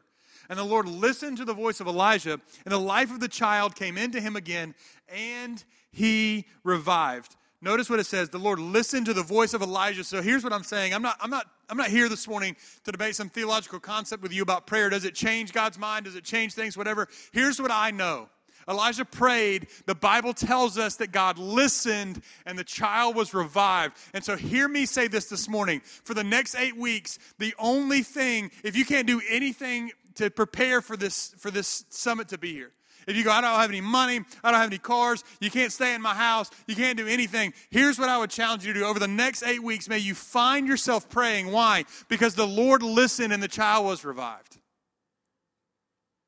And 0.50 0.60
the 0.60 0.64
Lord 0.64 0.88
listened 0.88 1.38
to 1.38 1.46
the 1.46 1.54
voice 1.54 1.80
of 1.80 1.88
Elijah, 1.88 2.40
and 2.66 2.72
the 2.72 2.80
life 2.80 3.12
of 3.12 3.20
the 3.20 3.28
child 3.28 3.76
came 3.76 3.98
into 3.98 4.22
him 4.22 4.36
again, 4.36 4.76
and 5.10 5.64
he 5.92 6.46
revived. 6.64 7.36
Notice 7.62 7.90
what 7.90 8.00
it 8.00 8.06
says. 8.06 8.30
The 8.30 8.38
Lord 8.38 8.60
listened 8.60 9.08
to 9.08 9.14
the 9.14 9.24
voice 9.24 9.54
of 9.54 9.62
Elijah. 9.62 10.04
So 10.04 10.22
here's 10.22 10.44
what 10.44 10.54
I'm 10.54 10.64
saying. 10.64 10.94
I'm 10.94 11.02
not, 11.02 11.18
I'm 11.20 11.32
not, 11.32 11.48
I'm 11.68 11.78
not 11.78 11.88
here 11.88 12.08
this 12.10 12.28
morning 12.28 12.56
to 12.84 12.92
debate 12.92 13.16
some 13.16 13.30
theological 13.30 13.80
concept 13.80 14.22
with 14.22 14.32
you 14.32 14.44
about 14.44 14.68
prayer. 14.68 14.90
Does 14.90 15.04
it 15.04 15.16
change 15.16 15.52
God's 15.52 15.80
mind? 15.80 16.06
Does 16.06 16.16
it 16.16 16.24
change 16.24 16.54
things? 16.54 16.78
Whatever. 16.78 17.08
Here's 17.32 17.60
what 17.60 17.72
I 17.72 17.90
know. 17.90 18.30
Elijah 18.68 19.06
prayed. 19.06 19.68
The 19.86 19.96
Bible 19.96 20.34
tells 20.34 20.78
us 20.78 20.96
that 20.98 21.12
God 21.12 21.38
listened 21.38 22.22
and 22.46 22.58
the 22.58 22.64
child 22.64 23.16
was 23.16 23.34
revived. 23.34 23.98
And 24.14 24.24
so, 24.24 24.36
hear 24.36 24.68
me 24.68 24.86
say 24.86 25.08
this 25.08 25.26
this 25.26 25.48
morning. 25.48 25.82
For 26.04 26.14
the 26.14 26.24
next 26.24 26.56
eight 26.56 26.78
weeks, 26.78 27.20
the 27.38 27.54
only 27.60 28.02
thing, 28.02 28.52
if 28.64 28.76
you 28.76 28.86
can't 28.86 29.08
do 29.08 29.22
anything 29.30 29.92
to 30.16 30.30
prepare 30.30 30.82
for 30.82 30.98
this, 30.98 31.36
for 31.38 31.52
this 31.52 31.86
summit 31.90 32.30
to 32.30 32.38
be 32.38 32.54
here, 32.54 32.72
if 33.08 33.16
you 33.16 33.24
go, 33.24 33.32
I 33.32 33.42
don't 33.42 33.60
have 33.60 33.70
any 33.70 33.82
money, 33.82 34.22
I 34.44 34.52
don't 34.52 34.60
have 34.60 34.70
any 34.70 34.80
cars, 34.80 35.24
you 35.40 35.52
can't 35.52 35.72
stay 35.72 35.94
in 35.94 36.02
my 36.02 36.16
house, 36.16 36.50
you 36.68 36.76
can't 36.76 36.98
do 36.98 37.08
anything. 37.08 37.54
Here's 37.70 38.00
what 38.00 38.10
I 38.10 38.18
would 38.18 38.32
challenge 38.32 38.66
you 38.66 38.74
to 38.74 38.80
do. 38.80 38.86
Over 38.86 39.00
the 39.00 39.08
next 39.08 39.44
eight 39.44 39.62
weeks, 39.62 39.88
may 39.88 40.00
you 40.00 40.16
find 40.16 40.68
yourself 40.68 41.08
praying. 41.10 41.52
Why? 41.52 41.86
Because 42.08 42.36
the 42.36 42.48
Lord 42.48 42.82
listened 42.82 43.32
and 43.32 43.44
the 43.44 43.48
child 43.48 43.86
was 43.86 44.04
revived. 44.04 44.55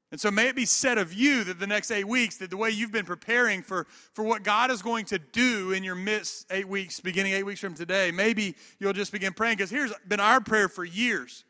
And 0.10 0.22
so 0.22 0.32
may 0.32 0.48
it 0.48 0.56
be 0.56 0.66
said 0.66 0.98
of 0.98 1.14
you 1.14 1.44
that 1.44 1.60
the 1.60 1.68
next 1.68 1.92
eight 1.92 2.08
weeks, 2.08 2.38
that 2.38 2.50
the 2.50 2.56
way 2.56 2.70
you've 2.70 2.94
been 2.94 3.06
preparing 3.06 3.62
for, 3.62 3.88
for 4.14 4.24
what 4.24 4.42
God 4.42 4.72
is 4.72 4.82
going 4.82 5.06
to 5.08 5.20
do 5.20 5.74
in 5.74 5.84
your 5.84 5.96
midst, 5.96 6.46
eight 6.50 6.68
weeks, 6.68 7.02
beginning 7.02 7.34
eight 7.34 7.44
weeks 7.44 7.60
from 7.60 7.74
today, 7.74 8.12
maybe 8.12 8.56
you'll 8.80 8.94
just 8.94 9.12
begin 9.12 9.34
praying. 9.34 9.58
Because 9.58 9.70
here's 9.70 9.92
been 10.08 10.22
our 10.22 10.40
prayer 10.40 10.70
for 10.70 10.86
years. 10.86 11.44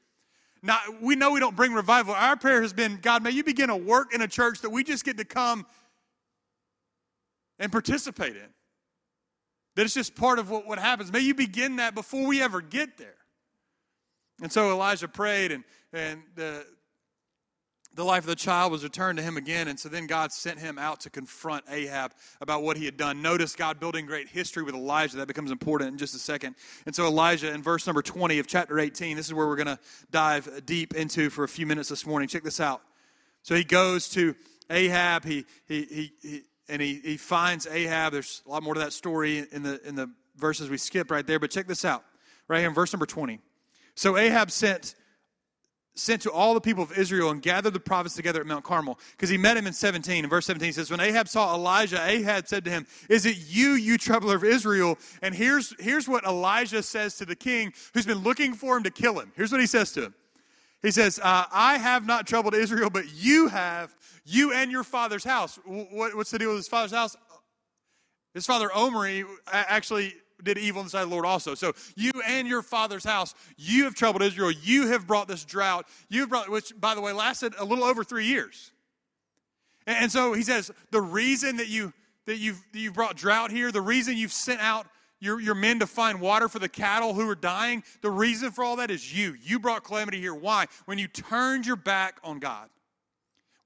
Now, 0.64 0.80
we 1.02 1.16
know 1.16 1.32
we 1.32 1.40
don't 1.40 1.56
bring 1.56 1.72
revival. 1.72 2.16
Our 2.16 2.36
prayer 2.36 2.64
has 2.64 2.74
been, 2.74 2.98
God, 3.00 3.22
may 3.22 3.30
you 3.30 3.44
begin 3.44 3.70
a 3.70 3.78
work 3.78 4.12
in 4.14 4.22
a 4.24 4.28
church 4.28 4.62
that 4.62 4.72
we 4.72 4.84
just 4.84 5.06
get 5.06 5.18
to 5.18 5.26
come 5.26 5.68
and 7.60 7.72
participate 7.72 8.36
in. 8.36 8.50
That 9.76 9.84
it's 9.84 9.94
just 9.94 10.16
part 10.16 10.40
of 10.40 10.50
what, 10.50 10.66
what 10.66 10.80
happens. 10.80 11.14
May 11.14 11.20
you 11.20 11.36
begin 11.36 11.76
that 11.76 11.94
before 11.94 12.26
we 12.26 12.42
ever 12.42 12.62
get 12.62 12.98
there. 12.98 13.14
And 14.42 14.52
so 14.52 14.72
Elijah 14.72 15.08
prayed, 15.08 15.52
and, 15.52 15.64
and 15.94 16.24
the, 16.36 16.66
the 17.98 18.06
life 18.06 18.24
of 18.24 18.28
the 18.28 18.36
child 18.36 18.72
was 18.72 18.84
returned 18.84 19.18
to 19.18 19.24
him 19.24 19.38
again. 19.38 19.68
And 19.68 19.80
so 19.80 19.90
then 19.90 20.06
God 20.06 20.32
sent 20.32 20.60
him 20.60 20.78
out 20.78 21.00
to 21.02 21.10
confront 21.10 21.66
Ahab 21.68 22.14
about 22.40 22.62
what 22.62 22.78
he 22.78 22.86
had 22.86 22.96
done. 22.96 23.24
Notice 23.24 23.56
God 23.56 23.80
building 23.80 24.06
great 24.06 24.30
history 24.30 24.62
with 24.62 24.76
Elijah. 24.76 25.18
That 25.18 25.28
becomes 25.28 25.50
important 25.50 25.92
in 25.92 25.98
just 25.98 26.14
a 26.14 26.20
second. 26.20 26.56
And 26.86 26.96
so, 26.96 27.08
Elijah, 27.08 27.52
in 27.52 27.64
verse 27.64 27.88
number 27.88 28.04
20 28.04 28.38
of 28.38 28.46
chapter 28.46 28.80
18, 28.80 29.18
this 29.18 29.26
is 29.26 29.34
where 29.34 29.48
we're 29.48 29.56
going 29.56 29.66
to 29.66 29.80
dive 30.12 30.64
deep 30.64 30.94
into 30.94 31.32
for 31.32 31.44
a 31.44 31.48
few 31.48 31.66
minutes 31.66 31.90
this 31.90 32.06
morning. 32.06 32.30
Check 32.30 32.44
this 32.44 32.60
out. 32.60 32.84
So 33.42 33.56
he 33.56 33.64
goes 33.64 34.10
to 34.10 34.36
Ahab, 34.70 35.26
he, 35.26 35.46
he, 35.68 35.84
he, 35.86 36.12
he 36.22 36.42
and 36.70 36.82
he, 36.82 37.02
he 37.04 37.18
finds 37.18 37.66
Ahab. 37.66 38.14
There's 38.14 38.44
a 38.46 38.52
lot 38.52 38.62
more 38.62 38.76
to 38.76 38.80
that 38.82 38.94
story 38.94 39.40
in 39.52 39.64
the, 39.64 39.82
in 39.88 39.96
the 39.96 40.12
verses 40.36 40.70
we 40.70 40.78
skipped 40.78 41.10
right 41.10 41.26
there. 41.26 41.40
But 41.40 41.50
check 41.50 41.66
this 41.66 41.84
out, 41.84 42.04
right 42.48 42.60
here 42.60 42.68
in 42.68 42.76
verse 42.76 42.94
number 42.94 43.08
20. 43.08 43.40
So 43.96 44.18
Ahab 44.18 44.52
sent 44.52 44.94
sent 45.98 46.22
to 46.22 46.32
all 46.32 46.54
the 46.54 46.62
people 46.62 46.84
of 46.84 46.98
Israel 46.98 47.30
and 47.32 47.42
gathered 47.42 47.74
the 47.74 47.80
prophets 47.80 48.16
together 48.16 48.40
at 48.40 48.48
Mount 48.48 48.64
Carmel 48.64 49.00
because 49.12 49.30
he 49.30 49.38
met 49.38 49.58
him 49.58 49.68
in 49.68 49.74
17. 49.74 50.24
In 50.24 50.30
verse 50.30 50.46
17 50.46 50.74
says, 50.74 50.92
When 50.92 51.00
Ahab 51.00 51.28
saw 51.28 51.54
Elijah, 51.56 52.04
Ahab 52.06 52.48
said 52.48 52.66
to 52.66 52.72
him, 52.72 52.86
Is 53.10 53.26
it 53.26 53.38
you, 53.48 53.72
you 53.72 53.98
troubler 53.98 54.36
of 54.36 54.44
Israel? 54.44 54.98
And 55.22 55.34
here's, 55.34 55.74
here's 55.80 56.08
what 56.08 56.24
Elijah 56.24 56.84
says 56.84 57.18
to 57.18 57.26
the 57.26 57.36
king 57.36 57.74
who's 57.94 58.06
been 58.06 58.20
looking 58.20 58.54
for 58.54 58.78
him 58.78 58.84
to 58.84 58.92
kill 58.92 59.20
him. 59.20 59.32
Here's 59.36 59.52
what 59.52 59.62
he 59.62 59.68
says 59.68 59.92
to 59.94 60.06
him 60.06 60.16
He 60.82 60.92
says, 60.92 61.20
uh, 61.22 61.46
I 61.52 61.78
have 61.78 62.06
not 62.06 62.28
troubled 62.28 62.54
Israel, 62.54 62.90
but 62.90 63.06
you 63.14 63.48
have, 63.48 63.96
you 64.26 64.54
and 64.54 64.72
your 64.72 64.84
father's 64.84 65.24
house. 65.24 65.60
What, 65.66 66.16
what's 66.16 66.32
the 66.32 66.40
deal 66.40 66.50
with 66.50 66.58
his 66.58 66.68
father's 66.68 66.92
house? 66.92 67.16
His 68.34 68.46
father 68.46 68.72
Omri 68.72 69.26
actually 69.52 70.14
did 70.44 70.58
evil 70.58 70.82
in 70.82 70.86
the 70.86 70.92
sight 70.92 71.04
of 71.04 71.10
the 71.10 71.16
Lord 71.16 71.26
also. 71.26 71.56
So 71.56 71.74
you 71.96 72.12
and 72.26 72.48
your 72.48 72.62
father's 72.62 73.04
house, 73.04 73.34
you 73.58 73.86
have 73.86 73.96
troubled 73.96 74.22
Israel. 74.22 74.52
You 74.52 74.88
have 74.88 75.08
brought 75.08 75.28
this 75.28 75.44
drought. 75.44 75.88
You've 76.10 76.30
brought, 76.30 76.50
which 76.50 76.74
by 76.80 76.96
the 76.96 77.02
way 77.02 77.14
lasted 77.14 77.54
a 77.58 77.66
little 77.66 77.84
over 77.84 78.04
three 78.04 78.26
years. 78.26 78.72
And, 79.86 79.98
and 80.04 80.12
so 80.12 80.34
he 80.34 80.44
says, 80.44 80.72
the 80.92 81.02
reason 81.02 81.58
that 81.58 81.68
you 81.68 81.94
that 82.26 82.38
you've 82.38 82.62
that 82.74 82.80
you've 82.80 82.94
brought 82.94 83.16
drought 83.16 83.52
here, 83.52 83.72
the 83.72 83.82
reason 83.82 84.18
you've 84.18 84.34
sent 84.34 84.60
out 84.62 84.88
your, 85.20 85.40
your 85.40 85.56
men 85.56 85.80
to 85.80 85.88
find 85.88 86.22
water 86.22 86.48
for 86.48 86.60
the 86.60 86.70
cattle 86.70 87.14
who 87.14 87.28
are 87.28 87.36
dying, 87.36 87.84
the 88.02 88.12
reason 88.12 88.52
for 88.52 88.64
all 88.64 88.76
that 88.76 88.92
is 88.92 89.18
you. 89.18 89.36
You 89.42 89.60
brought 89.60 89.84
calamity 89.84 90.20
here. 90.20 90.36
Why? 90.36 90.66
When 90.86 91.00
you 91.00 91.08
turned 91.08 91.66
your 91.66 91.76
back 91.76 92.20
on 92.24 92.40
God 92.40 92.70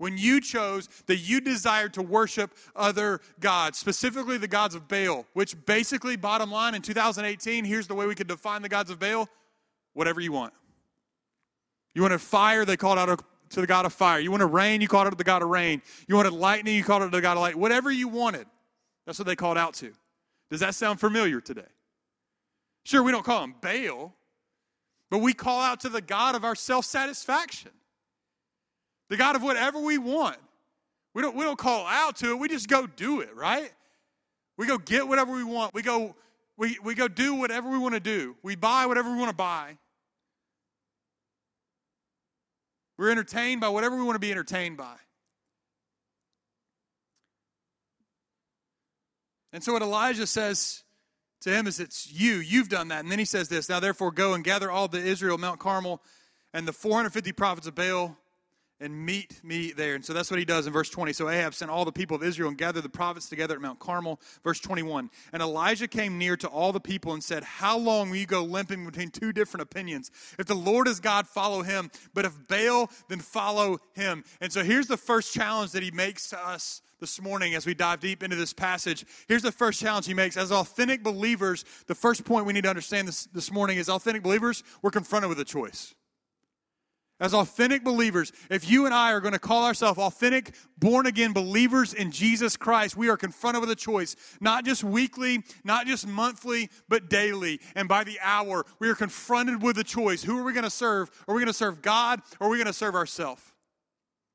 when 0.02 0.18
you 0.18 0.42
chose 0.42 0.90
that 1.06 1.18
you 1.18 1.40
desired 1.40 1.94
to 1.94 2.02
worship 2.02 2.56
other 2.76 3.22
gods, 3.40 3.78
specifically 3.78 4.36
the 4.36 4.48
gods 4.48 4.74
of 4.74 4.88
Baal, 4.88 5.28
which 5.34 5.56
basically, 5.68 6.16
bottom 6.16 6.50
line, 6.50 6.74
in 6.74 6.82
2018, 6.82 7.66
here's 7.66 7.86
the 7.86 7.94
way 7.94 8.08
we 8.08 8.16
could 8.16 8.28
define 8.28 8.64
the 8.64 8.68
gods 8.68 8.90
of 8.90 8.98
Baal 8.98 9.30
whatever 9.94 10.20
you 10.20 10.32
want. 10.32 10.54
You 11.94 12.02
wanted 12.02 12.20
fire, 12.20 12.66
they 12.66 12.78
called 12.78 12.98
out 12.98 13.24
to 13.52 13.62
the 13.62 13.68
God 13.68 13.86
of 13.86 13.94
fire. 13.94 14.20
You 14.20 14.32
wanted 14.32 14.48
rain, 14.48 14.82
you 14.82 14.88
called 14.88 15.06
out 15.06 15.12
to 15.12 15.18
the 15.18 15.24
God 15.24 15.44
of 15.44 15.50
rain. 15.50 15.84
You 16.08 16.16
wanted 16.16 16.34
lightning, 16.34 16.74
you 16.74 16.84
called 16.84 17.04
out 17.04 17.12
to 17.12 17.18
the 17.18 17.22
God 17.22 17.38
of 17.38 17.42
light. 17.42 17.56
Whatever 17.56 17.92
you 17.92 18.08
wanted, 18.08 18.48
that's 19.06 19.20
what 19.20 19.28
they 19.28 19.36
called 19.36 19.60
out 19.60 19.76
to. 19.76 19.94
Does 20.50 20.62
that 20.62 20.74
sound 20.74 21.00
familiar 21.00 21.42
today? 21.42 21.70
Sure, 22.86 23.04
we 23.04 23.12
don't 23.12 23.24
call 23.24 23.44
him 23.44 23.54
Baal, 23.62 24.16
but 25.12 25.20
we 25.20 25.34
call 25.34 25.62
out 25.62 25.80
to 25.82 25.90
the 25.90 26.02
God 26.02 26.34
of 26.34 26.44
our 26.44 26.56
self 26.56 26.86
satisfaction 26.86 27.70
the 29.12 29.18
God 29.18 29.36
of 29.36 29.44
whatever 29.44 29.78
we 29.78 29.98
want. 29.98 30.38
We 31.14 31.22
don't, 31.22 31.36
we 31.36 31.44
don't 31.44 31.60
call 31.60 31.86
out 31.86 32.16
to 32.18 32.30
it, 32.32 32.40
we 32.40 32.48
just 32.48 32.70
go 32.70 32.88
do 32.88 33.20
it, 33.20 33.36
right? 33.36 33.70
We 34.58 34.66
go 34.68 34.78
get 34.78 35.06
whatever 35.06 35.34
we 35.34 35.44
want. 35.44 35.74
We 35.74 35.82
go, 35.82 36.16
we, 36.56 36.80
we 36.82 36.96
go 36.96 37.10
do 37.10 37.36
whatever 37.36 37.70
we 37.70 37.78
want 37.78 37.94
to 37.94 38.00
do. 38.00 38.38
We 38.42 38.56
buy 38.56 38.86
whatever 38.86 39.12
we 39.12 39.18
want 39.18 39.30
to 39.30 39.36
buy. 39.36 39.78
We're 42.98 43.12
entertained 43.12 43.60
by 43.60 43.68
whatever 43.68 43.98
we 43.98 44.04
want 44.04 44.16
to 44.16 44.20
be 44.20 44.32
entertained 44.32 44.78
by. 44.78 44.96
And 49.52 49.62
so 49.62 49.74
what 49.74 49.82
Elijah 49.82 50.26
says 50.26 50.84
to 51.42 51.50
him 51.50 51.68
is, 51.68 51.82
It's 51.82 52.10
you, 52.10 52.36
you've 52.36 52.70
done 52.70 52.88
that. 52.88 53.02
And 53.04 53.12
then 53.12 53.20
he 53.20 53.26
says 53.26 53.50
this 53.50 53.68
Now 53.68 53.82
therefore 53.82 54.12
go 54.12 54.36
and 54.36 54.44
gather 54.44 54.72
all 54.72 54.88
the 54.88 55.00
Israel, 55.00 55.38
Mount 55.38 55.60
Carmel, 55.60 56.02
and 56.54 56.66
the 56.66 56.72
450 56.72 57.34
prophets 57.34 57.68
of 57.68 57.76
Baal 57.76 58.16
and 58.82 59.06
meet 59.06 59.44
me 59.44 59.72
there. 59.72 59.96
And 59.96 60.04
so 60.04 60.12
that's 60.12 60.32
what 60.32 60.40
he 60.40 60.46
does 60.46 60.68
in 60.68 60.74
verse 60.74 60.90
20. 60.90 61.14
So 61.14 61.30
Ahab 61.30 61.54
sent 61.54 61.72
all 61.72 61.86
the 61.86 61.92
people 61.92 62.16
of 62.16 62.24
Israel 62.24 62.50
and 62.50 62.58
gathered 62.58 62.84
the 62.84 62.90
prophets 62.90 63.30
together 63.30 63.56
at 63.56 63.62
Mount 63.62 63.80
Carmel. 63.80 64.20
Verse 64.44 64.60
21. 64.60 65.10
And 65.32 65.42
Elijah 65.42 65.88
came 65.88 66.18
near 66.18 66.36
to 66.38 66.48
all 66.48 66.74
the 66.74 66.80
people 66.80 67.14
and 67.14 67.24
said, 67.24 67.44
How 67.44 67.78
long 67.78 68.10
will 68.10 68.18
you 68.18 68.26
go 68.26 68.44
limping 68.44 68.86
between 68.86 69.12
two 69.12 69.32
different 69.32 69.62
opinions? 69.62 70.12
If 70.40 70.48
the 70.48 70.56
Lord 70.56 70.88
is 70.88 71.00
God, 71.00 71.28
follow 71.28 71.62
him. 71.62 71.92
But 72.14 72.26
if 72.26 72.34
Baal, 72.48 72.90
then 73.08 73.20
follow 73.20 73.80
him. 73.94 74.24
And 74.42 74.52
so 74.52 74.64
here's 74.64 74.88
the 74.88 74.98
first 74.98 75.34
challenge 75.34 75.72
that 75.72 75.84
he 75.84 75.92
makes 75.92 76.30
to 76.30 76.40
us 76.40 76.82
this 77.00 77.20
morning 77.22 77.56
as 77.56 77.66
we 77.66 77.74
dive 77.74 78.00
deep 78.00 78.24
into 78.24 78.36
this 78.36 78.54
passage. 78.54 79.06
Here's 79.28 79.42
the 79.42 79.52
first 79.52 79.80
challenge 79.80 80.06
he 80.06 80.14
makes. 80.14 80.38
As 80.38 80.52
authentic 80.52 81.04
believers, 81.04 81.66
the 81.88 81.96
first 81.96 82.26
point 82.26 82.46
we 82.46 82.54
need 82.54 82.64
to 82.64 82.70
understand 82.70 83.08
this, 83.08 83.26
this 83.28 83.52
morning 83.52 83.78
is 83.78 83.90
authentic 83.90 84.24
believers, 84.24 84.64
we're 84.82 84.92
confronted 84.92 85.30
with 85.30 85.40
a 85.40 85.46
choice 85.46 85.96
as 87.22 87.36
authentic 87.36 87.84
believers, 87.84 88.34
if 88.50 88.70
you 88.70 88.86
and 88.86 88.94
I 88.94 89.14
are 89.14 89.22
going 89.22 89.34
to 89.34 89.40
call 89.40 89.66
ourselves 89.66 90.00
authentic, 90.00 90.56
born 90.78 91.06
again 91.06 91.32
believers 91.32 91.94
in 91.94 92.12
Jesus 92.12 92.58
Christ, 92.58 92.98
we 92.98 93.10
are 93.10 93.16
confronted 93.16 93.62
with 93.62 93.70
a 93.70 93.76
choice, 93.76 94.16
not 94.42 94.66
just 94.66 94.84
weekly, 94.84 95.44
not 95.64 95.86
just 95.86 96.08
monthly, 96.08 96.70
but 96.90 97.10
daily. 97.10 97.62
And 97.76 97.88
by 97.88 98.04
the 98.04 98.20
hour, 98.22 98.66
we 98.80 98.90
are 98.90 98.96
confronted 98.96 99.62
with 99.62 99.78
a 99.78 99.84
choice. 99.84 100.24
Who 100.24 100.38
are 100.40 100.44
we 100.44 100.52
going 100.52 100.64
to 100.64 100.70
serve? 100.72 101.12
Are 101.28 101.36
we 101.36 101.40
going 101.40 101.48
to 101.48 101.54
serve 101.54 101.84
God 101.84 102.22
or 102.40 102.48
are 102.48 102.50
we 102.50 102.58
going 102.58 102.66
to 102.66 102.74
serve 102.74 102.96
ourselves? 102.96 103.44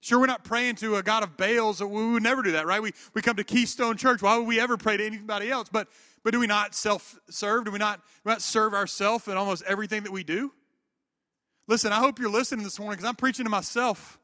Sure, 0.00 0.20
we're 0.20 0.26
not 0.26 0.44
praying 0.44 0.76
to 0.76 0.94
a 0.94 1.02
God 1.02 1.24
of 1.24 1.36
Baals. 1.36 1.80
We 1.80 2.12
would 2.12 2.22
never 2.22 2.40
do 2.40 2.52
that, 2.52 2.66
right? 2.66 2.80
We, 2.80 2.92
we 3.14 3.22
come 3.22 3.34
to 3.36 3.44
Keystone 3.44 3.96
Church. 3.96 4.22
Why 4.22 4.38
would 4.38 4.46
we 4.46 4.60
ever 4.60 4.76
pray 4.76 4.96
to 4.96 5.04
anybody 5.04 5.50
else? 5.50 5.68
But, 5.68 5.88
but 6.22 6.32
do 6.32 6.38
we 6.38 6.46
not 6.46 6.76
self 6.76 7.18
serve? 7.28 7.64
Do 7.64 7.72
we 7.72 7.78
not, 7.78 8.00
we 8.22 8.30
not 8.30 8.40
serve 8.40 8.74
ourselves 8.74 9.26
in 9.26 9.36
almost 9.36 9.64
everything 9.66 10.04
that 10.04 10.12
we 10.12 10.22
do? 10.22 10.52
Listen, 11.68 11.92
I 11.92 11.96
hope 11.96 12.18
you're 12.18 12.30
listening 12.30 12.64
this 12.64 12.78
morning 12.78 12.96
because 12.96 13.08
I'm 13.08 13.16
preaching 13.16 13.44
to 13.44 13.50
myself. 13.50 14.18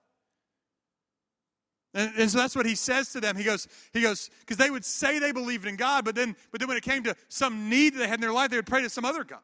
And, 1.94 2.12
and, 2.16 2.30
so 2.30 2.38
that's 2.38 2.56
what 2.56 2.64
he 2.64 2.74
says 2.74 3.12
to 3.12 3.20
them. 3.20 3.36
He 3.36 3.44
goes, 3.44 3.68
he 3.92 4.00
goes, 4.00 4.30
because 4.40 4.56
they 4.56 4.70
would 4.70 4.84
say 4.84 5.18
they 5.18 5.32
believed 5.32 5.66
in 5.66 5.76
God, 5.76 6.04
but 6.04 6.14
then, 6.14 6.36
but 6.50 6.58
then 6.58 6.68
when 6.68 6.78
it 6.78 6.82
came 6.82 7.02
to 7.02 7.14
some 7.28 7.68
need 7.68 7.94
that 7.94 7.98
they 7.98 8.08
had 8.08 8.14
in 8.14 8.20
their 8.22 8.32
life, 8.32 8.50
they 8.50 8.56
would 8.56 8.66
pray 8.66 8.80
to 8.82 8.88
some 8.88 9.04
other 9.04 9.24
God. 9.24 9.40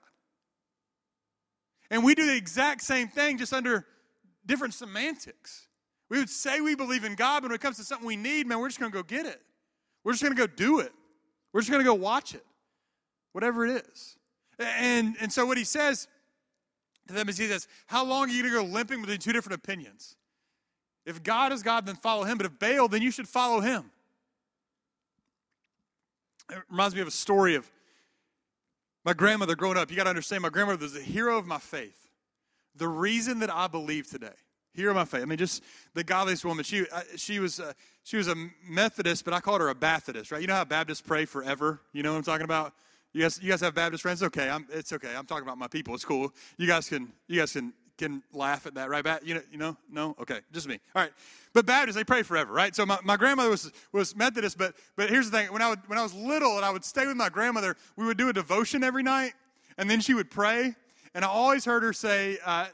And 1.90 2.04
we 2.04 2.14
do 2.14 2.26
the 2.26 2.36
exact 2.36 2.82
same 2.82 3.08
thing, 3.08 3.36
just 3.36 3.52
under 3.52 3.86
different 4.46 4.74
semantics. 4.74 5.66
We 6.08 6.18
would 6.18 6.30
say 6.30 6.60
we 6.60 6.74
believe 6.74 7.04
in 7.04 7.16
God, 7.16 7.42
but 7.42 7.50
when 7.50 7.56
it 7.56 7.60
comes 7.60 7.76
to 7.76 7.84
something 7.84 8.06
we 8.06 8.16
need, 8.16 8.46
man, 8.46 8.60
we're 8.60 8.68
just 8.68 8.80
going 8.80 8.92
to 8.92 8.96
go 8.96 9.02
get 9.02 9.26
it. 9.26 9.40
We're 10.04 10.12
just 10.12 10.22
going 10.22 10.34
to 10.34 10.40
go 10.40 10.46
do 10.46 10.80
it. 10.80 10.92
We're 11.52 11.60
just 11.60 11.70
going 11.70 11.84
to 11.84 11.88
go 11.88 11.94
watch 11.94 12.34
it, 12.34 12.44
whatever 13.32 13.66
it 13.66 13.84
is. 13.86 14.16
And, 14.58 15.16
and 15.20 15.30
so 15.30 15.44
what 15.44 15.58
he 15.58 15.64
says 15.64 16.08
to 17.08 17.14
them 17.14 17.28
is 17.28 17.38
he 17.38 17.46
says, 17.46 17.66
How 17.86 18.04
long 18.04 18.28
are 18.28 18.32
you 18.32 18.42
going 18.42 18.54
to 18.54 18.60
go 18.60 18.64
limping 18.64 19.00
between 19.00 19.18
two 19.18 19.32
different 19.32 19.62
opinions? 19.62 20.16
If 21.04 21.22
God 21.22 21.52
is 21.52 21.62
God, 21.62 21.86
then 21.86 21.96
follow 21.96 22.24
him. 22.24 22.36
But 22.36 22.46
if 22.46 22.58
Baal, 22.58 22.88
then 22.88 23.02
you 23.02 23.10
should 23.10 23.28
follow 23.28 23.60
him. 23.60 23.90
It 26.50 26.58
reminds 26.70 26.94
me 26.94 27.00
of 27.00 27.08
a 27.08 27.12
story 27.12 27.54
of 27.54 27.70
my 29.04 29.14
grandmother 29.14 29.56
growing 29.56 29.78
up. 29.78 29.90
You 29.90 29.96
got 29.96 30.04
to 30.04 30.10
understand, 30.10 30.42
my 30.42 30.50
grandmother 30.50 30.82
was 30.82 30.96
a 30.96 31.00
hero 31.00 31.38
of 31.38 31.46
my 31.46 31.58
faith. 31.58 32.10
The 32.76 32.88
reason 32.88 33.40
that 33.40 33.52
I 33.52 33.66
believe 33.66 34.06
today, 34.06 34.34
hero 34.74 34.90
of 34.90 34.96
my 34.96 35.04
faith. 35.04 35.22
I 35.22 35.24
mean, 35.24 35.38
just 35.38 35.62
the 35.94 36.04
godliest 36.04 36.44
woman. 36.44 36.64
She 36.64 36.86
uh, 36.90 37.00
she 37.16 37.38
was 37.38 37.58
uh, 37.58 37.72
she 38.04 38.16
was 38.16 38.28
a 38.28 38.34
Methodist, 38.68 39.24
but 39.24 39.34
I 39.34 39.40
called 39.40 39.60
her 39.60 39.68
a 39.68 39.74
Baptist, 39.74 40.30
right? 40.30 40.40
You 40.40 40.46
know 40.46 40.54
how 40.54 40.64
Baptists 40.64 41.00
pray 41.00 41.24
forever. 41.24 41.80
You 41.92 42.02
know 42.02 42.12
what 42.12 42.18
I'm 42.18 42.24
talking 42.24 42.44
about? 42.44 42.74
You 43.14 43.22
guys, 43.22 43.40
you 43.42 43.48
guys 43.48 43.62
have 43.62 43.74
Baptist 43.74 44.02
friends? 44.02 44.22
Okay, 44.22 44.50
I'm, 44.50 44.66
it's 44.70 44.92
okay. 44.92 45.14
I'm 45.16 45.24
talking 45.24 45.44
about 45.44 45.56
my 45.56 45.66
people. 45.66 45.94
It's 45.94 46.04
cool. 46.04 46.32
You 46.58 46.66
guys 46.66 46.88
can, 46.90 47.10
you 47.26 47.40
guys 47.40 47.52
can, 47.52 47.72
can 47.96 48.22
laugh 48.34 48.66
at 48.66 48.74
that, 48.74 48.90
right? 48.90 49.04
You 49.24 49.34
know, 49.34 49.40
you 49.50 49.56
know, 49.56 49.76
no, 49.90 50.14
okay, 50.20 50.40
just 50.52 50.68
me. 50.68 50.78
All 50.94 51.02
right, 51.02 51.12
but 51.54 51.64
Baptists 51.64 51.96
they 51.96 52.04
pray 52.04 52.22
forever, 52.22 52.52
right? 52.52 52.76
So 52.76 52.84
my, 52.84 52.98
my 53.02 53.16
grandmother 53.16 53.48
was 53.48 53.72
was 53.92 54.14
Methodist, 54.14 54.58
but 54.58 54.74
but 54.94 55.08
here's 55.08 55.30
the 55.30 55.36
thing: 55.38 55.52
when 55.52 55.62
I 55.62 55.70
would, 55.70 55.80
when 55.86 55.98
I 55.98 56.02
was 56.02 56.12
little 56.12 56.56
and 56.56 56.64
I 56.64 56.70
would 56.70 56.84
stay 56.84 57.06
with 57.06 57.16
my 57.16 57.30
grandmother, 57.30 57.76
we 57.96 58.04
would 58.04 58.18
do 58.18 58.28
a 58.28 58.32
devotion 58.32 58.84
every 58.84 59.02
night, 59.02 59.32
and 59.78 59.88
then 59.88 60.00
she 60.00 60.12
would 60.12 60.30
pray, 60.30 60.76
and 61.14 61.24
I 61.24 61.28
always 61.28 61.64
heard 61.64 61.82
her 61.82 61.94
say, 61.94 62.38
uh, 62.44 62.66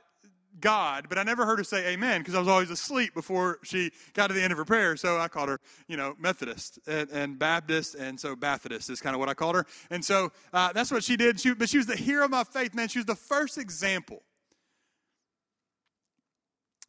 God, 0.61 1.07
but 1.09 1.19
I 1.19 1.23
never 1.23 1.45
heard 1.45 1.59
her 1.59 1.65
say 1.65 1.93
amen 1.93 2.21
because 2.21 2.35
I 2.35 2.39
was 2.39 2.49
always 2.49 2.71
asleep 2.71 3.15
before 3.15 3.59
she 3.63 3.91
got 4.13 4.29
to 4.29 4.35
the 4.35 4.43
end 4.43 4.53
of 4.53 4.59
her 4.59 4.65
prayer. 4.65 4.97
So 4.97 5.19
I 5.19 5.29
called 5.29 5.49
her, 5.49 5.61
you 5.89 5.97
know, 5.97 6.15
Methodist 6.19 6.79
and, 6.87 7.11
and 7.11 7.39
Baptist, 7.39 7.95
and 7.95 8.19
so 8.19 8.37
Baptist 8.37 8.91
is 8.91 9.01
kind 9.01 9.15
of 9.15 9.21
what 9.21 9.29
I 9.29 9.35
called 9.35 9.57
her. 9.57 9.67
And 9.91 10.05
so 10.05 10.33
uh, 10.53 10.73
that's 10.73 10.91
what 10.91 11.03
she 11.05 11.17
did. 11.17 11.41
She, 11.41 11.55
but 11.55 11.69
she 11.69 11.79
was 11.79 11.87
the 11.87 11.97
hero 11.97 12.25
of 12.25 12.31
my 12.31 12.45
faith, 12.45 12.75
man. 12.75 12.89
She 12.89 12.99
was 12.99 13.07
the 13.07 13.15
first 13.15 13.59
example 13.59 14.23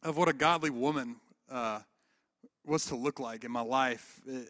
of 0.02 0.16
what 0.16 0.28
a 0.28 0.32
godly 0.32 0.70
woman 0.70 1.16
uh, 1.50 1.80
was 2.64 2.86
to 2.86 2.96
look 2.96 3.18
like 3.18 3.44
in 3.44 3.50
my 3.50 3.62
life 3.62 4.20
eh, 4.30 4.40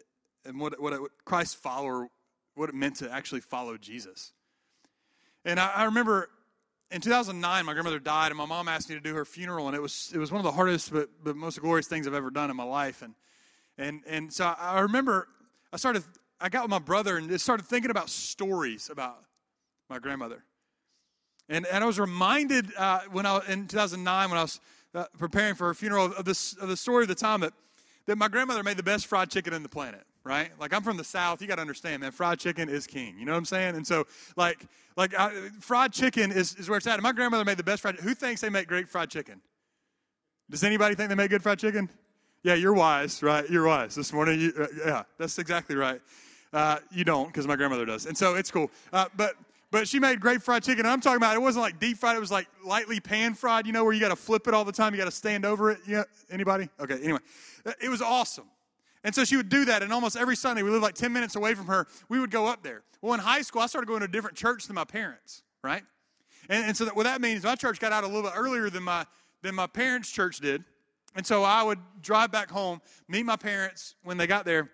and 0.45 0.59
what, 0.59 0.79
what 0.81 0.93
a 0.93 1.07
Christ 1.25 1.57
follower, 1.57 2.07
what 2.55 2.69
it 2.69 2.75
meant 2.75 2.97
to 2.97 3.11
actually 3.11 3.41
follow 3.41 3.77
Jesus. 3.77 4.33
And 5.45 5.59
I, 5.59 5.71
I 5.75 5.83
remember 5.85 6.29
in 6.89 7.01
2009, 7.01 7.65
my 7.65 7.73
grandmother 7.73 7.99
died, 7.99 8.27
and 8.27 8.37
my 8.37 8.45
mom 8.45 8.67
asked 8.67 8.89
me 8.89 8.95
to 8.95 9.01
do 9.01 9.13
her 9.13 9.25
funeral, 9.25 9.67
and 9.67 9.75
it 9.75 9.81
was 9.81 10.11
it 10.13 10.17
was 10.17 10.31
one 10.31 10.39
of 10.39 10.45
the 10.45 10.51
hardest 10.51 10.91
but, 10.91 11.09
but 11.23 11.35
most 11.35 11.59
glorious 11.59 11.87
things 11.87 12.07
I've 12.07 12.13
ever 12.13 12.29
done 12.29 12.49
in 12.49 12.55
my 12.55 12.63
life. 12.63 13.01
And 13.01 13.13
and 13.77 14.01
and 14.07 14.31
so 14.31 14.45
I 14.57 14.79
remember 14.79 15.27
I 15.73 15.77
started 15.77 16.03
I 16.39 16.49
got 16.49 16.63
with 16.63 16.71
my 16.71 16.79
brother 16.79 17.17
and 17.17 17.39
started 17.41 17.65
thinking 17.65 17.91
about 17.91 18.09
stories 18.09 18.89
about 18.89 19.17
my 19.89 19.99
grandmother. 19.99 20.43
And 21.49 21.65
and 21.67 21.83
I 21.83 21.87
was 21.87 21.99
reminded 21.99 22.73
uh, 22.77 23.01
when 23.11 23.25
I 23.25 23.41
in 23.47 23.67
2009 23.67 24.29
when 24.29 24.39
I 24.39 24.43
was 24.43 24.59
uh, 24.95 25.05
preparing 25.17 25.55
for 25.55 25.67
her 25.67 25.73
funeral 25.73 26.05
of, 26.05 26.23
this 26.23 26.53
of 26.53 26.69
the 26.69 26.77
story 26.77 27.03
of 27.03 27.09
the 27.09 27.15
time 27.15 27.41
that 27.41 27.53
that 28.05 28.17
my 28.17 28.29
grandmother 28.29 28.63
made 28.63 28.77
the 28.77 28.83
best 28.83 29.07
fried 29.07 29.29
chicken 29.29 29.53
in 29.53 29.61
the 29.61 29.69
planet 29.69 30.05
right? 30.27 30.51
Like 30.59 30.73
I'm 30.73 30.83
from 30.83 30.97
the 30.97 31.03
South, 31.03 31.41
you 31.41 31.47
got 31.47 31.55
to 31.55 31.61
understand, 31.61 32.01
man. 32.01 32.11
Fried 32.11 32.39
chicken 32.39 32.69
is 32.69 32.85
king. 32.85 33.17
You 33.17 33.25
know 33.25 33.31
what 33.31 33.39
I'm 33.39 33.45
saying? 33.45 33.75
And 33.75 33.87
so, 33.87 34.05
like, 34.35 34.65
like 34.95 35.17
I, 35.17 35.49
fried 35.59 35.93
chicken 35.93 36.31
is, 36.31 36.55
is 36.55 36.69
where 36.69 36.77
it's 36.77 36.87
at. 36.87 36.95
And 36.95 37.03
my 37.03 37.13
grandmother 37.13 37.45
made 37.45 37.57
the 37.57 37.63
best 37.63 37.81
fried. 37.81 37.95
Who 37.95 38.13
thinks 38.13 38.41
they 38.41 38.49
make 38.49 38.67
great 38.67 38.89
fried 38.89 39.09
chicken? 39.09 39.41
Does 40.49 40.63
anybody 40.63 40.95
think 40.95 41.09
they 41.09 41.15
make 41.15 41.29
good 41.29 41.43
fried 41.43 41.59
chicken? 41.59 41.89
Yeah, 42.43 42.53
you're 42.53 42.73
wise, 42.73 43.23
right? 43.23 43.49
You're 43.49 43.65
wise. 43.65 43.95
This 43.95 44.13
morning, 44.13 44.39
you, 44.39 44.53
uh, 44.59 44.67
yeah, 44.85 45.03
that's 45.17 45.39
exactly 45.39 45.75
right. 45.75 46.01
Uh, 46.53 46.77
you 46.91 47.03
don't, 47.03 47.27
because 47.27 47.47
my 47.47 47.55
grandmother 47.55 47.85
does, 47.85 48.05
and 48.05 48.17
so 48.17 48.35
it's 48.35 48.49
cool. 48.49 48.71
Uh, 48.93 49.05
but 49.17 49.33
but 49.69 49.85
she 49.85 49.99
made 49.99 50.21
great 50.21 50.41
fried 50.41 50.63
chicken. 50.63 50.85
And 50.85 50.87
I'm 50.87 51.01
talking 51.01 51.17
about 51.17 51.35
it 51.35 51.41
wasn't 51.41 51.63
like 51.63 51.77
deep 51.77 51.97
fried; 51.97 52.15
it 52.15 52.21
was 52.21 52.31
like 52.31 52.47
lightly 52.65 53.01
pan 53.01 53.33
fried. 53.33 53.67
You 53.67 53.73
know, 53.73 53.83
where 53.83 53.91
you 53.91 53.99
got 53.99 54.09
to 54.09 54.15
flip 54.15 54.47
it 54.47 54.53
all 54.53 54.63
the 54.63 54.71
time. 54.71 54.93
You 54.93 54.97
got 54.97 55.05
to 55.05 55.11
stand 55.11 55.45
over 55.45 55.71
it. 55.71 55.79
Yeah, 55.85 56.03
anybody? 56.31 56.69
Okay. 56.79 56.99
Anyway, 57.03 57.19
uh, 57.65 57.73
it 57.81 57.89
was 57.89 58.01
awesome. 58.01 58.45
And 59.07 59.15
so 59.15 59.23
she 59.23 59.37
would 59.37 59.47
do 59.47 59.63
that, 59.63 59.83
and 59.83 59.93
almost 59.93 60.17
every 60.17 60.35
Sunday, 60.35 60.63
we 60.63 60.69
lived 60.69 60.83
like 60.83 60.93
10 60.93 61.13
minutes 61.13 61.37
away 61.37 61.53
from 61.53 61.67
her, 61.67 61.87
we 62.09 62.19
would 62.19 62.29
go 62.29 62.45
up 62.45 62.61
there. 62.61 62.83
Well, 63.01 63.13
in 63.13 63.21
high 63.21 63.41
school, 63.41 63.61
I 63.61 63.67
started 63.67 63.87
going 63.87 64.01
to 64.01 64.05
a 64.05 64.09
different 64.09 64.35
church 64.35 64.67
than 64.67 64.75
my 64.75 64.83
parents, 64.83 65.43
right? 65.63 65.83
And, 66.49 66.65
and 66.65 66.75
so 66.75 66.83
that, 66.83 66.93
what 66.93 67.03
that 67.03 67.21
means, 67.21 67.45
my 67.45 67.55
church 67.55 67.79
got 67.79 67.93
out 67.93 68.03
a 68.03 68.07
little 68.07 68.23
bit 68.23 68.33
earlier 68.35 68.69
than 68.69 68.83
my, 68.83 69.05
than 69.43 69.55
my 69.55 69.65
parents' 69.65 70.11
church 70.11 70.39
did. 70.39 70.65
And 71.15 71.25
so 71.25 71.45
I 71.45 71.63
would 71.63 71.79
drive 72.01 72.33
back 72.33 72.51
home, 72.51 72.81
meet 73.07 73.25
my 73.25 73.37
parents 73.37 73.95
when 74.03 74.17
they 74.17 74.27
got 74.27 74.43
there, 74.43 74.69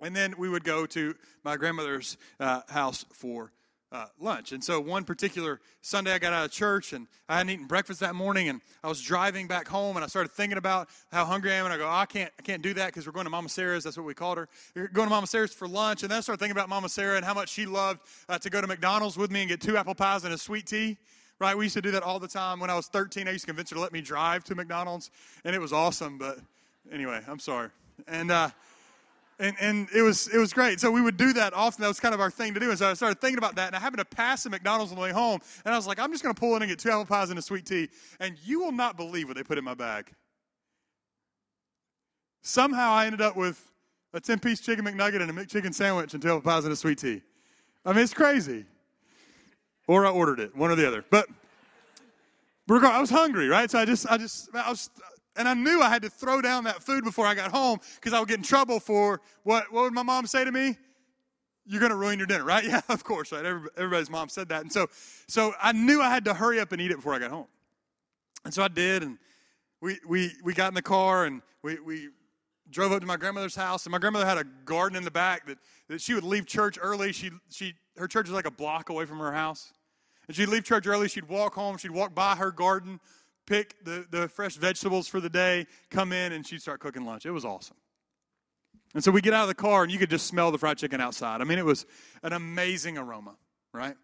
and 0.00 0.16
then 0.16 0.36
we 0.38 0.48
would 0.48 0.64
go 0.64 0.86
to 0.86 1.14
my 1.44 1.58
grandmother's 1.58 2.16
uh, 2.40 2.62
house 2.70 3.04
for 3.12 3.52
uh, 3.94 4.06
lunch. 4.18 4.50
And 4.50 4.62
so 4.62 4.80
one 4.80 5.04
particular 5.04 5.60
Sunday, 5.80 6.12
I 6.12 6.18
got 6.18 6.32
out 6.32 6.44
of 6.44 6.50
church 6.50 6.92
and 6.92 7.06
I 7.28 7.36
hadn't 7.36 7.50
eaten 7.50 7.66
breakfast 7.66 8.00
that 8.00 8.16
morning, 8.16 8.48
and 8.48 8.60
I 8.82 8.88
was 8.88 9.00
driving 9.00 9.46
back 9.46 9.68
home, 9.68 9.96
and 9.96 10.04
I 10.04 10.08
started 10.08 10.32
thinking 10.32 10.58
about 10.58 10.88
how 11.12 11.24
hungry 11.24 11.52
I 11.52 11.56
am, 11.56 11.64
and 11.64 11.72
I 11.72 11.76
go, 11.76 11.86
oh, 11.86 11.90
I 11.90 12.04
can't, 12.04 12.30
I 12.36 12.42
can't 12.42 12.60
do 12.60 12.74
that 12.74 12.86
because 12.86 13.06
we're 13.06 13.12
going 13.12 13.24
to 13.24 13.30
Mama 13.30 13.48
Sarah's. 13.48 13.84
That's 13.84 13.96
what 13.96 14.04
we 14.04 14.12
called 14.12 14.38
her. 14.38 14.48
We're 14.74 14.88
going 14.88 15.06
to 15.06 15.10
Mama 15.10 15.28
Sarah's 15.28 15.54
for 15.54 15.68
lunch, 15.68 16.02
and 16.02 16.10
then 16.10 16.18
I 16.18 16.20
started 16.22 16.40
thinking 16.40 16.56
about 16.56 16.68
Mama 16.68 16.88
Sarah 16.88 17.16
and 17.16 17.24
how 17.24 17.34
much 17.34 17.50
she 17.50 17.66
loved 17.66 18.00
uh, 18.28 18.36
to 18.38 18.50
go 18.50 18.60
to 18.60 18.66
McDonald's 18.66 19.16
with 19.16 19.30
me 19.30 19.40
and 19.40 19.48
get 19.48 19.60
two 19.60 19.76
apple 19.76 19.94
pies 19.94 20.24
and 20.24 20.34
a 20.34 20.38
sweet 20.38 20.66
tea. 20.66 20.98
Right? 21.38 21.56
We 21.56 21.64
used 21.64 21.74
to 21.74 21.82
do 21.82 21.90
that 21.92 22.02
all 22.02 22.18
the 22.18 22.28
time. 22.28 22.60
When 22.60 22.70
I 22.70 22.76
was 22.76 22.86
13, 22.86 23.28
I 23.28 23.32
used 23.32 23.42
to 23.42 23.46
convince 23.46 23.70
her 23.70 23.74
to 23.74 23.82
let 23.82 23.92
me 23.92 24.00
drive 24.00 24.44
to 24.44 24.54
McDonald's, 24.54 25.10
and 25.44 25.54
it 25.54 25.60
was 25.60 25.72
awesome. 25.72 26.18
But 26.18 26.38
anyway, 26.92 27.20
I'm 27.28 27.40
sorry. 27.40 27.70
And 28.08 28.30
uh, 28.30 28.50
and, 29.44 29.56
and 29.60 29.88
it 29.94 30.00
was 30.00 30.26
it 30.28 30.38
was 30.38 30.52
great. 30.52 30.80
So 30.80 30.90
we 30.90 31.02
would 31.02 31.18
do 31.18 31.34
that 31.34 31.52
often. 31.52 31.82
That 31.82 31.88
was 31.88 32.00
kind 32.00 32.14
of 32.14 32.20
our 32.20 32.30
thing 32.30 32.54
to 32.54 32.60
do. 32.60 32.70
And 32.70 32.78
so 32.78 32.88
I 32.88 32.94
started 32.94 33.20
thinking 33.20 33.36
about 33.36 33.56
that, 33.56 33.66
and 33.68 33.76
I 33.76 33.78
happened 33.78 33.98
to 33.98 34.04
pass 34.04 34.46
a 34.46 34.50
McDonald's 34.50 34.90
on 34.90 34.96
the 34.96 35.02
way 35.02 35.12
home, 35.12 35.40
and 35.64 35.74
I 35.74 35.76
was 35.76 35.86
like, 35.86 35.98
I'm 35.98 36.10
just 36.10 36.22
going 36.22 36.34
to 36.34 36.40
pull 36.40 36.56
in 36.56 36.62
and 36.62 36.70
get 36.70 36.78
two 36.78 36.90
apple 36.90 37.04
pies 37.04 37.30
and 37.30 37.38
a 37.38 37.42
sweet 37.42 37.66
tea, 37.66 37.90
and 38.20 38.38
you 38.42 38.60
will 38.60 38.72
not 38.72 38.96
believe 38.96 39.28
what 39.28 39.36
they 39.36 39.42
put 39.42 39.58
in 39.58 39.64
my 39.64 39.74
bag. 39.74 40.10
Somehow 42.42 42.92
I 42.92 43.06
ended 43.06 43.20
up 43.20 43.36
with 43.36 43.70
a 44.14 44.20
10 44.20 44.38
piece 44.38 44.60
chicken 44.60 44.84
McNugget 44.84 45.20
and 45.20 45.30
a 45.30 45.34
McChicken 45.34 45.74
sandwich 45.74 46.14
and 46.14 46.22
two 46.22 46.28
apple 46.28 46.40
pies 46.40 46.64
and 46.64 46.72
a 46.72 46.76
sweet 46.76 46.98
tea. 46.98 47.20
I 47.84 47.92
mean, 47.92 48.02
it's 48.02 48.14
crazy. 48.14 48.64
Or 49.86 50.06
I 50.06 50.10
ordered 50.10 50.40
it, 50.40 50.56
one 50.56 50.70
or 50.70 50.76
the 50.76 50.86
other. 50.86 51.04
But 51.10 51.26
I 52.70 53.00
was 53.00 53.10
hungry, 53.10 53.48
right? 53.48 53.70
So 53.70 53.78
I 53.78 53.84
just, 53.84 54.10
I 54.10 54.16
just, 54.16 54.48
I 54.54 54.70
was, 54.70 54.88
and 55.36 55.48
I 55.48 55.54
knew 55.54 55.80
I 55.80 55.88
had 55.88 56.02
to 56.02 56.10
throw 56.10 56.40
down 56.40 56.64
that 56.64 56.82
food 56.82 57.04
before 57.04 57.26
I 57.26 57.34
got 57.34 57.50
home 57.50 57.78
because 57.96 58.12
I 58.12 58.20
would 58.20 58.28
get 58.28 58.38
in 58.38 58.44
trouble 58.44 58.80
for 58.80 59.20
what, 59.42 59.72
what 59.72 59.82
would 59.82 59.92
my 59.92 60.02
mom 60.02 60.26
say 60.26 60.44
to 60.44 60.52
me? 60.52 60.76
You're 61.66 61.80
going 61.80 61.90
to 61.90 61.96
ruin 61.96 62.18
your 62.18 62.26
dinner, 62.26 62.44
right? 62.44 62.64
Yeah, 62.68 62.80
of 62.88 63.04
course, 63.04 63.32
right? 63.32 63.44
Everybody's 63.44 64.10
mom 64.10 64.28
said 64.28 64.48
that. 64.50 64.62
And 64.62 64.72
so, 64.72 64.86
so 65.26 65.52
I 65.60 65.72
knew 65.72 66.00
I 66.00 66.10
had 66.10 66.24
to 66.26 66.34
hurry 66.34 66.60
up 66.60 66.72
and 66.72 66.80
eat 66.80 66.90
it 66.90 66.96
before 66.96 67.14
I 67.14 67.18
got 67.18 67.30
home. 67.30 67.46
And 68.44 68.52
so 68.52 68.62
I 68.62 68.68
did. 68.68 69.02
And 69.02 69.18
we, 69.80 69.98
we, 70.06 70.32
we 70.42 70.54
got 70.54 70.68
in 70.68 70.74
the 70.74 70.82
car 70.82 71.24
and 71.24 71.42
we, 71.62 71.80
we 71.80 72.08
drove 72.70 72.92
up 72.92 73.00
to 73.00 73.06
my 73.06 73.16
grandmother's 73.16 73.56
house. 73.56 73.86
And 73.86 73.92
my 73.92 73.98
grandmother 73.98 74.26
had 74.26 74.38
a 74.38 74.44
garden 74.64 74.96
in 74.96 75.04
the 75.04 75.10
back 75.10 75.46
that, 75.46 75.58
that 75.88 76.00
she 76.00 76.14
would 76.14 76.24
leave 76.24 76.46
church 76.46 76.78
early. 76.80 77.12
She, 77.12 77.30
she, 77.50 77.74
her 77.96 78.06
church 78.06 78.26
was 78.26 78.34
like 78.34 78.46
a 78.46 78.50
block 78.50 78.90
away 78.90 79.06
from 79.06 79.18
her 79.18 79.32
house. 79.32 79.72
And 80.26 80.36
she'd 80.36 80.48
leave 80.48 80.64
church 80.64 80.86
early. 80.86 81.08
She'd 81.08 81.28
walk 81.28 81.54
home. 81.54 81.76
She'd 81.76 81.90
walk 81.90 82.14
by 82.14 82.34
her 82.36 82.50
garden, 82.50 83.00
pick 83.46 83.84
the, 83.84 84.06
the 84.10 84.28
fresh 84.28 84.56
vegetables 84.56 85.08
for 85.08 85.20
the 85.20 85.30
day, 85.30 85.66
come 85.90 86.12
in, 86.12 86.32
and 86.32 86.46
she'd 86.46 86.62
start 86.62 86.80
cooking 86.80 87.04
lunch. 87.04 87.26
It 87.26 87.30
was 87.30 87.44
awesome. 87.44 87.76
And 88.94 89.02
so 89.02 89.10
we 89.10 89.20
get 89.20 89.34
out 89.34 89.42
of 89.42 89.48
the 89.48 89.54
car, 89.54 89.82
and 89.82 89.90
you 89.92 89.98
could 89.98 90.10
just 90.10 90.26
smell 90.26 90.52
the 90.52 90.58
fried 90.58 90.78
chicken 90.78 91.00
outside. 91.00 91.40
I 91.40 91.44
mean, 91.44 91.58
it 91.58 91.64
was 91.64 91.84
an 92.22 92.32
amazing 92.32 92.96
aroma, 92.96 93.34
right? 93.72 93.96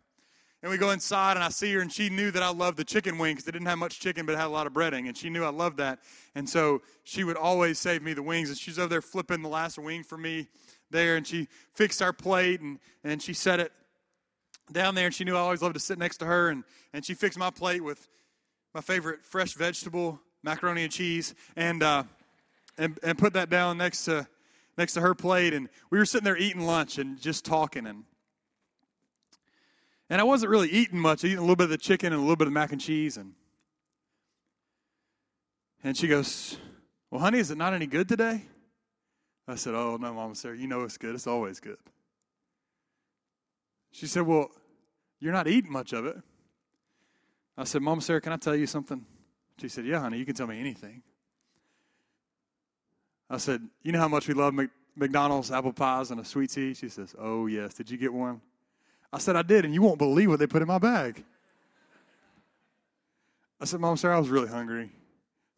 And 0.62 0.70
we 0.70 0.76
go 0.76 0.90
inside, 0.90 1.36
and 1.36 1.44
I 1.44 1.48
see 1.48 1.72
her, 1.72 1.80
and 1.80 1.90
she 1.90 2.10
knew 2.10 2.30
that 2.32 2.42
I 2.42 2.50
loved 2.50 2.76
the 2.76 2.84
chicken 2.84 3.16
wing 3.16 3.34
because 3.34 3.48
it 3.48 3.52
didn't 3.52 3.68
have 3.68 3.78
much 3.78 3.98
chicken, 4.00 4.26
but 4.26 4.32
it 4.32 4.38
had 4.38 4.46
a 4.46 4.50
lot 4.50 4.66
of 4.66 4.74
breading. 4.74 5.06
And 5.06 5.16
she 5.16 5.30
knew 5.30 5.42
I 5.42 5.48
loved 5.50 5.78
that. 5.78 6.00
And 6.34 6.46
so 6.46 6.82
she 7.04 7.24
would 7.24 7.36
always 7.36 7.78
save 7.78 8.02
me 8.02 8.12
the 8.12 8.22
wings. 8.22 8.50
And 8.50 8.58
she's 8.58 8.78
over 8.78 8.88
there 8.88 9.00
flipping 9.00 9.40
the 9.40 9.48
last 9.48 9.78
wing 9.78 10.02
for 10.02 10.18
me 10.18 10.48
there. 10.90 11.16
And 11.16 11.26
she 11.26 11.48
fixed 11.72 12.02
our 12.02 12.12
plate, 12.12 12.60
and, 12.60 12.78
and 13.04 13.22
she 13.22 13.32
set 13.32 13.58
it 13.58 13.72
down 14.70 14.94
there, 14.94 15.06
and 15.06 15.14
she 15.14 15.24
knew 15.24 15.34
I 15.34 15.40
always 15.40 15.62
loved 15.62 15.74
to 15.74 15.80
sit 15.80 15.98
next 15.98 16.18
to 16.18 16.26
her. 16.26 16.50
And, 16.50 16.64
and 16.92 17.06
she 17.06 17.14
fixed 17.14 17.38
my 17.38 17.50
plate 17.50 17.82
with 17.82 18.06
my 18.74 18.80
favorite 18.80 19.24
fresh 19.24 19.54
vegetable, 19.54 20.20
macaroni 20.42 20.84
and 20.84 20.92
cheese, 20.92 21.34
and, 21.56 21.82
uh, 21.82 22.04
and, 22.78 22.98
and 23.02 23.18
put 23.18 23.32
that 23.32 23.50
down 23.50 23.78
next 23.78 24.04
to, 24.04 24.26
next 24.78 24.94
to 24.94 25.00
her 25.00 25.14
plate. 25.14 25.52
And 25.52 25.68
we 25.90 25.98
were 25.98 26.04
sitting 26.04 26.24
there 26.24 26.36
eating 26.36 26.62
lunch 26.62 26.98
and 26.98 27.20
just 27.20 27.44
talking. 27.44 27.86
And, 27.86 28.04
and 30.08 30.20
I 30.20 30.24
wasn't 30.24 30.50
really 30.50 30.70
eating 30.70 30.98
much, 30.98 31.24
eating 31.24 31.38
a 31.38 31.42
little 31.42 31.56
bit 31.56 31.64
of 31.64 31.70
the 31.70 31.78
chicken 31.78 32.12
and 32.12 32.20
a 32.20 32.22
little 32.22 32.36
bit 32.36 32.46
of 32.46 32.52
mac 32.52 32.72
and 32.72 32.80
cheese. 32.80 33.16
And, 33.16 33.34
and 35.82 35.96
she 35.96 36.08
goes, 36.08 36.56
Well, 37.10 37.20
honey, 37.20 37.38
is 37.38 37.50
it 37.50 37.58
not 37.58 37.74
any 37.74 37.86
good 37.86 38.08
today? 38.08 38.42
I 39.48 39.56
said, 39.56 39.74
Oh, 39.74 39.96
no, 39.96 40.14
Mama 40.14 40.34
Sarah, 40.36 40.56
you 40.56 40.68
know 40.68 40.82
it's 40.82 40.96
good. 40.96 41.14
It's 41.14 41.26
always 41.26 41.58
good. 41.58 41.78
She 43.90 44.06
said, 44.06 44.22
Well, 44.22 44.48
you're 45.18 45.32
not 45.32 45.48
eating 45.48 45.72
much 45.72 45.92
of 45.92 46.06
it. 46.06 46.16
I 47.56 47.64
said, 47.64 47.82
Mom, 47.82 48.00
Sarah, 48.00 48.20
can 48.20 48.32
I 48.32 48.36
tell 48.36 48.56
you 48.56 48.66
something? 48.66 49.04
She 49.60 49.68
said, 49.68 49.84
Yeah, 49.84 50.00
honey, 50.00 50.18
you 50.18 50.24
can 50.24 50.34
tell 50.34 50.46
me 50.46 50.58
anything. 50.58 51.02
I 53.28 53.36
said, 53.36 53.62
You 53.82 53.92
know 53.92 53.98
how 53.98 54.08
much 54.08 54.26
we 54.26 54.34
love 54.34 54.54
McDonald's 54.96 55.50
apple 55.50 55.72
pies 55.72 56.10
and 56.10 56.20
a 56.20 56.24
sweet 56.24 56.50
tea? 56.50 56.74
She 56.74 56.88
says, 56.88 57.14
Oh, 57.18 57.46
yes. 57.46 57.74
Did 57.74 57.90
you 57.90 57.98
get 57.98 58.12
one? 58.12 58.40
I 59.12 59.18
said, 59.18 59.36
I 59.36 59.42
did, 59.42 59.64
and 59.64 59.74
you 59.74 59.82
won't 59.82 59.98
believe 59.98 60.28
what 60.28 60.38
they 60.38 60.46
put 60.46 60.62
in 60.62 60.68
my 60.68 60.78
bag. 60.78 61.24
I 63.60 63.64
said, 63.64 63.80
Mom, 63.80 63.96
Sarah, 63.96 64.16
I 64.16 64.18
was 64.18 64.28
really 64.28 64.48
hungry. 64.48 64.90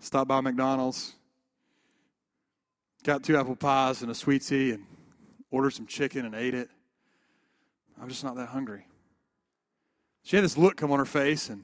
Stopped 0.00 0.28
by 0.28 0.40
McDonald's, 0.40 1.14
got 3.04 3.22
two 3.22 3.36
apple 3.36 3.54
pies 3.54 4.02
and 4.02 4.10
a 4.10 4.14
sweet 4.14 4.42
tea, 4.42 4.72
and 4.72 4.84
ordered 5.52 5.70
some 5.70 5.86
chicken 5.86 6.24
and 6.24 6.34
ate 6.34 6.54
it. 6.54 6.68
I'm 8.00 8.08
just 8.08 8.24
not 8.24 8.34
that 8.36 8.48
hungry. 8.48 8.86
She 10.24 10.36
had 10.36 10.44
this 10.44 10.58
look 10.58 10.76
come 10.76 10.90
on 10.90 10.98
her 10.98 11.04
face, 11.04 11.48
and 11.50 11.62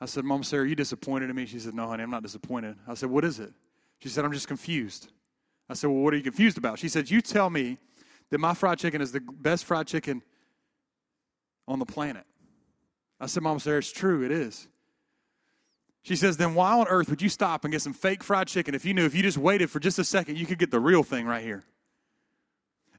I 0.00 0.06
said, 0.06 0.24
Mom, 0.24 0.42
Sarah, 0.42 0.68
you 0.68 0.74
disappointed 0.74 1.28
in 1.30 1.36
me? 1.36 1.46
She 1.46 1.58
said, 1.58 1.74
No, 1.74 1.86
honey, 1.86 2.02
I'm 2.02 2.10
not 2.10 2.22
disappointed. 2.22 2.76
I 2.86 2.94
said, 2.94 3.10
What 3.10 3.24
is 3.24 3.40
it? 3.40 3.52
She 4.00 4.08
said, 4.08 4.24
I'm 4.24 4.32
just 4.32 4.48
confused. 4.48 5.10
I 5.68 5.74
said, 5.74 5.88
Well, 5.88 6.00
what 6.00 6.14
are 6.14 6.16
you 6.16 6.22
confused 6.22 6.58
about? 6.58 6.78
She 6.78 6.88
said, 6.88 7.10
You 7.10 7.20
tell 7.20 7.50
me 7.50 7.78
that 8.30 8.38
my 8.38 8.54
fried 8.54 8.78
chicken 8.78 9.00
is 9.00 9.12
the 9.12 9.20
best 9.20 9.64
fried 9.64 9.86
chicken 9.86 10.22
on 11.66 11.78
the 11.78 11.86
planet. 11.86 12.24
I 13.20 13.26
said, 13.26 13.42
Mom, 13.42 13.58
Sarah, 13.58 13.78
it's 13.78 13.90
true, 13.90 14.24
it 14.24 14.30
is. 14.30 14.68
She 16.02 16.14
says, 16.14 16.36
Then 16.36 16.54
why 16.54 16.78
on 16.78 16.86
earth 16.88 17.10
would 17.10 17.20
you 17.20 17.28
stop 17.28 17.64
and 17.64 17.72
get 17.72 17.82
some 17.82 17.92
fake 17.92 18.22
fried 18.22 18.46
chicken 18.46 18.74
if 18.74 18.84
you 18.84 18.94
knew 18.94 19.04
if 19.04 19.14
you 19.14 19.22
just 19.22 19.38
waited 19.38 19.68
for 19.70 19.80
just 19.80 19.98
a 19.98 20.04
second, 20.04 20.38
you 20.38 20.46
could 20.46 20.58
get 20.58 20.70
the 20.70 20.80
real 20.80 21.02
thing 21.02 21.26
right 21.26 21.42
here? 21.42 21.64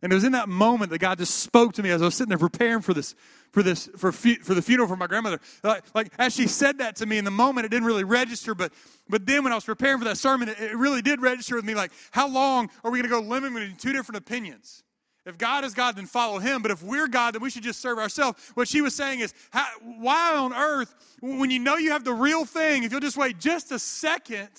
And 0.01 0.13
it 0.13 0.15
was 0.15 0.23
in 0.23 0.31
that 0.31 0.47
moment 0.47 0.91
that 0.91 0.99
God 0.99 1.17
just 1.17 1.39
spoke 1.39 1.73
to 1.73 1.83
me 1.83 1.89
as 1.89 2.01
I 2.01 2.05
was 2.05 2.15
sitting 2.15 2.29
there 2.29 2.37
preparing 2.37 2.81
for 2.81 2.93
this, 2.93 3.15
for 3.51 3.61
this, 3.61 3.89
for, 3.97 4.11
for 4.11 4.53
the 4.53 4.61
funeral 4.61 4.87
for 4.87 4.95
my 4.95 5.07
grandmother. 5.07 5.41
Like, 5.61 5.83
like, 5.93 6.13
as 6.17 6.33
she 6.33 6.47
said 6.47 6.77
that 6.77 6.95
to 6.97 7.05
me 7.05 7.17
in 7.17 7.25
the 7.25 7.31
moment, 7.31 7.65
it 7.65 7.69
didn't 7.69 7.85
really 7.85 8.05
register. 8.05 8.55
But, 8.55 8.71
but 9.09 9.25
then 9.25 9.43
when 9.43 9.51
I 9.51 9.55
was 9.55 9.65
preparing 9.65 9.99
for 9.99 10.05
that 10.05 10.17
sermon, 10.17 10.47
it, 10.47 10.59
it 10.59 10.77
really 10.77 11.01
did 11.01 11.21
register 11.21 11.55
with 11.55 11.65
me. 11.65 11.75
Like, 11.75 11.91
how 12.11 12.29
long 12.29 12.69
are 12.83 12.91
we 12.91 13.01
going 13.01 13.09
to 13.09 13.21
go 13.21 13.27
living 13.27 13.53
between 13.53 13.75
two 13.75 13.91
different 13.91 14.17
opinions? 14.17 14.83
If 15.25 15.37
God 15.37 15.65
is 15.65 15.73
God, 15.73 15.97
then 15.97 16.05
follow 16.05 16.39
Him. 16.39 16.61
But 16.61 16.71
if 16.71 16.81
we're 16.81 17.07
God, 17.07 17.35
then 17.35 17.41
we 17.41 17.49
should 17.49 17.63
just 17.63 17.81
serve 17.81 17.97
ourselves. 17.97 18.51
What 18.53 18.69
she 18.69 18.81
was 18.81 18.95
saying 18.95 19.19
is, 19.19 19.33
how, 19.51 19.67
why 19.81 20.35
on 20.35 20.53
earth, 20.53 20.95
when 21.21 21.51
you 21.51 21.59
know 21.59 21.75
you 21.75 21.91
have 21.91 22.05
the 22.05 22.13
real 22.13 22.45
thing, 22.45 22.83
if 22.83 22.91
you'll 22.91 23.01
just 23.01 23.17
wait 23.17 23.37
just 23.37 23.71
a 23.73 23.79
second, 23.79 24.49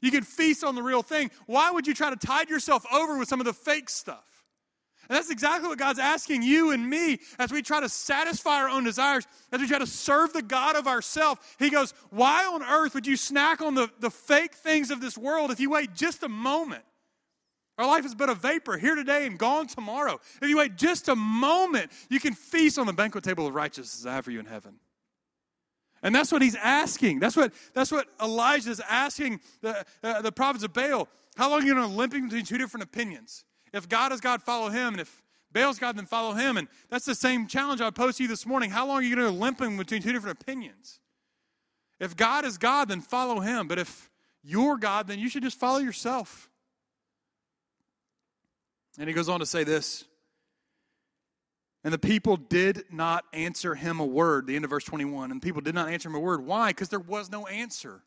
you 0.00 0.10
can 0.10 0.24
feast 0.24 0.64
on 0.64 0.74
the 0.74 0.82
real 0.82 1.02
thing. 1.02 1.30
Why 1.44 1.70
would 1.70 1.86
you 1.86 1.92
try 1.92 2.08
to 2.08 2.16
tide 2.16 2.48
yourself 2.48 2.86
over 2.90 3.18
with 3.18 3.28
some 3.28 3.40
of 3.40 3.46
the 3.46 3.52
fake 3.52 3.90
stuff? 3.90 4.24
And 5.10 5.16
that's 5.16 5.28
exactly 5.28 5.68
what 5.68 5.76
God's 5.76 5.98
asking 5.98 6.44
you 6.44 6.70
and 6.70 6.88
me 6.88 7.18
as 7.40 7.50
we 7.50 7.62
try 7.62 7.80
to 7.80 7.88
satisfy 7.88 8.62
our 8.62 8.68
own 8.68 8.84
desires, 8.84 9.26
as 9.50 9.60
we 9.60 9.66
try 9.66 9.80
to 9.80 9.86
serve 9.86 10.32
the 10.32 10.40
God 10.40 10.76
of 10.76 10.86
ourself. 10.86 11.56
He 11.58 11.68
goes, 11.68 11.92
Why 12.10 12.46
on 12.46 12.62
earth 12.62 12.94
would 12.94 13.08
you 13.08 13.16
snack 13.16 13.60
on 13.60 13.74
the, 13.74 13.90
the 13.98 14.12
fake 14.12 14.54
things 14.54 14.92
of 14.92 15.00
this 15.00 15.18
world 15.18 15.50
if 15.50 15.58
you 15.58 15.68
wait 15.68 15.96
just 15.96 16.22
a 16.22 16.28
moment? 16.28 16.84
Our 17.76 17.88
life 17.88 18.04
is 18.04 18.14
but 18.14 18.30
a 18.30 18.36
vapor, 18.36 18.78
here 18.78 18.94
today 18.94 19.26
and 19.26 19.36
gone 19.36 19.66
tomorrow. 19.66 20.20
If 20.40 20.48
you 20.48 20.58
wait 20.58 20.76
just 20.76 21.08
a 21.08 21.16
moment, 21.16 21.90
you 22.08 22.20
can 22.20 22.34
feast 22.34 22.78
on 22.78 22.86
the 22.86 22.92
banquet 22.92 23.24
table 23.24 23.48
of 23.48 23.54
righteousness 23.54 24.06
I 24.06 24.14
have 24.14 24.26
for 24.26 24.30
you 24.30 24.38
in 24.38 24.46
heaven. 24.46 24.76
And 26.04 26.14
that's 26.14 26.30
what 26.30 26.40
he's 26.40 26.54
asking. 26.54 27.18
That's 27.18 27.36
what, 27.36 27.52
that's 27.74 27.90
what 27.90 28.06
Elijah 28.22 28.70
is 28.70 28.80
asking 28.88 29.40
the, 29.60 29.84
uh, 30.04 30.22
the 30.22 30.30
prophets 30.30 30.62
of 30.62 30.72
Baal. 30.72 31.08
How 31.36 31.50
long 31.50 31.64
are 31.64 31.66
you 31.66 31.74
going 31.74 31.90
to 31.90 31.96
limping 31.96 32.26
between 32.26 32.44
two 32.44 32.58
different 32.58 32.84
opinions? 32.84 33.44
If 33.72 33.88
God 33.88 34.12
is 34.12 34.20
God, 34.20 34.42
follow 34.42 34.68
him. 34.68 34.94
And 34.94 35.00
if 35.00 35.22
Baal's 35.52 35.78
God, 35.78 35.96
then 35.96 36.06
follow 36.06 36.34
him. 36.34 36.56
And 36.56 36.68
that's 36.88 37.04
the 37.04 37.14
same 37.14 37.46
challenge 37.46 37.80
I 37.80 37.90
posed 37.90 38.18
to 38.18 38.24
you 38.24 38.28
this 38.28 38.46
morning. 38.46 38.70
How 38.70 38.86
long 38.86 38.98
are 38.98 39.02
you 39.02 39.14
going 39.14 39.26
to 39.26 39.32
be 39.32 39.38
limping 39.38 39.76
between 39.76 40.02
two 40.02 40.12
different 40.12 40.40
opinions? 40.40 41.00
If 41.98 42.16
God 42.16 42.44
is 42.44 42.56
God, 42.56 42.88
then 42.88 43.00
follow 43.00 43.40
him. 43.40 43.68
But 43.68 43.78
if 43.78 44.10
you're 44.42 44.76
God, 44.76 45.06
then 45.06 45.18
you 45.18 45.28
should 45.28 45.42
just 45.42 45.58
follow 45.58 45.78
yourself. 45.78 46.48
And 48.98 49.08
he 49.08 49.14
goes 49.14 49.28
on 49.28 49.40
to 49.40 49.46
say 49.46 49.64
this. 49.64 50.04
And 51.82 51.94
the 51.94 51.98
people 51.98 52.36
did 52.36 52.84
not 52.90 53.24
answer 53.32 53.74
him 53.74 54.00
a 54.00 54.04
word, 54.04 54.46
the 54.46 54.54
end 54.54 54.64
of 54.64 54.70
verse 54.70 54.84
21. 54.84 55.30
And 55.30 55.40
the 55.40 55.44
people 55.44 55.62
did 55.62 55.74
not 55.74 55.88
answer 55.88 56.08
him 56.08 56.14
a 56.14 56.20
word. 56.20 56.44
Why? 56.44 56.70
Because 56.70 56.90
there 56.90 57.00
was 57.00 57.30
no 57.30 57.46
answer. 57.46 58.02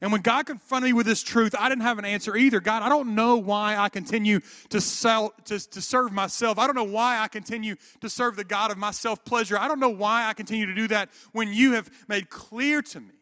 And 0.00 0.12
when 0.12 0.20
God 0.20 0.46
confronted 0.46 0.88
me 0.88 0.92
with 0.92 1.06
this 1.06 1.22
truth, 1.22 1.54
I 1.58 1.68
didn't 1.68 1.82
have 1.82 1.98
an 1.98 2.04
answer 2.04 2.36
either. 2.36 2.60
God, 2.60 2.82
I 2.82 2.88
don't 2.88 3.14
know 3.14 3.36
why 3.36 3.76
I 3.76 3.88
continue 3.88 4.40
to, 4.68 4.80
sell, 4.80 5.34
to, 5.46 5.58
to 5.70 5.80
serve 5.80 6.12
myself. 6.12 6.58
I 6.58 6.66
don't 6.66 6.76
know 6.76 6.84
why 6.84 7.18
I 7.18 7.26
continue 7.28 7.74
to 8.00 8.08
serve 8.08 8.36
the 8.36 8.44
God 8.44 8.70
of 8.70 8.78
my 8.78 8.92
self 8.92 9.24
pleasure. 9.24 9.58
I 9.58 9.66
don't 9.66 9.80
know 9.80 9.88
why 9.88 10.28
I 10.28 10.34
continue 10.34 10.66
to 10.66 10.74
do 10.74 10.88
that 10.88 11.10
when 11.32 11.52
you 11.52 11.72
have 11.72 11.90
made 12.06 12.30
clear 12.30 12.80
to 12.80 13.00
me, 13.00 13.14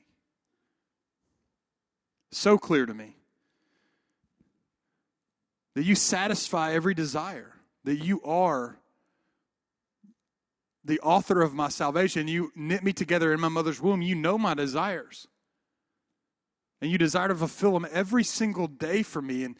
so 2.30 2.58
clear 2.58 2.84
to 2.84 2.92
me, 2.92 3.16
that 5.74 5.84
you 5.84 5.94
satisfy 5.94 6.72
every 6.72 6.94
desire, 6.94 7.54
that 7.84 7.96
you 7.96 8.20
are 8.22 8.78
the 10.84 11.00
author 11.00 11.42
of 11.42 11.54
my 11.54 11.68
salvation. 11.68 12.28
You 12.28 12.52
knit 12.54 12.84
me 12.84 12.92
together 12.92 13.32
in 13.32 13.40
my 13.40 13.48
mother's 13.48 13.80
womb. 13.80 14.02
You 14.02 14.14
know 14.14 14.36
my 14.36 14.54
desires. 14.54 15.26
And 16.80 16.90
you 16.90 16.98
desire 16.98 17.28
to 17.28 17.34
fulfill 17.34 17.72
them 17.72 17.86
every 17.90 18.24
single 18.24 18.66
day 18.66 19.02
for 19.02 19.22
me. 19.22 19.44
And, 19.44 19.56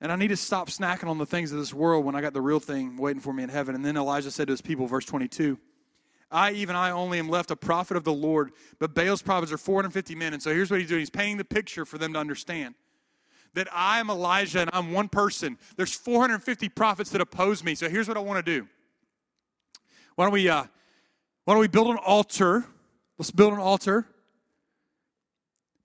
and 0.00 0.12
I 0.12 0.16
need 0.16 0.28
to 0.28 0.36
stop 0.36 0.68
snacking 0.68 1.08
on 1.08 1.18
the 1.18 1.26
things 1.26 1.52
of 1.52 1.58
this 1.58 1.72
world 1.72 2.04
when 2.04 2.14
I 2.14 2.20
got 2.20 2.34
the 2.34 2.42
real 2.42 2.60
thing 2.60 2.96
waiting 2.96 3.20
for 3.20 3.32
me 3.32 3.42
in 3.42 3.48
heaven. 3.48 3.74
And 3.74 3.84
then 3.84 3.96
Elijah 3.96 4.30
said 4.30 4.48
to 4.48 4.52
his 4.52 4.60
people, 4.60 4.86
verse 4.86 5.06
22, 5.06 5.58
I, 6.30 6.52
even 6.52 6.74
I 6.76 6.90
only 6.90 7.18
am 7.18 7.28
left 7.28 7.50
a 7.50 7.56
prophet 7.56 7.96
of 7.96 8.04
the 8.04 8.12
Lord, 8.12 8.52
but 8.78 8.94
Baal's 8.94 9.22
prophets 9.22 9.52
are 9.52 9.58
450 9.58 10.14
men. 10.14 10.32
And 10.32 10.42
so 10.42 10.52
here's 10.52 10.70
what 10.70 10.80
he's 10.80 10.88
doing 10.88 11.00
he's 11.00 11.10
painting 11.10 11.36
the 11.36 11.44
picture 11.44 11.84
for 11.84 11.96
them 11.96 12.12
to 12.14 12.18
understand 12.18 12.74
that 13.54 13.68
I 13.72 14.00
am 14.00 14.10
Elijah 14.10 14.60
and 14.60 14.70
I'm 14.72 14.92
one 14.92 15.08
person. 15.08 15.58
There's 15.76 15.94
450 15.94 16.68
prophets 16.70 17.10
that 17.10 17.20
oppose 17.20 17.62
me. 17.62 17.74
So 17.74 17.88
here's 17.88 18.08
what 18.08 18.16
I 18.16 18.20
want 18.20 18.44
to 18.44 18.60
do. 18.60 18.66
Why 20.16 20.24
don't 20.24 20.32
we, 20.32 20.48
uh, 20.48 20.64
why 21.44 21.54
don't 21.54 21.60
we 21.60 21.68
build 21.68 21.88
an 21.88 21.98
altar? 21.98 22.64
Let's 23.16 23.30
build 23.30 23.52
an 23.52 23.60
altar 23.60 24.08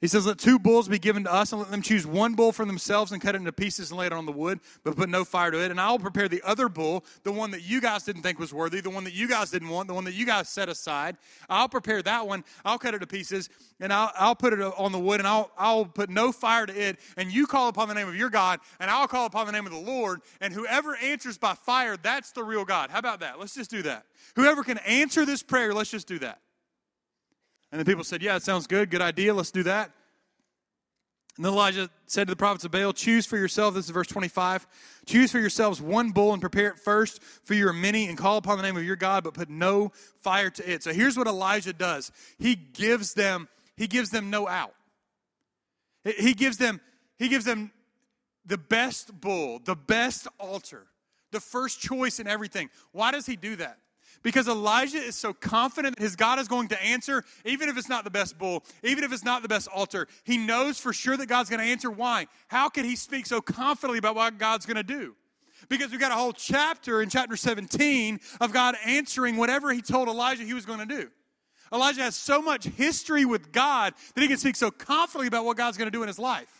He 0.01 0.07
says, 0.07 0.25
Let 0.25 0.37
two 0.37 0.59
bulls 0.59 0.87
be 0.87 0.97
given 0.97 1.25
to 1.25 1.33
us, 1.33 1.51
and 1.51 1.61
let 1.61 1.71
them 1.71 1.81
choose 1.81 2.07
one 2.07 2.33
bull 2.33 2.51
for 2.51 2.65
themselves 2.65 3.11
and 3.11 3.21
cut 3.21 3.35
it 3.35 3.39
into 3.39 3.51
pieces 3.51 3.91
and 3.91 3.99
lay 3.99 4.05
it 4.05 4.13
on 4.13 4.25
the 4.25 4.31
wood, 4.31 4.59
but 4.83 4.95
put 4.95 5.09
no 5.09 5.25
fire 5.25 5.51
to 5.51 5.61
it. 5.61 5.71
And 5.71 5.79
I'll 5.79 5.99
prepare 5.99 6.29
the 6.29 6.41
other 6.43 6.69
bull, 6.69 7.03
the 7.23 7.31
one 7.31 7.51
that 7.51 7.63
you 7.63 7.81
guys 7.81 8.03
didn't 8.03 8.21
think 8.21 8.39
was 8.39 8.53
worthy, 8.53 8.79
the 8.79 8.89
one 8.89 9.03
that 9.03 9.13
you 9.13 9.27
guys 9.27 9.51
didn't 9.51 9.69
want, 9.69 9.87
the 9.87 9.93
one 9.93 10.05
that 10.05 10.13
you 10.13 10.25
guys 10.25 10.47
set 10.47 10.69
aside. 10.69 11.17
I'll 11.49 11.67
prepare 11.67 12.01
that 12.03 12.25
one. 12.25 12.45
I'll 12.63 12.79
cut 12.79 12.93
it 12.93 12.99
to 12.99 13.07
pieces, 13.07 13.49
and 13.81 13.91
I'll, 13.91 14.11
I'll 14.17 14.35
put 14.35 14.53
it 14.53 14.61
on 14.61 14.91
the 14.93 14.99
wood, 14.99 15.19
and 15.19 15.27
I'll, 15.27 15.51
I'll 15.57 15.85
put 15.85 16.09
no 16.09 16.31
fire 16.31 16.65
to 16.65 16.73
it. 16.73 16.97
And 17.17 17.31
you 17.31 17.45
call 17.45 17.67
upon 17.67 17.89
the 17.89 17.93
name 17.93 18.07
of 18.07 18.15
your 18.15 18.29
God, 18.29 18.61
and 18.79 18.89
I'll 18.89 19.07
call 19.07 19.25
upon 19.25 19.47
the 19.47 19.51
name 19.51 19.65
of 19.65 19.73
the 19.73 19.79
Lord. 19.79 20.21
And 20.39 20.53
whoever 20.53 20.95
answers 20.95 21.37
by 21.37 21.55
fire, 21.55 21.97
that's 21.97 22.31
the 22.31 22.43
real 22.43 22.63
God. 22.63 22.89
How 22.89 22.99
about 22.99 23.19
that? 23.19 23.37
Let's 23.37 23.53
just 23.53 23.69
do 23.69 23.81
that. 23.81 24.05
Whoever 24.37 24.63
can 24.63 24.77
answer 24.79 25.25
this 25.25 25.43
prayer, 25.43 25.73
let's 25.73 25.91
just 25.91 26.07
do 26.07 26.19
that. 26.19 26.39
And 27.71 27.79
the 27.79 27.85
people 27.85 28.03
said, 28.03 28.21
Yeah, 28.21 28.35
it 28.35 28.43
sounds 28.43 28.67
good. 28.67 28.89
Good 28.89 29.01
idea. 29.01 29.33
Let's 29.33 29.51
do 29.51 29.63
that. 29.63 29.91
And 31.39 31.45
then 31.45 31.53
Elijah 31.53 31.89
said 32.05 32.27
to 32.27 32.33
the 32.33 32.37
prophets 32.37 32.65
of 32.65 32.71
Baal, 32.71 32.91
Choose 32.91 33.25
for 33.25 33.37
yourself, 33.37 33.73
this 33.73 33.85
is 33.85 33.91
verse 33.91 34.07
25, 34.07 34.67
choose 35.05 35.31
for 35.31 35.39
yourselves 35.39 35.81
one 35.81 36.11
bull 36.11 36.33
and 36.33 36.41
prepare 36.41 36.67
it 36.67 36.79
first 36.79 37.23
for 37.45 37.53
your 37.53 37.71
many 37.71 38.07
and 38.07 38.17
call 38.17 38.35
upon 38.35 38.57
the 38.57 38.63
name 38.63 38.75
of 38.75 38.83
your 38.83 38.97
God, 38.97 39.23
but 39.23 39.33
put 39.33 39.49
no 39.49 39.93
fire 40.17 40.49
to 40.49 40.69
it. 40.69 40.83
So 40.83 40.91
here's 40.91 41.17
what 41.17 41.27
Elijah 41.27 41.71
does. 41.71 42.11
He 42.39 42.55
gives 42.55 43.13
them, 43.13 43.47
he 43.77 43.87
gives 43.87 44.09
them 44.09 44.29
no 44.29 44.49
out. 44.49 44.73
He 46.03 46.33
gives 46.33 46.57
them, 46.57 46.81
he 47.17 47.29
gives 47.29 47.45
them 47.45 47.71
the 48.45 48.57
best 48.57 49.21
bull, 49.21 49.61
the 49.63 49.77
best 49.77 50.27
altar, 50.39 50.87
the 51.31 51.39
first 51.39 51.79
choice 51.79 52.19
in 52.19 52.27
everything. 52.27 52.69
Why 52.91 53.11
does 53.11 53.25
he 53.25 53.37
do 53.37 53.55
that? 53.55 53.77
Because 54.21 54.47
Elijah 54.47 54.97
is 54.97 55.15
so 55.15 55.33
confident 55.33 55.95
that 55.95 56.03
his 56.03 56.15
God 56.15 56.39
is 56.39 56.47
going 56.47 56.67
to 56.69 56.83
answer, 56.83 57.23
even 57.45 57.69
if 57.69 57.77
it's 57.77 57.89
not 57.89 58.03
the 58.03 58.09
best 58.09 58.37
bull, 58.37 58.63
even 58.83 59.03
if 59.03 59.13
it's 59.13 59.23
not 59.23 59.41
the 59.41 59.47
best 59.47 59.67
altar. 59.69 60.07
He 60.23 60.37
knows 60.37 60.77
for 60.79 60.91
sure 60.91 61.15
that 61.15 61.27
God's 61.27 61.49
going 61.49 61.61
to 61.61 61.65
answer. 61.65 61.89
Why? 61.89 62.27
How 62.47 62.69
can 62.69 62.85
he 62.85 62.95
speak 62.95 63.25
so 63.25 63.39
confidently 63.41 63.97
about 63.97 64.15
what 64.15 64.37
God's 64.37 64.65
going 64.65 64.77
to 64.77 64.83
do? 64.83 65.15
Because 65.67 65.91
we've 65.91 65.99
got 65.99 66.11
a 66.11 66.15
whole 66.15 66.33
chapter 66.33 67.01
in 67.01 67.09
chapter 67.09 67.35
17 67.35 68.19
of 68.41 68.53
God 68.53 68.75
answering 68.85 69.37
whatever 69.37 69.71
he 69.71 69.81
told 69.81 70.07
Elijah 70.07 70.43
he 70.43 70.53
was 70.53 70.65
going 70.65 70.79
to 70.79 70.85
do. 70.85 71.09
Elijah 71.71 72.01
has 72.01 72.15
so 72.15 72.41
much 72.41 72.65
history 72.65 73.25
with 73.25 73.51
God 73.51 73.93
that 74.15 74.21
he 74.21 74.27
can 74.27 74.37
speak 74.37 74.55
so 74.55 74.71
confidently 74.71 75.27
about 75.27 75.45
what 75.45 75.57
God's 75.57 75.77
going 75.77 75.87
to 75.87 75.91
do 75.91 76.01
in 76.01 76.07
his 76.07 76.19
life. 76.19 76.58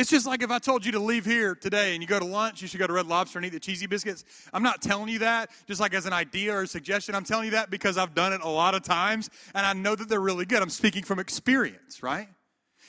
It's 0.00 0.08
just 0.08 0.26
like 0.26 0.42
if 0.42 0.50
I 0.50 0.58
told 0.58 0.86
you 0.86 0.92
to 0.92 0.98
leave 0.98 1.26
here 1.26 1.54
today 1.54 1.92
and 1.92 2.00
you 2.02 2.08
go 2.08 2.18
to 2.18 2.24
lunch, 2.24 2.62
you 2.62 2.68
should 2.68 2.80
go 2.80 2.86
to 2.86 2.92
Red 2.94 3.06
Lobster 3.06 3.38
and 3.38 3.44
eat 3.44 3.50
the 3.50 3.60
cheesy 3.60 3.86
biscuits. 3.86 4.24
I'm 4.50 4.62
not 4.62 4.80
telling 4.80 5.10
you 5.10 5.18
that 5.18 5.50
just 5.66 5.78
like 5.78 5.92
as 5.92 6.06
an 6.06 6.14
idea 6.14 6.54
or 6.54 6.62
a 6.62 6.66
suggestion. 6.66 7.14
I'm 7.14 7.22
telling 7.22 7.44
you 7.44 7.50
that 7.50 7.68
because 7.68 7.98
I've 7.98 8.14
done 8.14 8.32
it 8.32 8.40
a 8.40 8.48
lot 8.48 8.74
of 8.74 8.82
times 8.82 9.28
and 9.54 9.66
I 9.66 9.74
know 9.74 9.94
that 9.94 10.08
they're 10.08 10.18
really 10.18 10.46
good. 10.46 10.62
I'm 10.62 10.70
speaking 10.70 11.02
from 11.02 11.18
experience, 11.18 12.02
right? 12.02 12.28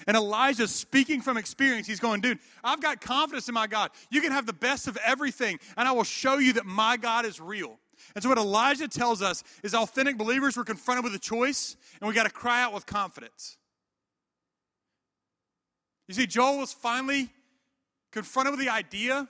And 0.08 0.16
Elijah's 0.16 0.74
speaking 0.74 1.20
from 1.20 1.36
experience. 1.36 1.86
He's 1.86 2.00
going, 2.00 2.22
dude, 2.22 2.40
I've 2.64 2.82
got 2.82 3.02
confidence 3.02 3.50
in 3.50 3.56
my 3.56 3.68
God. 3.68 3.92
You 4.10 4.22
can 4.22 4.32
have 4.32 4.46
the 4.46 4.54
best 4.54 4.88
of 4.88 4.98
everything, 5.06 5.60
and 5.76 5.90
I 5.90 5.92
will 5.92 6.06
show 6.06 6.38
you 6.38 6.54
that 6.54 6.66
my 6.66 6.96
God 6.96 7.26
is 7.26 7.42
real. 7.42 7.78
And 8.16 8.24
so, 8.24 8.30
what 8.30 8.38
Elijah 8.38 8.88
tells 8.88 9.22
us 9.22 9.44
is 9.64 9.76
authentic 9.76 10.18
believers 10.18 10.56
were 10.56 10.64
confronted 10.64 11.04
with 11.04 11.14
a 11.14 11.20
choice, 11.20 11.76
and 12.00 12.08
we 12.08 12.16
got 12.16 12.24
to 12.24 12.32
cry 12.32 12.64
out 12.64 12.74
with 12.74 12.88
confidence. 12.88 13.58
You 16.12 16.16
see, 16.16 16.28
Joel 16.28 16.58
was 16.58 16.74
finally 16.74 17.30
confronted 18.12 18.52
with 18.52 18.60
the 18.60 18.68
idea 18.68 19.30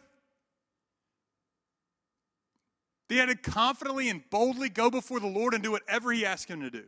that 3.07 3.13
he 3.13 3.19
had 3.19 3.29
to 3.29 3.35
confidently 3.35 4.09
and 4.09 4.27
boldly 4.31 4.67
go 4.67 4.89
before 4.89 5.19
the 5.19 5.27
Lord 5.27 5.53
and 5.53 5.61
do 5.61 5.69
whatever 5.69 6.11
he 6.11 6.25
asked 6.25 6.49
him 6.49 6.61
to 6.61 6.71
do. 6.71 6.85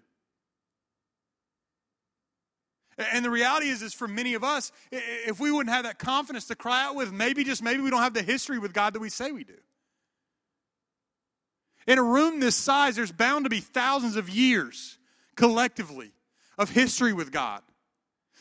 And 2.98 3.24
the 3.24 3.30
reality 3.30 3.68
is, 3.68 3.84
is 3.84 3.94
for 3.94 4.08
many 4.08 4.34
of 4.34 4.44
us, 4.44 4.72
if 4.91 5.39
we 5.39 5.52
wouldn't 5.52 5.72
have 5.72 5.84
that 5.84 6.00
confidence 6.00 6.46
to 6.46 6.56
cry 6.56 6.86
out 6.86 6.96
with, 6.96 7.12
maybe 7.12 7.44
just 7.44 7.62
maybe 7.62 7.82
we 7.82 7.91
don't 7.91 8.02
have 8.02 8.16
the 8.16 8.24
history 8.24 8.58
with 8.58 8.74
God 8.74 8.96
that 8.96 9.00
we 9.00 9.10
say 9.10 9.32
we 9.32 9.44
do. 9.44 9.54
In 11.86 12.00
a 12.00 12.04
room 12.04 12.39
this 12.39 12.56
size, 12.56 12.96
there's 12.96 13.12
bound 13.12 13.46
to 13.46 13.50
be 13.52 13.60
thousands 13.60 14.16
of 14.16 14.28
years 14.28 14.98
collectively 15.36 16.14
of 16.58 16.72
history 16.72 17.14
with 17.14 17.32
God. 17.32 17.62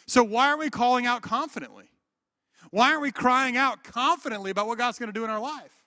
So, 0.06 0.22
why 0.22 0.48
aren't 0.48 0.60
we 0.60 0.70
calling 0.70 1.06
out 1.06 1.22
confidently? 1.22 1.90
Why 2.70 2.90
aren't 2.90 3.02
we 3.02 3.12
crying 3.12 3.56
out 3.56 3.84
confidently 3.84 4.50
about 4.50 4.66
what 4.66 4.78
God's 4.78 4.98
going 4.98 5.12
to 5.12 5.18
do 5.18 5.24
in 5.24 5.30
our 5.30 5.40
life? 5.40 5.82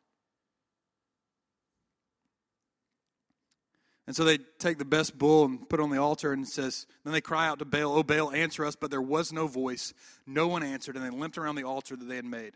And 4.07 4.15
so 4.15 4.23
they 4.23 4.37
take 4.59 4.77
the 4.77 4.85
best 4.85 5.17
bull 5.17 5.45
and 5.45 5.67
put 5.67 5.79
it 5.79 5.83
on 5.83 5.89
the 5.89 5.97
altar 5.97 6.31
and 6.31 6.47
says, 6.47 6.85
then 7.03 7.11
they 7.11 7.21
cry 7.21 7.47
out 7.47 7.57
to 7.59 7.65
Baal, 7.65 7.97
Oh, 7.97 8.03
Baal, 8.03 8.31
answer 8.31 8.63
us. 8.63 8.75
But 8.75 8.91
there 8.91 9.01
was 9.01 9.33
no 9.33 9.47
voice. 9.47 9.93
No 10.27 10.47
one 10.47 10.61
answered. 10.61 10.95
And 10.95 11.03
they 11.03 11.09
limped 11.09 11.37
around 11.37 11.55
the 11.55 11.63
altar 11.63 11.95
that 11.95 12.05
they 12.05 12.15
had 12.15 12.25
made. 12.25 12.53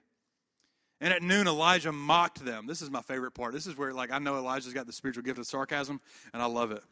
And 1.01 1.13
at 1.13 1.23
noon, 1.23 1.47
Elijah 1.47 1.91
mocked 1.91 2.43
them. 2.43 2.67
This 2.67 2.81
is 2.81 2.91
my 2.91 3.01
favorite 3.01 3.31
part. 3.31 3.53
This 3.53 3.65
is 3.65 3.77
where, 3.77 3.93
like, 3.93 4.11
I 4.11 4.19
know 4.19 4.37
Elijah's 4.37 4.73
got 4.73 4.85
the 4.85 4.93
spiritual 4.93 5.23
gift 5.23 5.39
of 5.39 5.47
sarcasm, 5.47 6.01
and 6.33 6.43
I 6.43 6.45
love 6.45 6.71
it. 6.71 6.83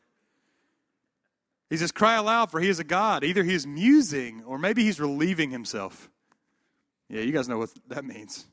He 1.69 1.77
says, 1.77 1.91
Cry 1.91 2.15
aloud, 2.15 2.51
for 2.51 2.59
he 2.59 2.69
is 2.69 2.79
a 2.79 2.83
God. 2.83 3.23
Either 3.23 3.43
he 3.43 3.53
is 3.53 3.67
musing 3.67 4.43
or 4.45 4.57
maybe 4.57 4.83
he's 4.83 4.99
relieving 4.99 5.51
himself. 5.51 6.09
Yeah, 7.09 7.21
you 7.21 7.31
guys 7.31 7.47
know 7.47 7.57
what 7.57 7.69
that 7.87 8.05
means. 8.05 8.45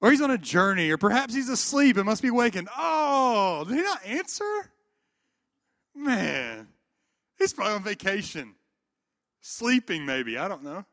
Or 0.00 0.10
he's 0.10 0.20
on 0.20 0.32
a 0.32 0.38
journey, 0.38 0.90
or 0.90 0.98
perhaps 0.98 1.32
he's 1.32 1.48
asleep 1.48 1.96
and 1.96 2.04
must 2.04 2.22
be 2.22 2.30
wakened. 2.30 2.68
Oh, 2.76 3.64
did 3.68 3.76
he 3.76 3.82
not 3.82 4.04
answer? 4.04 4.72
Man, 5.94 6.66
he's 7.38 7.52
probably 7.52 7.74
on 7.74 7.84
vacation. 7.84 8.54
Sleeping, 9.40 10.04
maybe. 10.04 10.38
I 10.38 10.48
don't 10.48 10.64
know. 10.64 10.84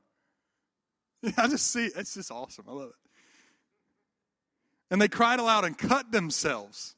I 1.38 1.48
just 1.48 1.72
see 1.72 1.86
it's 1.86 2.14
just 2.14 2.32
awesome. 2.32 2.66
I 2.68 2.72
love 2.72 2.90
it. 2.90 2.96
And 4.92 5.02
they 5.02 5.08
cried 5.08 5.40
aloud 5.40 5.66
and 5.66 5.78
cut 5.78 6.12
themselves. 6.12 6.96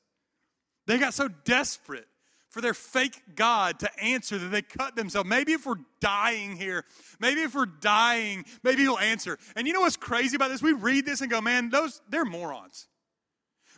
They 0.88 0.98
got 0.98 1.14
so 1.14 1.28
desperate 1.28 2.08
for 2.52 2.60
their 2.60 2.74
fake 2.74 3.22
God 3.34 3.80
to 3.80 4.00
answer 4.00 4.38
that 4.38 4.50
they 4.50 4.62
cut 4.62 4.96
themselves. 4.96 5.28
Maybe 5.28 5.54
if 5.54 5.66
we're 5.66 5.80
dying 6.02 6.58
here, 6.58 6.84
maybe 7.20 7.42
if 7.42 7.56
we're 7.56 7.66
dying, 7.66 8.44
maybe 8.62 8.82
he'll 8.82 8.98
answer. 8.98 9.40
And 9.56 9.66
you 9.66 9.74
know 9.74 9.80
what's 9.80 9.96
crazy 9.96 10.36
about 10.36 10.52
this? 10.52 10.62
We 10.62 10.74
read 10.74 11.06
this 11.06 11.22
and 11.22 11.32
go, 11.32 11.40
man, 11.40 11.70
those 11.70 12.02
they're 12.10 12.26
morons. 12.26 12.88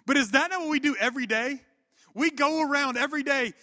But 0.07 0.17
is 0.17 0.31
that 0.31 0.49
not 0.49 0.59
what 0.59 0.69
we 0.69 0.79
do 0.79 0.95
every 0.99 1.27
day? 1.27 1.61
We 2.15 2.31
go 2.31 2.67
around 2.67 2.97
every 2.97 3.21
day 3.23 3.53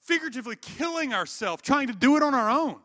figuratively 0.00 0.54
killing 0.54 1.12
ourselves, 1.12 1.60
trying 1.62 1.88
to 1.88 1.92
do 1.92 2.16
it 2.16 2.22
on 2.22 2.34
our 2.34 2.48
own. 2.48 2.76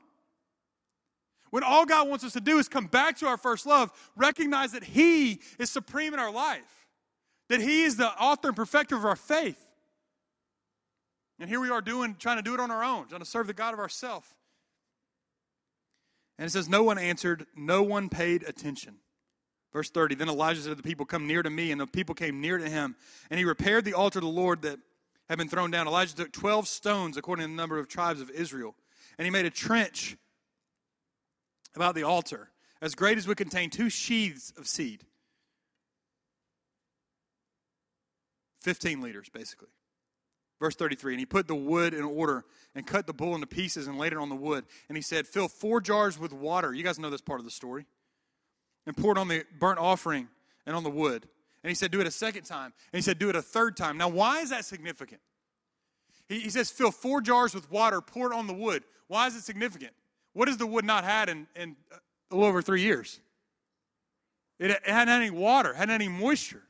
When 1.52 1.64
all 1.64 1.86
God 1.86 2.10
wants 2.10 2.24
us 2.24 2.34
to 2.34 2.42
do 2.42 2.58
is 2.58 2.68
come 2.68 2.88
back 2.88 3.18
to 3.20 3.28
our 3.28 3.38
first 3.38 3.68
love, 3.68 3.92
recognize 4.16 4.72
that 4.72 4.84
He 4.84 5.42
is 5.60 5.70
supreme 5.70 6.16
in 6.16 6.20
our 6.20 6.32
life, 6.32 6.88
that 7.50 7.62
He 7.62 7.84
is 7.84 7.98
the 7.98 8.08
author 8.08 8.48
and 8.48 8.58
perfecter 8.58 8.96
of 8.96 9.06
our 9.06 9.16
faith. 9.16 9.68
And 11.42 11.50
here 11.50 11.60
we 11.60 11.72
are 11.72 11.82
doing, 11.82 12.16
trying 12.20 12.38
to 12.38 12.44
do 12.44 12.54
it 12.54 12.60
on 12.60 12.70
our 12.70 12.84
own, 12.84 13.08
trying 13.08 13.20
to 13.20 13.26
serve 13.26 13.48
the 13.48 13.54
God 13.54 13.74
of 13.74 13.80
ourself. 13.80 14.36
And 16.38 16.46
it 16.46 16.52
says, 16.52 16.70
No 16.70 16.84
one 16.84 17.00
answered, 17.00 17.48
no 17.56 17.82
one 17.82 18.10
paid 18.10 18.44
attention. 18.44 18.98
Verse 19.74 19.90
30 19.90 20.16
Then 20.16 20.30
Elijah 20.30 20.62
said 20.62 20.70
to 20.70 20.76
the 20.76 20.84
people, 20.84 21.04
Come 21.04 21.26
near 21.26 21.42
to 21.42 21.50
me. 21.50 21.72
And 21.72 21.82
the 21.82 21.88
people 21.88 22.14
came 22.14 22.42
near 22.42 22.60
to 22.60 22.70
him. 22.70 22.96
And 23.32 23.40
he 23.40 23.46
repaired 23.46 23.86
the 23.86 23.96
altar 23.96 24.20
of 24.20 24.24
the 24.24 24.30
Lord 24.30 24.62
that 24.62 24.78
had 25.30 25.40
been 25.40 25.50
thrown 25.50 25.72
down. 25.72 25.88
Elijah 25.88 26.16
took 26.16 26.32
12 26.32 26.68
stones, 26.68 27.18
according 27.18 27.46
to 27.46 27.48
the 27.48 27.56
number 27.56 27.80
of 27.80 27.88
tribes 27.88 28.22
of 28.22 28.30
Israel. 28.30 28.76
And 29.18 29.26
he 29.26 29.32
made 29.32 29.48
a 29.48 29.50
trench 29.50 30.18
about 31.76 31.96
the 31.96 32.04
altar, 32.04 32.52
as 32.84 32.94
great 32.94 33.18
as 33.18 33.28
would 33.28 33.38
contain 33.38 33.72
two 33.72 33.88
seahs 33.88 34.56
of 34.60 34.68
seed. 34.68 35.06
15 38.60 39.02
liters, 39.02 39.30
basically. 39.30 39.70
Verse 40.62 40.76
33 40.76 41.14
And 41.14 41.20
he 41.20 41.26
put 41.26 41.48
the 41.48 41.56
wood 41.56 41.94
in 41.94 42.04
order 42.04 42.46
and 42.76 42.86
cut 42.86 43.08
the 43.08 43.14
bull 43.14 43.34
into 43.34 43.48
pieces 43.48 43.88
and 43.88 43.98
laid 43.98 44.14
it 44.14 44.20
on 44.20 44.30
the 44.30 44.36
wood. 44.36 44.64
And 44.88 44.96
he 44.96 45.02
said, 45.02 45.28
Fill 45.28 45.50
four 45.50 45.82
jars 45.82 46.18
with 46.18 46.32
water. 46.32 46.72
You 46.74 46.84
guys 46.84 47.00
know 47.00 47.10
this 47.10 47.20
part 47.20 47.40
of 47.40 47.46
the 47.46 47.52
story. 47.52 47.86
And 48.86 48.96
pour 48.96 49.12
it 49.12 49.18
on 49.18 49.28
the 49.28 49.44
burnt 49.60 49.80
offering 49.80 50.30
and 50.66 50.76
on 50.76 50.84
the 50.84 50.90
wood. 50.90 51.28
And 51.64 51.70
he 51.70 51.76
said, 51.76 51.90
Do 51.90 52.00
it 52.00 52.08
a 52.08 52.12
second 52.12 52.44
time. 52.44 52.74
And 52.94 53.00
he 53.00 53.02
said, 53.02 53.18
Do 53.18 53.30
it 53.30 53.36
a 53.36 53.42
third 53.42 53.76
time. 53.76 53.98
Now, 53.98 54.08
why 54.08 54.42
is 54.42 54.52
that 54.52 54.64
significant? 54.64 55.20
He, 56.30 56.42
he 56.42 56.50
says, 56.52 56.70
Fill 56.70 56.92
four 56.92 57.22
jars 57.22 57.56
with 57.56 57.70
water, 57.72 58.00
pour 58.00 58.32
it 58.32 58.36
on 58.36 58.46
the 58.46 58.54
wood. 58.54 58.84
Why 59.08 59.26
is 59.26 59.36
it 59.36 59.42
significant? 59.42 59.94
What 60.34 60.48
has 60.48 60.58
the 60.58 60.68
wood 60.68 60.86
not 60.86 61.04
had 61.04 61.28
in, 61.28 61.48
in 61.56 61.76
a 62.30 62.36
little 62.36 62.48
over 62.48 62.62
three 62.62 62.82
years? 62.82 63.20
It, 64.60 64.70
it 64.70 64.82
hadn't 64.86 65.08
had 65.08 65.22
any 65.22 65.32
water, 65.32 65.74
hadn't 65.74 65.90
had 65.90 66.02
any 66.02 66.08
moisture. 66.08 66.62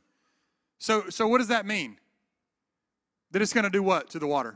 So, 0.79 1.09
so 1.09 1.27
what 1.27 1.39
does 1.39 1.49
that 1.49 1.65
mean? 1.65 1.97
That 3.31 3.41
it's 3.41 3.53
going 3.53 3.63
to 3.63 3.69
do 3.69 3.83
what 3.83 4.09
to 4.11 4.19
the 4.19 4.27
water? 4.27 4.55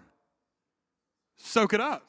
Soak 1.38 1.74
it 1.74 1.82
up. 1.82 2.04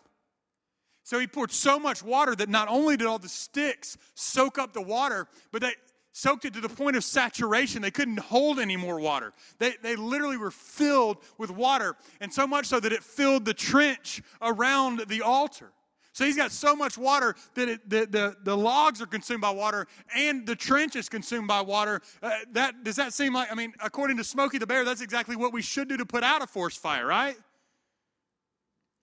So 1.05 1.21
he 1.21 1.27
poured 1.29 1.53
so 1.53 1.79
much 1.79 2.03
water 2.03 2.35
that 2.35 2.49
not 2.49 2.67
only 2.67 2.97
did 2.97 3.07
all 3.07 3.21
the 3.21 3.29
sticks 3.29 3.97
soak 4.15 4.59
up 4.59 4.73
the 4.73 4.83
water, 4.83 5.29
but 5.53 5.63
they 5.63 5.73
soaked 6.11 6.45
it 6.47 6.55
to 6.55 6.61
the 6.61 6.69
point 6.69 6.97
of 6.97 7.05
saturation. 7.05 7.83
They 7.83 7.91
couldn't 7.93 8.19
hold 8.19 8.59
any 8.59 8.77
more 8.77 8.99
water. 8.99 9.33
They, 9.59 9.75
they 9.83 9.95
literally 9.95 10.37
were 10.37 10.51
filled 10.51 11.19
with 11.39 11.51
water, 11.51 11.95
and 12.21 12.33
so 12.33 12.47
much 12.47 12.67
so 12.67 12.81
that 12.81 12.93
it 12.93 13.05
filled 13.05 13.45
the 13.45 13.55
trench 13.55 14.23
around 14.43 15.05
the 15.07 15.23
altar. 15.23 15.71
So 16.17 16.25
he's 16.25 16.35
got 16.35 16.51
so 16.51 16.75
much 16.75 16.97
water 16.97 17.35
that 17.57 17.69
it, 17.69 17.91
the, 17.91 18.07
the, 18.07 18.37
the 18.43 18.57
logs 18.57 19.03
are 19.03 19.07
consumed 19.07 19.43
by 19.43 19.51
water 19.51 19.87
and 20.17 20.47
the 20.47 20.57
trench 20.57 20.97
is 20.97 21.11
consumed 21.11 21.47
by 21.47 21.61
water. 21.61 22.01
Uh, 22.23 22.31
that, 22.53 22.85
does 22.85 22.97
that 22.97 23.13
seem 23.13 23.35
like, 23.35 23.53
I 23.53 23.55
mean, 23.55 23.75
according 23.85 24.17
to 24.17 24.25
Smokey 24.25 24.57
the 24.57 24.67
Bear, 24.67 24.83
that's 24.83 25.03
exactly 25.03 25.37
what 25.37 25.53
we 25.53 25.61
should 25.61 25.89
do 25.89 25.99
to 25.99 26.07
put 26.07 26.25
out 26.25 26.41
a 26.41 26.47
forest 26.47 26.79
fire, 26.79 27.07
right? 27.07 27.37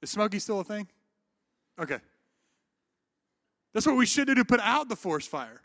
Is 0.01 0.09
Smokey 0.09 0.39
still 0.39 0.59
a 0.59 0.64
thing? 0.64 0.88
Okay. 1.80 1.99
That's 3.76 3.86
what 3.86 3.95
we 3.95 4.07
should 4.07 4.26
do 4.26 4.34
to 4.34 4.43
put 4.43 4.59
out 4.61 4.89
the 4.89 4.95
forest 4.95 5.30
fire. 5.30 5.61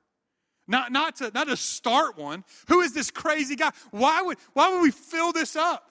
Not, 0.67 0.93
not, 0.93 1.17
to, 1.17 1.31
not 1.35 1.49
to 1.49 1.57
start 1.57 2.19
one. 2.19 2.45
Who 2.69 2.83
is 2.83 2.93
this 2.93 3.11
crazy 3.11 3.57
guy? 3.57 3.71
Why 3.91 4.21
would, 4.21 4.37
why 4.53 4.69
would 4.69 4.83
we 4.83 4.91
fill 4.91 5.33
this 5.33 5.57
up? 5.57 5.91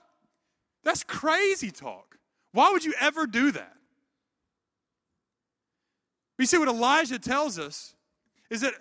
That's 0.84 1.04
crazy 1.04 1.72
talk. 1.72 2.20
Why 2.52 2.70
would 2.72 2.86
you 2.86 2.94
ever 3.00 3.26
do 3.26 3.52
that? 3.54 3.77
You 6.38 6.46
see, 6.46 6.58
what 6.58 6.68
Elijah 6.68 7.20
tells 7.20 7.58
us 7.58 7.96
is 8.50 8.62
that 8.62 8.74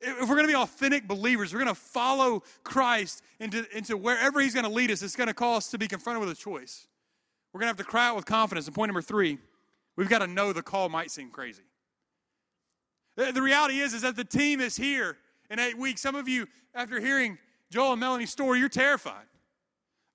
if 0.00 0.20
we're 0.20 0.36
going 0.36 0.46
to 0.46 0.52
be 0.52 0.54
authentic 0.54 1.08
believers, 1.08 1.52
we're 1.52 1.60
going 1.60 1.74
to 1.74 1.80
follow 1.80 2.42
Christ 2.62 3.22
into, 3.40 3.66
into 3.76 3.96
wherever 3.96 4.40
he's 4.40 4.54
going 4.54 4.66
to 4.66 4.72
lead 4.72 4.90
us, 4.90 5.02
it's 5.02 5.16
going 5.16 5.26
to 5.26 5.34
call 5.34 5.56
us 5.56 5.70
to 5.70 5.78
be 5.78 5.88
confronted 5.88 6.20
with 6.20 6.30
a 6.30 6.40
choice. 6.40 6.86
We're 7.52 7.60
going 7.60 7.66
to 7.66 7.78
have 7.78 7.84
to 7.86 7.90
cry 7.90 8.08
out 8.08 8.16
with 8.16 8.26
confidence. 8.26 8.66
And 8.66 8.74
point 8.74 8.90
number 8.90 9.02
three, 9.02 9.38
we've 9.96 10.08
got 10.08 10.20
to 10.20 10.26
know 10.26 10.52
the 10.52 10.62
call 10.62 10.88
might 10.88 11.10
seem 11.10 11.30
crazy. 11.30 11.62
The 13.16 13.42
reality 13.42 13.80
is, 13.80 13.94
is 13.94 14.02
that 14.02 14.14
the 14.14 14.24
team 14.24 14.60
is 14.60 14.76
here 14.76 15.16
in 15.50 15.58
eight 15.58 15.76
weeks. 15.76 16.00
Some 16.00 16.14
of 16.14 16.28
you, 16.28 16.46
after 16.72 17.00
hearing 17.00 17.36
Joel 17.68 17.92
and 17.92 18.00
Melanie's 18.00 18.30
story, 18.30 18.60
you're 18.60 18.68
terrified. 18.68 19.24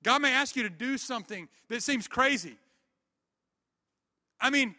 God 0.03 0.21
may 0.21 0.31
ask 0.31 0.55
you 0.55 0.63
to 0.63 0.69
do 0.69 0.97
something 0.97 1.49
that 1.67 1.83
seems 1.83 2.07
crazy. 2.07 2.55
I 4.39 4.49
mean, 4.49 4.75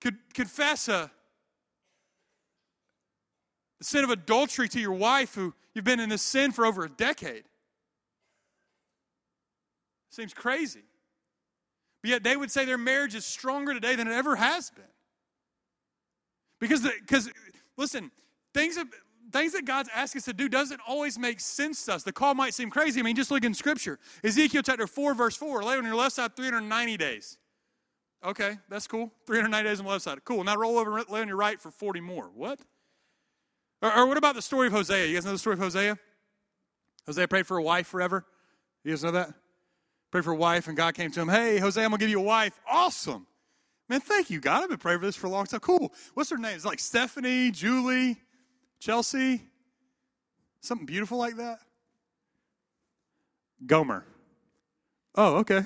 could 0.00 0.16
confess 0.34 0.88
a 0.88 1.10
the 3.78 3.84
sin 3.84 4.04
of 4.04 4.10
adultery 4.10 4.68
to 4.68 4.80
your 4.80 4.92
wife 4.92 5.34
who 5.34 5.54
you've 5.74 5.84
been 5.84 6.00
in 6.00 6.08
this 6.08 6.22
sin 6.22 6.52
for 6.52 6.64
over 6.64 6.84
a 6.84 6.88
decade. 6.88 7.44
Seems 10.10 10.32
crazy. 10.32 10.84
But 12.02 12.10
yet 12.10 12.22
they 12.24 12.36
would 12.36 12.50
say 12.50 12.64
their 12.64 12.78
marriage 12.78 13.14
is 13.14 13.26
stronger 13.26 13.74
today 13.74 13.94
than 13.94 14.08
it 14.08 14.14
ever 14.14 14.36
has 14.36 14.70
been. 14.70 14.84
Because, 16.58 16.82
because 17.00 17.30
listen, 17.76 18.10
things 18.54 18.76
that, 18.76 18.86
things 19.30 19.52
that 19.52 19.66
God's 19.66 19.90
asking 19.94 20.20
us 20.20 20.24
to 20.24 20.32
do 20.32 20.48
doesn't 20.48 20.80
always 20.86 21.18
make 21.18 21.38
sense 21.40 21.84
to 21.84 21.94
us. 21.94 22.02
The 22.02 22.12
call 22.12 22.34
might 22.34 22.54
seem 22.54 22.70
crazy. 22.70 23.00
I 23.00 23.02
mean, 23.02 23.14
just 23.14 23.30
look 23.30 23.44
in 23.44 23.52
Scripture. 23.52 23.98
Ezekiel 24.24 24.62
chapter 24.62 24.86
4, 24.86 25.14
verse 25.14 25.36
4, 25.36 25.62
lay 25.62 25.76
on 25.76 25.84
your 25.84 25.96
left 25.96 26.14
side 26.14 26.34
390 26.34 26.96
days. 26.96 27.36
Okay, 28.24 28.58
that's 28.68 28.86
cool. 28.86 29.12
390 29.26 29.68
days 29.68 29.78
on 29.78 29.86
the 29.86 29.92
left 29.92 30.04
side. 30.04 30.24
Cool. 30.24 30.42
Now 30.44 30.56
roll 30.56 30.78
over 30.78 30.98
and 30.98 31.08
lay 31.08 31.20
on 31.20 31.28
your 31.28 31.36
right 31.36 31.60
for 31.60 31.70
40 31.70 32.00
more. 32.00 32.30
What? 32.34 32.60
Or, 33.82 33.94
or, 33.94 34.06
what 34.06 34.16
about 34.16 34.34
the 34.34 34.42
story 34.42 34.68
of 34.68 34.72
Hosea? 34.72 35.06
You 35.06 35.14
guys 35.14 35.24
know 35.24 35.32
the 35.32 35.38
story 35.38 35.54
of 35.54 35.60
Hosea? 35.60 35.98
Hosea 37.06 37.28
prayed 37.28 37.46
for 37.46 37.58
a 37.58 37.62
wife 37.62 37.86
forever. 37.86 38.24
You 38.82 38.92
guys 38.92 39.04
know 39.04 39.12
that? 39.12 39.32
Prayed 40.10 40.24
for 40.24 40.32
a 40.32 40.36
wife, 40.36 40.66
and 40.66 40.76
God 40.76 40.94
came 40.94 41.10
to 41.12 41.20
him. 41.20 41.28
Hey, 41.28 41.58
Hosea, 41.58 41.84
I'm 41.84 41.90
gonna 41.90 42.00
give 42.00 42.08
you 42.08 42.20
a 42.20 42.22
wife. 42.22 42.58
Awesome. 42.68 43.26
Man, 43.88 44.00
thank 44.00 44.30
you, 44.30 44.40
God. 44.40 44.64
I've 44.64 44.68
been 44.70 44.78
praying 44.78 45.00
for 45.00 45.06
this 45.06 45.14
for 45.14 45.26
a 45.26 45.30
long 45.30 45.46
time. 45.46 45.60
Cool. 45.60 45.92
What's 46.14 46.30
her 46.30 46.38
name? 46.38 46.56
It's 46.56 46.64
like 46.64 46.80
Stephanie, 46.80 47.50
Julie, 47.52 48.16
Chelsea, 48.80 49.42
something 50.60 50.86
beautiful 50.86 51.18
like 51.18 51.36
that. 51.36 51.60
Gomer. 53.64 54.04
Oh, 55.14 55.36
okay. 55.36 55.62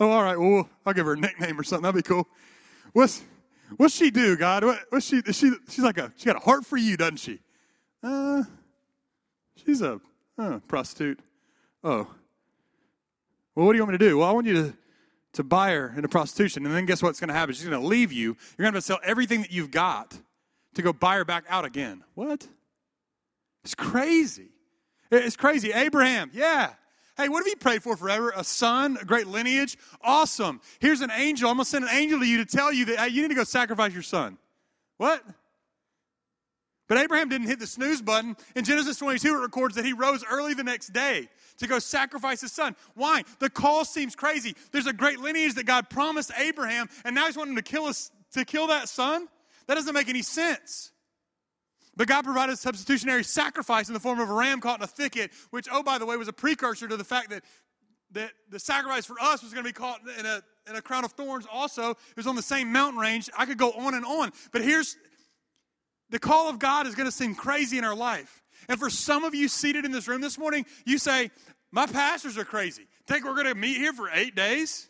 Oh, 0.00 0.10
all 0.10 0.22
right. 0.22 0.38
Well, 0.38 0.68
I'll 0.84 0.92
give 0.92 1.06
her 1.06 1.12
a 1.12 1.16
nickname 1.16 1.58
or 1.58 1.62
something. 1.62 1.82
That'd 1.82 2.04
be 2.04 2.08
cool. 2.08 2.26
What's 2.92 3.22
what's 3.76 3.94
she 3.94 4.10
do, 4.10 4.36
God? 4.36 4.64
What, 4.64 4.80
what's 4.90 5.06
she? 5.06 5.22
She 5.22 5.52
she's 5.68 5.84
like 5.84 5.98
a 5.98 6.12
she 6.16 6.26
got 6.26 6.36
a 6.36 6.40
heart 6.40 6.66
for 6.66 6.76
you, 6.76 6.96
doesn't 6.96 7.18
she? 7.18 7.40
Uh, 8.02 8.42
she's 9.64 9.82
a 9.82 10.00
uh, 10.38 10.58
prostitute. 10.68 11.20
Oh. 11.82 12.08
Well, 13.54 13.66
what 13.66 13.72
do 13.72 13.76
you 13.76 13.82
want 13.82 13.92
me 13.92 13.98
to 13.98 14.08
do? 14.10 14.18
Well, 14.18 14.28
I 14.28 14.32
want 14.32 14.46
you 14.46 14.54
to 14.54 14.74
to 15.34 15.44
buy 15.44 15.72
her 15.72 15.92
into 15.96 16.08
prostitution, 16.08 16.64
and 16.64 16.74
then 16.74 16.86
guess 16.86 17.02
what's 17.02 17.20
going 17.20 17.28
to 17.28 17.34
happen? 17.34 17.54
She's 17.54 17.66
going 17.68 17.80
to 17.80 17.86
leave 17.86 18.12
you. 18.12 18.36
You're 18.56 18.64
going 18.64 18.72
to 18.72 18.76
have 18.76 18.82
to 18.84 18.86
sell 18.86 19.00
everything 19.04 19.42
that 19.42 19.52
you've 19.52 19.70
got 19.70 20.16
to 20.74 20.82
go 20.82 20.92
buy 20.92 21.16
her 21.16 21.24
back 21.24 21.44
out 21.48 21.64
again. 21.64 22.04
What? 22.14 22.46
It's 23.64 23.74
crazy. 23.74 24.50
It's 25.10 25.36
crazy. 25.36 25.72
Abraham, 25.72 26.30
yeah. 26.32 26.74
Hey, 27.16 27.28
what 27.28 27.38
have 27.38 27.46
you 27.46 27.56
prayed 27.56 27.82
for 27.82 27.96
forever? 27.96 28.32
A 28.34 28.42
son, 28.42 28.98
a 29.00 29.04
great 29.04 29.26
lineage? 29.26 29.76
Awesome. 30.02 30.60
Here's 30.80 31.00
an 31.00 31.10
angel. 31.12 31.48
I'm 31.48 31.56
going 31.56 31.64
to 31.64 31.70
send 31.70 31.84
an 31.84 31.90
angel 31.92 32.18
to 32.20 32.26
you 32.26 32.38
to 32.38 32.44
tell 32.44 32.72
you 32.72 32.86
that 32.86 32.98
hey, 32.98 33.08
you 33.08 33.22
need 33.22 33.28
to 33.28 33.34
go 33.34 33.44
sacrifice 33.44 33.92
your 33.92 34.02
son. 34.02 34.36
What? 34.96 35.22
But 36.86 36.98
Abraham 36.98 37.28
didn't 37.28 37.46
hit 37.46 37.60
the 37.60 37.66
snooze 37.66 38.02
button. 38.02 38.36
In 38.54 38.64
Genesis 38.64 38.98
22, 38.98 39.36
it 39.36 39.38
records 39.38 39.76
that 39.76 39.84
he 39.84 39.92
rose 39.92 40.24
early 40.28 40.54
the 40.54 40.64
next 40.64 40.92
day 40.92 41.28
to 41.58 41.66
go 41.66 41.78
sacrifice 41.78 42.40
his 42.40 42.52
son. 42.52 42.76
Why? 42.94 43.22
The 43.38 43.48
call 43.48 43.84
seems 43.84 44.14
crazy. 44.14 44.54
There's 44.72 44.86
a 44.86 44.92
great 44.92 45.20
lineage 45.20 45.54
that 45.54 45.64
God 45.64 45.88
promised 45.88 46.30
Abraham, 46.36 46.88
and 47.04 47.14
now 47.14 47.26
he's 47.26 47.36
wanting 47.36 47.56
to 47.56 47.62
kill 47.62 47.84
us 47.84 48.10
to 48.34 48.44
kill 48.44 48.66
that 48.66 48.88
son? 48.88 49.28
That 49.66 49.74
doesn't 49.74 49.94
make 49.94 50.08
any 50.08 50.22
sense. 50.22 50.92
But 51.96 52.08
God 52.08 52.24
provided 52.24 52.52
a 52.52 52.56
substitutionary 52.56 53.24
sacrifice 53.24 53.88
in 53.88 53.94
the 53.94 54.00
form 54.00 54.20
of 54.20 54.28
a 54.28 54.32
ram 54.32 54.60
caught 54.60 54.80
in 54.80 54.84
a 54.84 54.88
thicket, 54.88 55.30
which, 55.50 55.68
oh, 55.70 55.82
by 55.82 55.98
the 55.98 56.06
way, 56.06 56.16
was 56.16 56.28
a 56.28 56.32
precursor 56.32 56.88
to 56.88 56.96
the 56.96 57.04
fact 57.04 57.30
that, 57.30 57.44
that 58.12 58.32
the 58.50 58.58
sacrifice 58.58 59.06
for 59.06 59.16
us 59.20 59.42
was 59.42 59.52
going 59.52 59.64
to 59.64 59.68
be 59.68 59.72
caught 59.72 60.00
in 60.18 60.26
a, 60.26 60.42
in 60.68 60.76
a 60.76 60.82
crown 60.82 61.04
of 61.04 61.12
thorns 61.12 61.46
also. 61.50 61.90
It 61.90 62.16
was 62.16 62.26
on 62.26 62.36
the 62.36 62.42
same 62.42 62.72
mountain 62.72 63.00
range. 63.00 63.30
I 63.36 63.46
could 63.46 63.58
go 63.58 63.72
on 63.72 63.94
and 63.94 64.04
on. 64.04 64.32
But 64.52 64.62
here's 64.62 64.96
the 66.10 66.18
call 66.18 66.48
of 66.48 66.58
God 66.58 66.86
is 66.86 66.94
going 66.94 67.08
to 67.08 67.12
seem 67.12 67.34
crazy 67.34 67.78
in 67.78 67.84
our 67.84 67.94
life. 67.94 68.42
And 68.68 68.78
for 68.78 68.90
some 68.90 69.24
of 69.24 69.34
you 69.34 69.48
seated 69.48 69.84
in 69.84 69.92
this 69.92 70.08
room 70.08 70.20
this 70.20 70.38
morning, 70.38 70.66
you 70.84 70.98
say, 70.98 71.30
My 71.70 71.86
pastors 71.86 72.38
are 72.38 72.44
crazy. 72.44 72.86
Think 73.06 73.24
we're 73.24 73.34
going 73.34 73.46
to 73.46 73.54
meet 73.54 73.76
here 73.76 73.92
for 73.92 74.08
eight 74.12 74.34
days? 74.34 74.88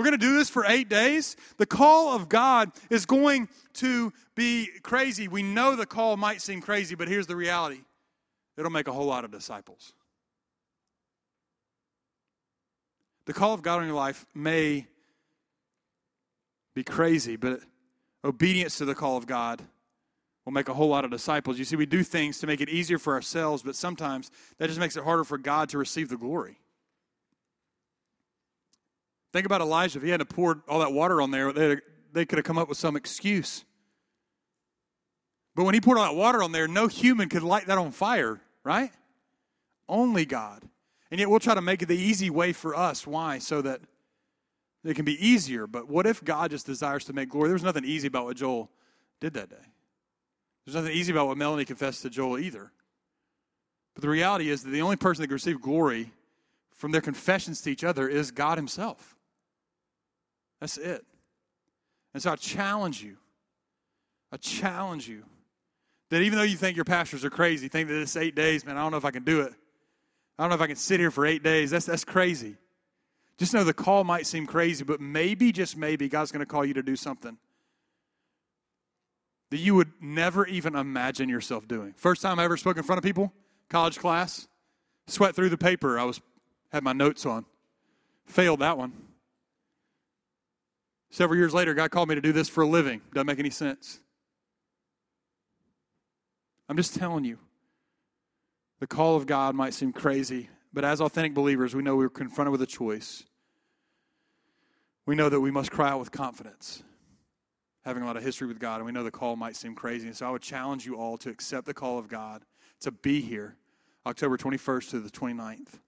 We're 0.00 0.04
going 0.04 0.18
to 0.18 0.26
do 0.26 0.38
this 0.38 0.48
for 0.48 0.64
eight 0.64 0.88
days. 0.88 1.36
The 1.58 1.66
call 1.66 2.14
of 2.16 2.30
God 2.30 2.72
is 2.88 3.04
going 3.04 3.50
to 3.74 4.14
be 4.34 4.70
crazy. 4.82 5.28
We 5.28 5.42
know 5.42 5.76
the 5.76 5.84
call 5.84 6.16
might 6.16 6.40
seem 6.40 6.62
crazy, 6.62 6.94
but 6.94 7.06
here's 7.06 7.26
the 7.26 7.36
reality 7.36 7.80
it'll 8.56 8.70
make 8.70 8.88
a 8.88 8.92
whole 8.92 9.04
lot 9.04 9.26
of 9.26 9.30
disciples. 9.30 9.92
The 13.26 13.34
call 13.34 13.52
of 13.52 13.60
God 13.60 13.80
on 13.80 13.86
your 13.86 13.94
life 13.94 14.24
may 14.34 14.86
be 16.74 16.82
crazy, 16.82 17.36
but 17.36 17.60
obedience 18.24 18.78
to 18.78 18.86
the 18.86 18.94
call 18.94 19.18
of 19.18 19.26
God 19.26 19.60
will 20.46 20.52
make 20.54 20.70
a 20.70 20.74
whole 20.74 20.88
lot 20.88 21.04
of 21.04 21.10
disciples. 21.10 21.58
You 21.58 21.66
see, 21.66 21.76
we 21.76 21.84
do 21.84 22.02
things 22.02 22.38
to 22.38 22.46
make 22.46 22.62
it 22.62 22.70
easier 22.70 22.98
for 22.98 23.12
ourselves, 23.12 23.62
but 23.62 23.76
sometimes 23.76 24.30
that 24.56 24.68
just 24.68 24.80
makes 24.80 24.96
it 24.96 25.04
harder 25.04 25.24
for 25.24 25.36
God 25.36 25.68
to 25.68 25.76
receive 25.76 26.08
the 26.08 26.16
glory. 26.16 26.56
Think 29.32 29.46
about 29.46 29.60
Elijah. 29.60 29.98
If 29.98 30.04
he 30.04 30.10
hadn't 30.10 30.28
poured 30.28 30.60
all 30.68 30.80
that 30.80 30.92
water 30.92 31.22
on 31.22 31.30
there, 31.30 31.52
they, 31.52 31.76
they 32.12 32.26
could 32.26 32.38
have 32.38 32.44
come 32.44 32.58
up 32.58 32.68
with 32.68 32.78
some 32.78 32.96
excuse. 32.96 33.64
But 35.54 35.64
when 35.64 35.74
he 35.74 35.80
poured 35.80 35.98
all 35.98 36.04
that 36.04 36.16
water 36.16 36.42
on 36.42 36.52
there, 36.52 36.66
no 36.66 36.86
human 36.86 37.28
could 37.28 37.42
light 37.42 37.66
that 37.66 37.78
on 37.78 37.90
fire, 37.92 38.40
right? 38.64 38.90
Only 39.88 40.24
God. 40.24 40.62
And 41.10 41.18
yet 41.18 41.28
we'll 41.28 41.40
try 41.40 41.54
to 41.54 41.60
make 41.60 41.82
it 41.82 41.86
the 41.86 41.96
easy 41.96 42.30
way 42.30 42.52
for 42.52 42.76
us. 42.76 43.06
Why? 43.06 43.38
So 43.38 43.62
that 43.62 43.80
it 44.84 44.94
can 44.94 45.04
be 45.04 45.24
easier. 45.24 45.66
But 45.66 45.88
what 45.88 46.06
if 46.06 46.24
God 46.24 46.50
just 46.50 46.66
desires 46.66 47.04
to 47.06 47.12
make 47.12 47.28
glory? 47.28 47.48
There 47.48 47.54
was 47.54 47.62
nothing 47.62 47.84
easy 47.84 48.08
about 48.08 48.24
what 48.24 48.36
Joel 48.36 48.70
did 49.20 49.34
that 49.34 49.50
day. 49.50 49.56
There's 50.64 50.74
nothing 50.74 50.92
easy 50.92 51.12
about 51.12 51.26
what 51.26 51.36
Melanie 51.36 51.64
confessed 51.64 52.02
to 52.02 52.10
Joel 52.10 52.38
either. 52.38 52.70
But 53.94 54.02
the 54.02 54.08
reality 54.08 54.50
is 54.50 54.62
that 54.62 54.70
the 54.70 54.82
only 54.82 54.96
person 54.96 55.22
that 55.22 55.28
can 55.28 55.34
receive 55.34 55.60
glory 55.60 56.12
from 56.72 56.92
their 56.92 57.00
confessions 57.00 57.60
to 57.62 57.70
each 57.70 57.84
other 57.84 58.08
is 58.08 58.30
God 58.30 58.56
Himself. 58.56 59.16
That's 60.60 60.76
it. 60.78 61.04
And 62.14 62.22
so 62.22 62.32
I 62.32 62.36
challenge 62.36 63.02
you. 63.02 63.16
I 64.32 64.36
challenge 64.36 65.08
you 65.08 65.24
that 66.10 66.22
even 66.22 66.38
though 66.38 66.44
you 66.44 66.56
think 66.56 66.76
your 66.76 66.84
pastors 66.84 67.24
are 67.24 67.30
crazy, 67.30 67.68
think 67.68 67.88
that 67.88 67.94
this 67.94 68.16
eight 68.16 68.34
days, 68.34 68.64
man, 68.64 68.76
I 68.76 68.82
don't 68.82 68.90
know 68.90 68.98
if 68.98 69.04
I 69.04 69.10
can 69.10 69.24
do 69.24 69.40
it. 69.40 69.52
I 70.38 70.42
don't 70.42 70.50
know 70.50 70.56
if 70.56 70.60
I 70.60 70.66
can 70.66 70.76
sit 70.76 71.00
here 71.00 71.10
for 71.10 71.26
eight 71.26 71.42
days. 71.42 71.70
That's, 71.70 71.86
that's 71.86 72.04
crazy. 72.04 72.56
Just 73.38 73.54
know 73.54 73.64
the 73.64 73.72
call 73.72 74.04
might 74.04 74.26
seem 74.26 74.46
crazy, 74.46 74.84
but 74.84 75.00
maybe, 75.00 75.52
just 75.52 75.76
maybe, 75.76 76.08
God's 76.08 76.32
going 76.32 76.40
to 76.40 76.46
call 76.46 76.64
you 76.64 76.74
to 76.74 76.82
do 76.82 76.96
something 76.96 77.38
that 79.50 79.58
you 79.58 79.74
would 79.74 79.92
never 80.00 80.46
even 80.46 80.76
imagine 80.76 81.28
yourself 81.28 81.66
doing. 81.66 81.92
First 81.96 82.22
time 82.22 82.38
I 82.38 82.44
ever 82.44 82.56
spoke 82.56 82.76
in 82.76 82.82
front 82.82 82.98
of 82.98 83.04
people, 83.04 83.32
college 83.68 83.98
class, 83.98 84.46
sweat 85.06 85.34
through 85.34 85.48
the 85.48 85.58
paper. 85.58 85.98
I 85.98 86.04
was 86.04 86.20
had 86.72 86.84
my 86.84 86.92
notes 86.92 87.26
on. 87.26 87.44
Failed 88.26 88.60
that 88.60 88.78
one. 88.78 88.92
Several 91.10 91.38
years 91.38 91.52
later, 91.52 91.74
God 91.74 91.90
called 91.90 92.08
me 92.08 92.14
to 92.14 92.20
do 92.20 92.32
this 92.32 92.48
for 92.48 92.62
a 92.62 92.66
living. 92.66 93.00
Doesn't 93.12 93.26
make 93.26 93.38
any 93.38 93.50
sense. 93.50 94.00
I'm 96.68 96.76
just 96.76 96.94
telling 96.94 97.24
you. 97.24 97.38
The 98.78 98.86
call 98.86 99.16
of 99.16 99.26
God 99.26 99.54
might 99.54 99.74
seem 99.74 99.92
crazy, 99.92 100.48
but 100.72 100.84
as 100.84 101.00
authentic 101.00 101.34
believers, 101.34 101.74
we 101.74 101.82
know 101.82 101.96
we're 101.96 102.08
confronted 102.08 102.52
with 102.52 102.62
a 102.62 102.66
choice. 102.66 103.24
We 105.04 105.14
know 105.14 105.28
that 105.28 105.40
we 105.40 105.50
must 105.50 105.70
cry 105.70 105.90
out 105.90 105.98
with 105.98 106.12
confidence, 106.12 106.82
having 107.84 108.02
a 108.02 108.06
lot 108.06 108.16
of 108.16 108.22
history 108.22 108.46
with 108.46 108.58
God, 108.58 108.76
and 108.76 108.86
we 108.86 108.92
know 108.92 109.02
the 109.02 109.10
call 109.10 109.36
might 109.36 109.56
seem 109.56 109.74
crazy. 109.74 110.06
And 110.06 110.16
so 110.16 110.26
I 110.26 110.30
would 110.30 110.40
challenge 110.40 110.86
you 110.86 110.96
all 110.96 111.18
to 111.18 111.28
accept 111.28 111.66
the 111.66 111.74
call 111.74 111.98
of 111.98 112.08
God 112.08 112.42
to 112.80 112.90
be 112.90 113.20
here 113.20 113.56
October 114.06 114.38
21st 114.38 114.90
to 114.90 115.00
the 115.00 115.10
29th. 115.10 115.80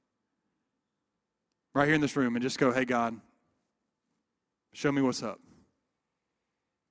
Right 1.74 1.86
here 1.86 1.94
in 1.94 2.02
this 2.02 2.16
room, 2.16 2.36
and 2.36 2.42
just 2.42 2.58
go, 2.58 2.72
hey, 2.72 2.84
God, 2.84 3.18
show 4.72 4.92
me 4.92 5.02
what's 5.02 5.22
up. 5.22 5.40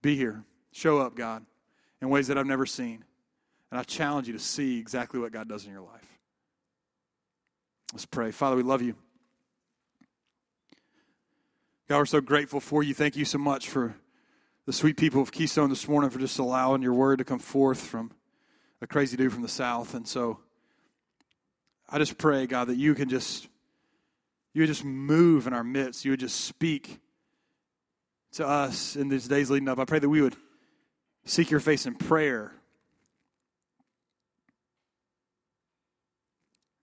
Be 0.02 0.16
here. 0.16 0.44
Show 0.72 1.00
up, 1.00 1.16
God, 1.16 1.46
in 2.02 2.10
ways 2.10 2.28
that 2.28 2.38
I've 2.38 2.48
never 2.48 2.66
seen. 2.66 3.04
And 3.70 3.80
I 3.80 3.84
challenge 3.84 4.28
you 4.28 4.34
to 4.34 4.40
see 4.40 4.80
exactly 4.80 5.20
what 5.20 5.32
God 5.32 5.48
does 5.48 5.66
in 5.66 5.72
your 5.72 5.82
life. 5.82 6.20
Let's 7.94 8.06
pray. 8.06 8.32
Father, 8.32 8.56
we 8.56 8.64
love 8.64 8.82
you. 8.82 8.96
God, 11.88 11.98
we're 11.98 12.06
so 12.06 12.22
grateful 12.22 12.60
for 12.60 12.84
you. 12.84 12.94
Thank 12.94 13.18
you 13.18 13.26
so 13.26 13.38
much 13.38 13.68
for 13.68 13.96
the 14.66 14.74
sweet 14.74 14.96
people 14.96 15.22
of 15.22 15.32
Keystone 15.32 15.70
this 15.70 15.88
morning 15.88 16.10
for 16.10 16.20
just 16.20 16.40
allowing 16.40 16.82
your 16.82 16.94
word 16.94 17.18
to 17.18 17.26
come 17.26 17.40
forth 17.40 17.82
from 17.82 18.12
a 18.82 18.88
crazy 18.88 19.18
dude 19.18 19.34
from 19.34 19.42
the 19.42 19.50
South. 19.50 19.94
And 19.94 20.08
so 20.08 20.40
I 21.90 21.98
just 21.98 22.18
pray, 22.18 22.48
God, 22.48 22.68
that 22.68 22.78
you 22.78 22.96
can 22.96 23.10
just 23.10 23.50
you 24.54 24.62
would 24.62 24.68
just 24.68 24.86
move 24.86 25.48
in 25.48 25.54
our 25.54 25.64
midst. 25.64 26.06
You 26.06 26.12
would 26.12 26.20
just 26.20 26.42
speak 26.42 27.00
to 28.34 28.48
us 28.48 28.96
in 28.96 29.10
these 29.10 29.28
days 29.28 29.50
leading 29.50 29.68
up. 29.68 29.80
I 29.80 29.86
pray 29.86 30.00
that 30.00 30.10
we 30.10 30.22
would 30.22 30.36
seek 31.26 31.52
your 31.52 31.60
face 31.60 31.86
in 31.86 31.96
prayer. 31.96 32.54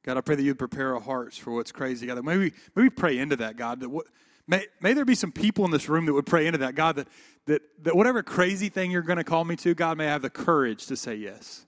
God, 0.05 0.17
I 0.17 0.21
pray 0.21 0.37
that 0.37 0.43
you'd 0.43 0.59
prepare 0.59 0.95
our 0.95 1.01
hearts 1.01 1.37
for 1.37 1.53
what's 1.53 1.73
crazy. 1.73 2.07
God, 2.07 2.25
maybe 2.25 2.53
maybe 2.75 2.91
pray 2.91 3.19
into 3.19 3.37
that, 3.37 3.57
God. 3.57 3.81
That 3.81 3.91
what 3.91 4.07
may, 4.47 4.67
may 4.81 4.93
there 4.93 5.05
be 5.05 5.15
some 5.15 5.33
people 5.33 5.65
in 5.65 5.71
this 5.71 5.89
room 5.89 6.07
that 6.07 6.15
would 6.15 6.27
pray 6.27 6.47
into 6.47 6.59
that, 6.59 6.75
God, 6.75 6.97
that 6.97 7.09
that, 7.47 7.63
that 7.83 7.97
whatever 7.97 8.23
crazy 8.23 8.69
thing 8.69 8.91
you're 8.91 9.03
going 9.03 9.17
to 9.19 9.25
call 9.25 9.45
me 9.45 9.57
to, 9.57 9.75
God, 9.75 9.99
may 9.99 10.07
I 10.07 10.11
have 10.11 10.23
the 10.23 10.31
courage 10.31 10.87
to 10.87 10.97
say 10.97 11.15
yes. 11.15 11.67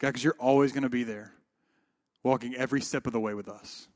God, 0.00 0.08
because 0.08 0.24
you're 0.24 0.36
always 0.38 0.72
going 0.72 0.82
to 0.82 0.88
be 0.88 1.04
there, 1.04 1.32
walking 2.22 2.54
every 2.54 2.80
step 2.80 3.06
of 3.06 3.12
the 3.12 3.20
way 3.20 3.34
with 3.34 3.48
us. 3.48 3.86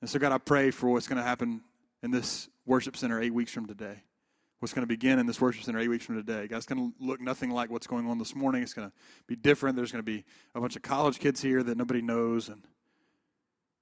And 0.00 0.08
so, 0.08 0.18
God, 0.18 0.32
I 0.32 0.38
pray 0.38 0.70
for 0.70 0.88
what's 0.88 1.08
going 1.08 1.18
to 1.18 1.24
happen 1.24 1.62
in 2.02 2.10
this 2.10 2.48
worship 2.66 2.96
center 2.96 3.20
eight 3.20 3.34
weeks 3.34 3.52
from 3.52 3.66
today. 3.66 4.02
What's 4.60 4.74
going 4.74 4.82
to 4.82 4.88
begin 4.88 5.18
in 5.18 5.26
this 5.26 5.40
worship 5.40 5.62
center 5.62 5.78
eight 5.78 5.88
weeks 5.88 6.04
from 6.04 6.16
today. 6.16 6.48
God, 6.48 6.56
it's 6.56 6.66
going 6.66 6.92
to 6.92 7.04
look 7.04 7.20
nothing 7.20 7.50
like 7.50 7.70
what's 7.70 7.86
going 7.86 8.08
on 8.08 8.18
this 8.18 8.34
morning. 8.34 8.62
It's 8.62 8.74
going 8.74 8.88
to 8.88 8.94
be 9.26 9.36
different. 9.36 9.76
There's 9.76 9.92
going 9.92 10.04
to 10.04 10.10
be 10.10 10.24
a 10.54 10.60
bunch 10.60 10.76
of 10.76 10.82
college 10.82 11.18
kids 11.18 11.40
here 11.40 11.62
that 11.62 11.76
nobody 11.76 12.02
knows. 12.02 12.48
And 12.48 12.62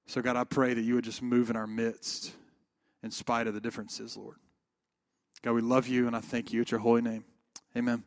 so, 0.05 0.21
God, 0.21 0.35
I 0.35 0.43
pray 0.43 0.73
that 0.73 0.81
you 0.81 0.95
would 0.95 1.03
just 1.03 1.21
move 1.21 1.49
in 1.49 1.55
our 1.55 1.67
midst 1.67 2.31
in 3.03 3.11
spite 3.11 3.47
of 3.47 3.53
the 3.53 3.61
differences, 3.61 4.15
Lord. 4.15 4.37
God, 5.41 5.53
we 5.53 5.61
love 5.61 5.87
you 5.87 6.07
and 6.07 6.15
I 6.15 6.19
thank 6.19 6.51
you. 6.51 6.61
It's 6.61 6.71
your 6.71 6.79
holy 6.79 7.01
name. 7.01 7.23
Amen. 7.75 8.03